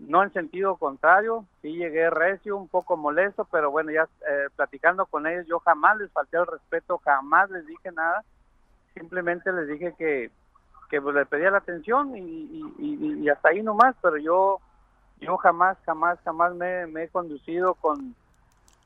no 0.00 0.22
en 0.22 0.32
sentido 0.32 0.76
contrario, 0.76 1.44
sí 1.62 1.72
llegué 1.72 2.10
recio, 2.10 2.56
un 2.56 2.68
poco 2.68 2.96
molesto, 2.96 3.44
pero 3.50 3.70
bueno, 3.70 3.90
ya 3.90 4.08
eh, 4.28 4.48
platicando 4.56 5.06
con 5.06 5.26
ellos, 5.26 5.46
yo 5.46 5.60
jamás 5.60 5.98
les 5.98 6.10
falté 6.10 6.38
el 6.38 6.46
respeto, 6.46 6.98
jamás 7.04 7.50
les 7.50 7.66
dije 7.66 7.92
nada, 7.92 8.24
simplemente 8.94 9.52
les 9.52 9.68
dije 9.68 9.94
que, 9.98 10.30
que 10.88 11.00
pues, 11.00 11.28
pedía 11.28 11.50
la 11.50 11.58
atención 11.58 12.16
y, 12.16 13.28
hasta 13.28 13.50
ahí 13.50 13.62
nomás, 13.62 13.94
pero 14.02 14.16
yo 14.16 14.60
yo 15.20 15.36
jamás, 15.36 15.76
jamás, 15.84 16.18
jamás 16.24 16.54
me, 16.54 16.84
he 17.02 17.08
conducido 17.08 17.74
con, 17.74 18.14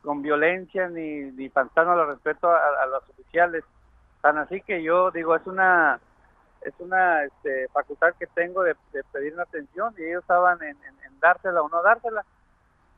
con 0.03 0.21
violencia 0.21 0.89
ni, 0.89 1.31
ni 1.31 1.49
faltando 1.49 1.93
al 1.93 2.09
respeto 2.09 2.51
a, 2.51 2.87
los 2.87 3.09
oficiales. 3.09 3.65
Tan 4.21 4.39
así 4.39 4.61
que 4.63 4.83
yo 4.83 5.13
digo, 5.13 5.37
es 5.37 5.47
una 5.47 6.01
es 6.65 6.75
una 6.79 7.25
este, 7.25 7.69
facultad 7.69 8.15
que 8.19 8.27
tengo 8.27 8.63
de, 8.63 8.75
pedir 9.13 9.35
una 9.35 9.43
atención 9.45 9.95
y 9.99 10.05
ellos 10.05 10.23
estaban 10.23 10.61
en, 10.63 10.77
en, 10.77 11.21
dársela 11.21 11.63
o 11.63 11.69
no 11.69 11.83
dársela. 11.83 12.25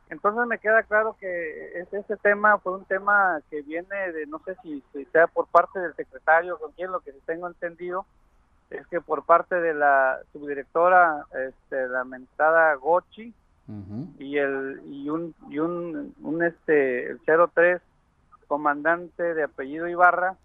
Entonces 0.08 0.46
me 0.46 0.58
queda 0.58 0.82
claro 0.84 1.16
que 1.18 1.80
ese, 1.80 2.16
tema 2.16 2.58
fue 2.58 2.72
un 2.72 2.84
tema 2.84 3.40
que 3.50 3.62
viene 3.62 4.12
de, 4.12 4.26
no 4.26 4.40
sé 4.44 4.56
si, 4.62 4.82
sea 5.12 5.26
por 5.26 5.46
parte 5.46 5.78
del 5.78 5.94
secretario, 5.94 6.58
con 6.58 6.72
quien 6.72 6.90
lo 6.90 7.00
que 7.00 7.12
tengo 7.24 7.46
entendido, 7.46 8.06
es 8.70 8.86
que 8.88 9.00
por 9.00 9.24
parte 9.24 9.56
de 9.60 9.74
la 9.74 10.20
subdirectora 10.32 11.24
este, 11.48 11.88
lamentada 11.88 12.74
Gochi 12.74 13.32
y 14.18 14.38
el 14.38 14.80
y 14.86 15.10
un 15.10 15.34
y 15.50 15.58
un, 15.58 16.14
un 16.22 16.44
este 16.44 17.10
el 17.10 17.20
03 17.52 17.80
comandante 18.46 19.34
de 19.34 19.42
apellido 19.42 19.88
Ibarra 19.88 20.36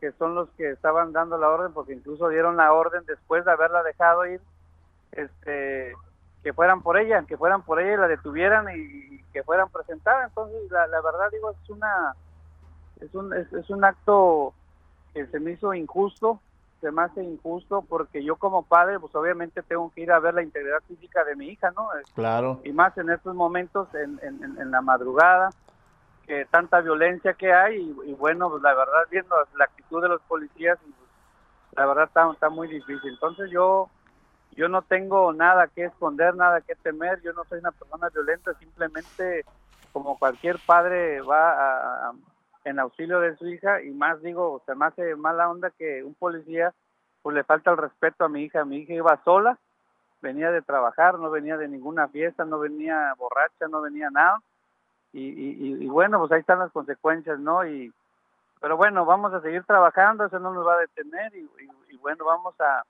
que 0.00 0.12
son 0.12 0.34
los 0.34 0.48
que 0.50 0.70
estaban 0.70 1.12
dando 1.12 1.38
la 1.38 1.48
orden 1.48 1.72
porque 1.72 1.94
incluso 1.94 2.28
dieron 2.28 2.56
la 2.56 2.72
orden 2.72 3.04
después 3.06 3.44
de 3.44 3.52
haberla 3.52 3.82
dejado 3.82 4.26
ir 4.26 4.40
este 5.12 5.94
que 6.42 6.52
fueran 6.52 6.82
por 6.82 6.98
ella 6.98 7.24
que 7.26 7.36
fueran 7.36 7.62
por 7.62 7.80
ella 7.80 7.94
y 7.94 7.96
la 7.98 8.08
detuvieran 8.08 8.66
y, 8.74 9.22
que 9.32 9.42
fueran 9.42 9.68
presentadas 9.68 10.28
entonces 10.28 10.70
la, 10.70 10.86
la 10.86 11.00
verdad 11.00 11.30
digo 11.32 11.50
es 11.50 11.70
una 11.70 12.14
es 13.00 13.14
un 13.14 13.32
es 13.34 13.70
un 13.70 13.84
acto 13.84 14.54
que 15.12 15.26
se 15.26 15.40
me 15.40 15.52
hizo 15.52 15.74
injusto 15.74 16.40
se 16.84 16.92
me 16.92 17.00
hace 17.00 17.24
injusto 17.24 17.82
porque 17.88 18.22
yo 18.22 18.36
como 18.36 18.62
padre, 18.62 19.00
pues 19.00 19.14
obviamente 19.14 19.62
tengo 19.62 19.90
que 19.94 20.02
ir 20.02 20.12
a 20.12 20.18
ver 20.18 20.34
la 20.34 20.42
integridad 20.42 20.82
física 20.86 21.24
de 21.24 21.34
mi 21.34 21.48
hija, 21.48 21.70
¿no? 21.74 21.88
Claro. 22.14 22.60
Y 22.62 22.72
más 22.72 22.96
en 22.98 23.08
estos 23.08 23.34
momentos, 23.34 23.88
en, 23.94 24.20
en, 24.22 24.70
la 24.70 24.82
madrugada, 24.82 25.48
que 26.26 26.46
tanta 26.46 26.80
violencia 26.80 27.34
que 27.34 27.52
hay 27.52 27.94
y, 28.04 28.14
bueno, 28.14 28.50
pues 28.50 28.62
la 28.62 28.74
verdad, 28.74 29.02
viendo 29.10 29.36
la 29.56 29.64
actitud 29.64 30.02
de 30.02 30.08
los 30.08 30.22
policías, 30.22 30.78
pues, 30.80 31.10
la 31.76 31.86
verdad 31.86 32.04
está, 32.04 32.30
está 32.30 32.48
muy 32.50 32.68
difícil. 32.68 33.10
Entonces 33.10 33.50
yo 33.50 33.88
yo 34.56 34.68
no 34.68 34.82
tengo 34.82 35.32
nada 35.32 35.66
que 35.66 35.84
esconder, 35.84 36.36
nada 36.36 36.60
que 36.60 36.76
temer, 36.76 37.20
yo 37.22 37.32
no 37.32 37.44
soy 37.44 37.58
una 37.58 37.72
persona 37.72 38.08
violenta, 38.10 38.54
simplemente 38.54 39.44
como 39.92 40.16
cualquier 40.16 40.58
padre 40.64 41.20
va 41.22 42.10
a, 42.10 42.12
en 42.64 42.78
auxilio 42.78 43.20
de 43.20 43.36
su 43.36 43.48
hija 43.48 43.82
y 43.82 43.90
más 43.90 44.22
digo, 44.22 44.62
se 44.66 44.74
me 44.74 44.86
hace 44.86 45.16
mala 45.16 45.50
onda 45.50 45.70
que 45.70 46.02
un 46.02 46.14
policía 46.14 46.72
pues 47.22 47.34
le 47.34 47.44
falta 47.44 47.70
el 47.70 47.78
respeto 47.78 48.24
a 48.24 48.28
mi 48.28 48.42
hija. 48.42 48.64
Mi 48.64 48.78
hija 48.78 48.92
iba 48.92 49.20
sola, 49.24 49.58
venía 50.20 50.50
de 50.50 50.60
trabajar, 50.62 51.18
no 51.18 51.30
venía 51.30 51.56
de 51.56 51.68
ninguna 51.68 52.08
fiesta, 52.08 52.44
no 52.44 52.58
venía 52.58 53.14
borracha, 53.16 53.66
no 53.70 53.80
venía 53.80 54.10
nada. 54.10 54.40
Y, 55.16 55.84
y, 55.84 55.86
bueno, 55.86 56.18
pues 56.18 56.32
ahí 56.32 56.40
están 56.40 56.58
las 56.58 56.72
consecuencias, 56.72 57.38
¿no? 57.38 57.64
Y, 57.64 57.92
pero 58.60 58.76
bueno, 58.76 59.04
vamos 59.04 59.32
a 59.32 59.40
seguir 59.40 59.62
trabajando, 59.64 60.26
eso 60.26 60.38
no 60.40 60.52
nos 60.52 60.66
va 60.66 60.74
a 60.74 60.78
detener 60.78 61.32
y 61.36 61.96
bueno, 61.98 62.24
vamos 62.24 62.54
a, 62.60 62.82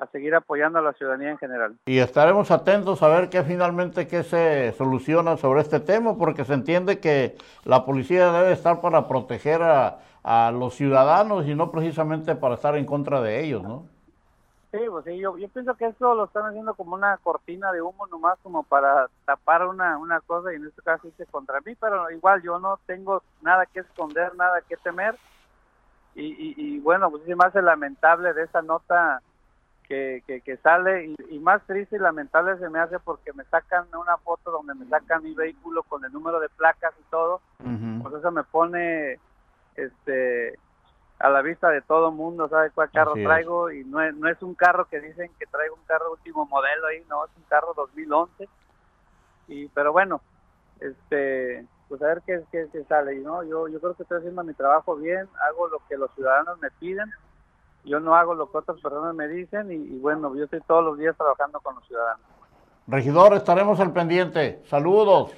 a 0.00 0.06
seguir 0.06 0.34
apoyando 0.34 0.78
a 0.78 0.82
la 0.82 0.92
ciudadanía 0.92 1.30
en 1.30 1.38
general. 1.38 1.76
Y 1.86 1.98
estaremos 1.98 2.50
atentos 2.50 3.02
a 3.02 3.08
ver 3.08 3.28
qué 3.28 3.42
finalmente 3.42 4.06
qué 4.06 4.22
se 4.22 4.72
soluciona 4.72 5.36
sobre 5.36 5.60
este 5.60 5.80
tema, 5.80 6.16
porque 6.16 6.44
se 6.44 6.54
entiende 6.54 7.00
que 7.00 7.36
la 7.64 7.84
policía 7.84 8.32
debe 8.32 8.52
estar 8.52 8.80
para 8.80 9.08
proteger 9.08 9.62
a, 9.62 9.98
a 10.22 10.50
los 10.52 10.74
ciudadanos 10.74 11.46
y 11.46 11.54
no 11.54 11.70
precisamente 11.70 12.34
para 12.36 12.54
estar 12.54 12.76
en 12.76 12.84
contra 12.84 13.20
de 13.20 13.44
ellos, 13.44 13.62
¿no? 13.62 13.86
Sí, 14.78 14.84
pues 14.88 15.04
sí, 15.06 15.18
yo, 15.18 15.36
yo 15.36 15.48
pienso 15.48 15.74
que 15.74 15.86
esto 15.86 16.14
lo 16.14 16.26
están 16.26 16.46
haciendo 16.46 16.72
como 16.74 16.94
una 16.94 17.16
cortina 17.16 17.72
de 17.72 17.82
humo 17.82 18.06
nomás 18.06 18.38
como 18.44 18.62
para 18.62 19.08
tapar 19.24 19.66
una, 19.66 19.98
una 19.98 20.20
cosa 20.20 20.52
y 20.52 20.56
en 20.56 20.66
este 20.66 20.82
caso 20.82 21.08
dice 21.08 21.26
contra 21.26 21.60
mí, 21.62 21.74
pero 21.74 22.08
igual 22.12 22.42
yo 22.42 22.60
no 22.60 22.78
tengo 22.86 23.22
nada 23.42 23.66
que 23.66 23.80
esconder, 23.80 24.36
nada 24.36 24.60
que 24.68 24.76
temer. 24.76 25.16
Y, 26.14 26.26
y, 26.26 26.54
y 26.56 26.78
bueno, 26.78 27.10
pues 27.10 27.26
es 27.26 27.36
más 27.36 27.52
lamentable 27.56 28.32
de 28.34 28.44
esa 28.44 28.62
nota 28.62 29.20
que, 29.88 30.22
que, 30.26 30.56
sale 30.58 31.14
y, 31.28 31.38
más 31.40 31.62
triste 31.66 31.96
y 31.96 31.98
lamentable 31.98 32.56
se 32.58 32.68
me 32.68 32.78
hace 32.78 33.00
porque 33.00 33.32
me 33.32 33.44
sacan 33.44 33.86
una 33.94 34.16
foto 34.18 34.52
donde 34.52 34.74
me 34.74 34.86
sacan 34.86 35.24
mi 35.24 35.34
vehículo 35.34 35.82
con 35.82 36.04
el 36.04 36.12
número 36.12 36.38
de 36.38 36.50
placas 36.50 36.94
y 37.00 37.10
todo, 37.10 37.40
pues 37.58 38.14
eso 38.14 38.30
me 38.30 38.44
pone 38.44 39.18
este 39.74 40.58
a 41.18 41.30
la 41.30 41.42
vista 41.42 41.68
de 41.70 41.82
todo 41.82 42.12
mundo, 42.12 42.48
sabe 42.48 42.70
cuál 42.70 42.90
carro 42.90 43.14
traigo 43.14 43.70
y 43.70 43.84
no 43.84 44.00
es, 44.00 44.14
no 44.14 44.28
es 44.28 44.40
un 44.42 44.54
carro 44.54 44.86
que 44.86 45.00
dicen 45.00 45.30
que 45.38 45.46
traigo 45.46 45.74
un 45.74 45.84
carro 45.86 46.12
último 46.12 46.46
modelo 46.46 46.86
ahí, 46.86 47.04
no, 47.08 47.24
es 47.24 47.30
un 47.36 47.42
carro 47.48 47.74
2011 47.76 48.48
y 49.48 49.68
pero 49.68 49.92
bueno, 49.92 50.20
este 50.80 51.66
pues 51.88 52.02
a 52.02 52.06
ver 52.08 52.22
qué, 52.26 52.42
qué, 52.52 52.68
qué 52.70 52.84
sale, 52.84 53.16
¿no? 53.16 53.42
Yo, 53.42 53.66
yo 53.66 53.80
creo 53.80 53.94
que 53.94 54.02
estoy 54.02 54.18
haciendo 54.18 54.44
mi 54.44 54.52
trabajo 54.52 54.94
bien, 54.96 55.26
hago 55.48 55.68
lo 55.68 55.80
que 55.88 55.96
los 55.96 56.12
ciudadanos 56.14 56.60
me 56.60 56.70
piden 56.72 57.10
yo 57.88 58.00
no 58.00 58.14
hago 58.14 58.34
lo 58.34 58.50
que 58.50 58.58
otras 58.58 58.80
personas 58.80 59.14
me 59.14 59.28
dicen 59.28 59.72
y, 59.72 59.98
bueno, 59.98 60.34
yo 60.36 60.44
estoy 60.44 60.60
todos 60.66 60.84
los 60.84 60.98
días 60.98 61.16
trabajando 61.16 61.60
con 61.60 61.74
los 61.74 61.86
ciudadanos. 61.86 62.20
Regidor, 62.86 63.34
estaremos 63.34 63.80
al 63.80 63.92
pendiente. 63.92 64.62
Saludos. 64.66 65.32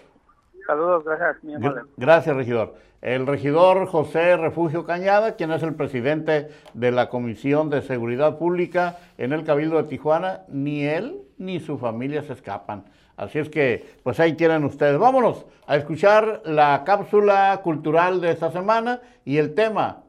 Saludos, 0.66 1.04
gracias. 1.04 1.42
Mi 1.42 1.54
gracias, 1.96 2.36
regidor. 2.36 2.74
El 3.00 3.26
regidor 3.26 3.86
José 3.86 4.36
Refugio 4.36 4.84
Cañada, 4.84 5.36
quien 5.36 5.50
es 5.52 5.62
el 5.62 5.74
presidente 5.74 6.48
de 6.74 6.90
la 6.90 7.08
Comisión 7.08 7.70
de 7.70 7.80
Seguridad 7.80 8.38
Pública 8.38 8.98
en 9.16 9.32
el 9.32 9.44
Cabildo 9.44 9.78
de 9.78 9.88
Tijuana, 9.88 10.42
ni 10.48 10.84
él 10.84 11.22
ni 11.38 11.60
su 11.60 11.78
familia 11.78 12.22
se 12.22 12.34
escapan. 12.34 12.84
Así 13.16 13.38
es 13.38 13.48
que, 13.48 13.96
pues 14.02 14.20
ahí 14.20 14.34
tienen 14.34 14.64
ustedes. 14.64 14.98
Vámonos 14.98 15.46
a 15.66 15.76
escuchar 15.76 16.42
la 16.44 16.84
cápsula 16.84 17.60
cultural 17.62 18.20
de 18.20 18.30
esta 18.32 18.50
semana 18.50 19.00
y 19.24 19.38
el 19.38 19.54
tema, 19.54 20.04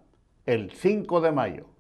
el 0.46 0.72
5 0.72 1.22
de 1.22 1.32
mayo. 1.32 1.71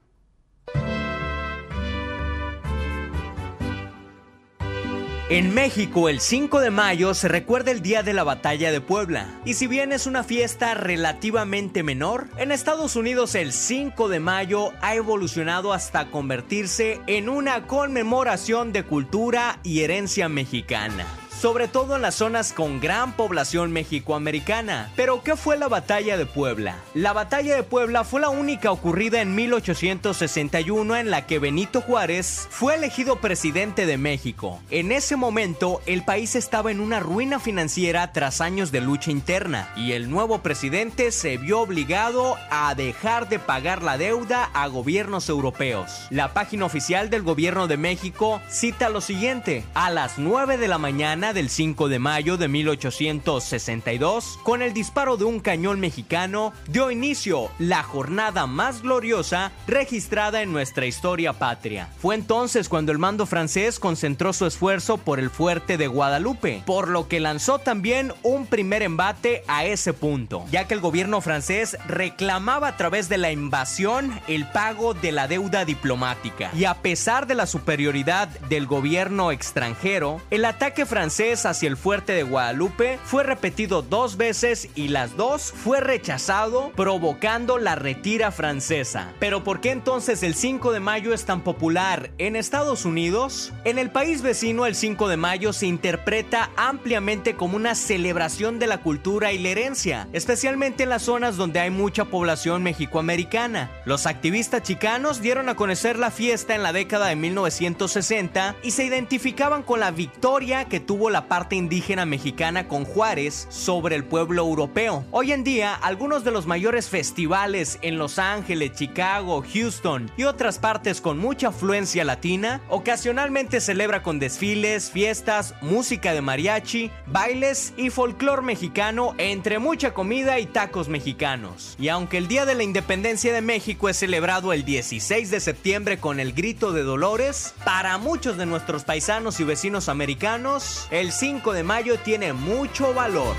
En 5.31 5.53
México, 5.53 6.09
el 6.09 6.19
5 6.19 6.59
de 6.59 6.71
mayo 6.71 7.13
se 7.13 7.29
recuerda 7.29 7.71
el 7.71 7.81
Día 7.81 8.03
de 8.03 8.11
la 8.11 8.25
Batalla 8.25 8.69
de 8.69 8.81
Puebla. 8.81 9.39
Y 9.45 9.53
si 9.53 9.65
bien 9.65 9.93
es 9.93 10.05
una 10.05 10.25
fiesta 10.25 10.73
relativamente 10.73 11.83
menor, 11.83 12.27
en 12.35 12.51
Estados 12.51 12.97
Unidos 12.97 13.33
el 13.35 13.53
5 13.53 14.09
de 14.09 14.19
mayo 14.19 14.73
ha 14.81 14.93
evolucionado 14.93 15.71
hasta 15.71 16.11
convertirse 16.11 16.99
en 17.07 17.29
una 17.29 17.65
conmemoración 17.65 18.73
de 18.73 18.83
cultura 18.83 19.59
y 19.63 19.83
herencia 19.83 20.27
mexicana 20.27 21.05
sobre 21.41 21.67
todo 21.67 21.95
en 21.95 22.03
las 22.03 22.13
zonas 22.13 22.53
con 22.53 22.79
gran 22.79 23.13
población 23.13 23.71
mexicoamericana. 23.71 24.91
Pero, 24.95 25.23
¿qué 25.23 25.35
fue 25.35 25.57
la 25.57 25.67
batalla 25.67 26.15
de 26.15 26.27
Puebla? 26.27 26.75
La 26.93 27.13
batalla 27.13 27.55
de 27.55 27.63
Puebla 27.63 28.03
fue 28.03 28.21
la 28.21 28.29
única 28.29 28.71
ocurrida 28.71 29.21
en 29.21 29.33
1861 29.33 30.95
en 30.97 31.09
la 31.09 31.25
que 31.25 31.39
Benito 31.39 31.81
Juárez 31.81 32.47
fue 32.51 32.75
elegido 32.75 33.21
presidente 33.21 33.87
de 33.87 33.97
México. 33.97 34.59
En 34.69 34.91
ese 34.91 35.15
momento, 35.15 35.81
el 35.87 36.03
país 36.05 36.35
estaba 36.35 36.69
en 36.69 36.79
una 36.79 36.99
ruina 36.99 37.39
financiera 37.39 38.11
tras 38.11 38.39
años 38.39 38.71
de 38.71 38.81
lucha 38.81 39.09
interna 39.09 39.69
y 39.75 39.93
el 39.93 40.11
nuevo 40.11 40.43
presidente 40.43 41.11
se 41.11 41.37
vio 41.37 41.61
obligado 41.61 42.37
a 42.51 42.75
dejar 42.75 43.29
de 43.29 43.39
pagar 43.39 43.81
la 43.81 43.97
deuda 43.97 44.51
a 44.53 44.67
gobiernos 44.67 45.27
europeos. 45.27 46.05
La 46.11 46.33
página 46.33 46.65
oficial 46.65 47.09
del 47.09 47.23
gobierno 47.23 47.67
de 47.67 47.77
México 47.77 48.41
cita 48.47 48.89
lo 48.89 49.01
siguiente: 49.01 49.63
a 49.73 49.89
las 49.89 50.19
9 50.19 50.57
de 50.57 50.67
la 50.67 50.77
mañana 50.77 51.30
del 51.33 51.49
5 51.49 51.89
de 51.89 51.99
mayo 51.99 52.37
de 52.37 52.47
1862, 52.47 54.39
con 54.43 54.61
el 54.61 54.73
disparo 54.73 55.17
de 55.17 55.23
un 55.23 55.39
cañón 55.39 55.79
mexicano, 55.79 56.53
dio 56.67 56.91
inicio 56.91 57.49
la 57.59 57.83
jornada 57.83 58.47
más 58.47 58.81
gloriosa 58.81 59.51
registrada 59.67 60.41
en 60.41 60.51
nuestra 60.51 60.85
historia 60.85 61.33
patria. 61.33 61.89
Fue 61.99 62.15
entonces 62.15 62.67
cuando 62.67 62.91
el 62.91 62.97
mando 62.97 63.25
francés 63.25 63.79
concentró 63.79 64.33
su 64.33 64.45
esfuerzo 64.45 64.97
por 64.97 65.19
el 65.19 65.29
fuerte 65.29 65.77
de 65.77 65.87
Guadalupe, 65.87 66.63
por 66.65 66.89
lo 66.89 67.07
que 67.07 67.19
lanzó 67.19 67.59
también 67.59 68.13
un 68.23 68.45
primer 68.45 68.81
embate 68.81 69.43
a 69.47 69.65
ese 69.65 69.93
punto, 69.93 70.45
ya 70.51 70.67
que 70.67 70.73
el 70.73 70.81
gobierno 70.81 71.21
francés 71.21 71.77
reclamaba 71.87 72.67
a 72.67 72.77
través 72.77 73.07
de 73.09 73.17
la 73.17 73.31
invasión 73.31 74.19
el 74.27 74.45
pago 74.47 74.93
de 74.93 75.11
la 75.11 75.27
deuda 75.27 75.65
diplomática. 75.65 76.51
Y 76.53 76.65
a 76.65 76.75
pesar 76.81 77.27
de 77.27 77.35
la 77.35 77.45
superioridad 77.45 78.27
del 78.49 78.67
gobierno 78.67 79.31
extranjero, 79.31 80.21
el 80.29 80.45
ataque 80.45 80.85
francés 80.85 81.20
hacia 81.21 81.69
el 81.69 81.77
fuerte 81.77 82.13
de 82.13 82.23
Guadalupe 82.23 82.97
fue 83.03 83.23
repetido 83.23 83.83
dos 83.83 84.17
veces 84.17 84.69
y 84.73 84.87
las 84.87 85.15
dos 85.17 85.53
fue 85.55 85.79
rechazado, 85.79 86.71
provocando 86.75 87.59
la 87.59 87.75
retira 87.75 88.31
francesa. 88.31 89.13
Pero 89.19 89.43
¿por 89.43 89.61
qué 89.61 89.69
entonces 89.69 90.23
el 90.23 90.33
5 90.33 90.71
de 90.71 90.79
mayo 90.79 91.13
es 91.13 91.25
tan 91.25 91.41
popular 91.41 92.09
en 92.17 92.35
Estados 92.35 92.85
Unidos? 92.85 93.53
En 93.65 93.77
el 93.77 93.91
país 93.91 94.23
vecino 94.23 94.65
el 94.65 94.73
5 94.73 95.07
de 95.07 95.17
mayo 95.17 95.53
se 95.53 95.67
interpreta 95.67 96.49
ampliamente 96.57 97.35
como 97.35 97.55
una 97.55 97.75
celebración 97.75 98.57
de 98.57 98.65
la 98.65 98.79
cultura 98.79 99.31
y 99.31 99.37
la 99.37 99.49
herencia, 99.49 100.07
especialmente 100.13 100.83
en 100.83 100.89
las 100.89 101.03
zonas 101.03 101.37
donde 101.37 101.59
hay 101.59 101.69
mucha 101.69 102.05
población 102.05 102.63
mexicoamericana. 102.63 103.69
Los 103.85 104.07
activistas 104.07 104.63
chicanos 104.63 105.21
dieron 105.21 105.49
a 105.49 105.55
conocer 105.55 105.99
la 105.99 106.09
fiesta 106.09 106.55
en 106.55 106.63
la 106.63 106.73
década 106.73 107.09
de 107.09 107.15
1960 107.15 108.55
y 108.63 108.71
se 108.71 108.85
identificaban 108.85 109.61
con 109.61 109.79
la 109.79 109.91
victoria 109.91 110.65
que 110.65 110.79
tuvo 110.79 111.10
la 111.11 111.27
parte 111.27 111.55
indígena 111.55 112.05
mexicana 112.05 112.67
con 112.67 112.85
Juárez 112.85 113.47
sobre 113.49 113.95
el 113.95 114.03
pueblo 114.03 114.41
europeo. 114.41 115.05
Hoy 115.11 115.31
en 115.31 115.43
día, 115.43 115.75
algunos 115.75 116.23
de 116.23 116.31
los 116.31 116.47
mayores 116.47 116.89
festivales 116.89 117.77
en 117.81 117.97
Los 117.97 118.17
Ángeles, 118.17 118.71
Chicago, 118.73 119.43
Houston 119.53 120.09
y 120.17 120.23
otras 120.23 120.57
partes 120.57 121.01
con 121.01 121.19
mucha 121.19 121.49
afluencia 121.49 122.03
latina, 122.03 122.61
ocasionalmente 122.69 123.61
celebra 123.61 124.01
con 124.03 124.19
desfiles, 124.19 124.89
fiestas, 124.89 125.53
música 125.61 126.13
de 126.13 126.21
mariachi, 126.21 126.91
bailes 127.07 127.73
y 127.77 127.89
folclor 127.89 128.41
mexicano, 128.41 129.13
entre 129.17 129.59
mucha 129.59 129.93
comida 129.93 130.39
y 130.39 130.45
tacos 130.45 130.89
mexicanos. 130.89 131.75
Y 131.79 131.89
aunque 131.89 132.17
el 132.17 132.27
Día 132.27 132.45
de 132.45 132.55
la 132.55 132.63
Independencia 132.63 133.33
de 133.33 133.41
México 133.41 133.89
es 133.89 133.97
celebrado 133.97 134.53
el 134.53 134.63
16 134.63 135.29
de 135.29 135.39
septiembre 135.39 135.99
con 135.99 136.19
el 136.19 136.33
grito 136.33 136.71
de 136.71 136.83
Dolores, 136.83 137.53
para 137.65 137.97
muchos 137.97 138.37
de 138.37 138.45
nuestros 138.45 138.83
paisanos 138.83 139.39
y 139.39 139.43
vecinos 139.43 139.89
americanos, 139.89 140.87
el 141.01 141.11
5 141.11 141.53
de 141.53 141.63
mayo 141.63 141.97
tiene 141.97 142.31
mucho 142.31 142.93
valor. 142.93 143.35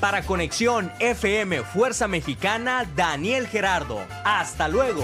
Para 0.00 0.22
Conexión 0.22 0.90
FM 0.98 1.62
Fuerza 1.62 2.08
Mexicana, 2.08 2.86
Daniel 2.96 3.46
Gerardo. 3.46 3.98
Hasta 4.24 4.66
luego. 4.66 5.02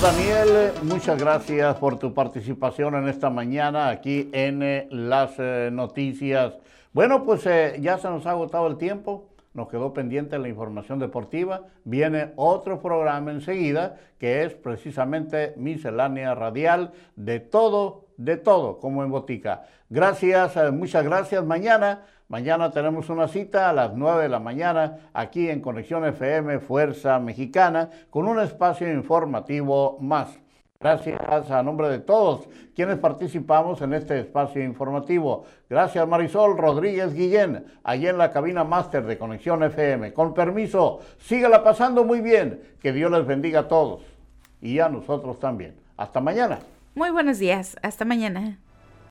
Daniel, 0.00 0.72
muchas 0.84 1.20
gracias 1.20 1.74
por 1.78 1.98
tu 1.98 2.14
participación 2.14 2.94
en 2.94 3.08
esta 3.08 3.30
mañana 3.30 3.88
aquí 3.88 4.30
en 4.32 4.62
eh, 4.62 4.86
las 4.92 5.34
eh, 5.38 5.70
noticias. 5.72 6.54
Bueno, 6.92 7.24
pues 7.24 7.44
eh, 7.46 7.76
ya 7.80 7.98
se 7.98 8.08
nos 8.08 8.26
ha 8.26 8.30
agotado 8.30 8.68
el 8.68 8.76
tiempo, 8.76 9.28
nos 9.54 9.68
quedó 9.68 9.92
pendiente 9.92 10.38
la 10.38 10.48
información 10.48 11.00
deportiva. 11.00 11.62
Viene 11.82 12.32
otro 12.36 12.80
programa 12.80 13.32
enseguida 13.32 13.96
que 14.20 14.44
es 14.44 14.54
precisamente 14.54 15.52
miscelánea 15.56 16.36
radial 16.36 16.92
de 17.16 17.40
todo, 17.40 18.05
de 18.16 18.36
todo, 18.36 18.78
como 18.78 19.02
en 19.04 19.10
botica. 19.10 19.64
Gracias, 19.88 20.56
muchas 20.72 21.04
gracias. 21.04 21.44
Mañana 21.44 22.02
Mañana 22.28 22.72
tenemos 22.72 23.08
una 23.08 23.28
cita 23.28 23.70
a 23.70 23.72
las 23.72 23.94
9 23.94 24.24
de 24.24 24.28
la 24.28 24.40
mañana 24.40 25.10
aquí 25.14 25.48
en 25.48 25.60
Conexión 25.60 26.04
FM 26.04 26.58
Fuerza 26.58 27.20
Mexicana 27.20 27.88
con 28.10 28.26
un 28.26 28.40
espacio 28.40 28.92
informativo 28.92 29.96
más. 30.00 30.36
Gracias 30.80 31.50
a 31.52 31.62
nombre 31.62 31.88
de 31.88 32.00
todos 32.00 32.48
quienes 32.74 32.98
participamos 32.98 33.80
en 33.80 33.94
este 33.94 34.18
espacio 34.18 34.60
informativo. 34.64 35.44
Gracias 35.70 36.06
Marisol 36.08 36.58
Rodríguez 36.58 37.14
Guillén, 37.14 37.64
allí 37.84 38.08
en 38.08 38.18
la 38.18 38.32
cabina 38.32 38.64
máster 38.64 39.04
de 39.04 39.18
Conexión 39.18 39.62
FM. 39.62 40.12
Con 40.12 40.34
permiso, 40.34 40.98
sígala 41.20 41.62
pasando 41.62 42.02
muy 42.02 42.20
bien. 42.20 42.60
Que 42.82 42.92
Dios 42.92 43.08
les 43.12 43.24
bendiga 43.24 43.60
a 43.60 43.68
todos 43.68 44.02
y 44.60 44.80
a 44.80 44.88
nosotros 44.88 45.38
también. 45.38 45.76
Hasta 45.96 46.20
mañana. 46.20 46.58
Muy 46.96 47.10
buenos 47.10 47.38
días. 47.38 47.76
Hasta 47.82 48.06
mañana. 48.06 48.58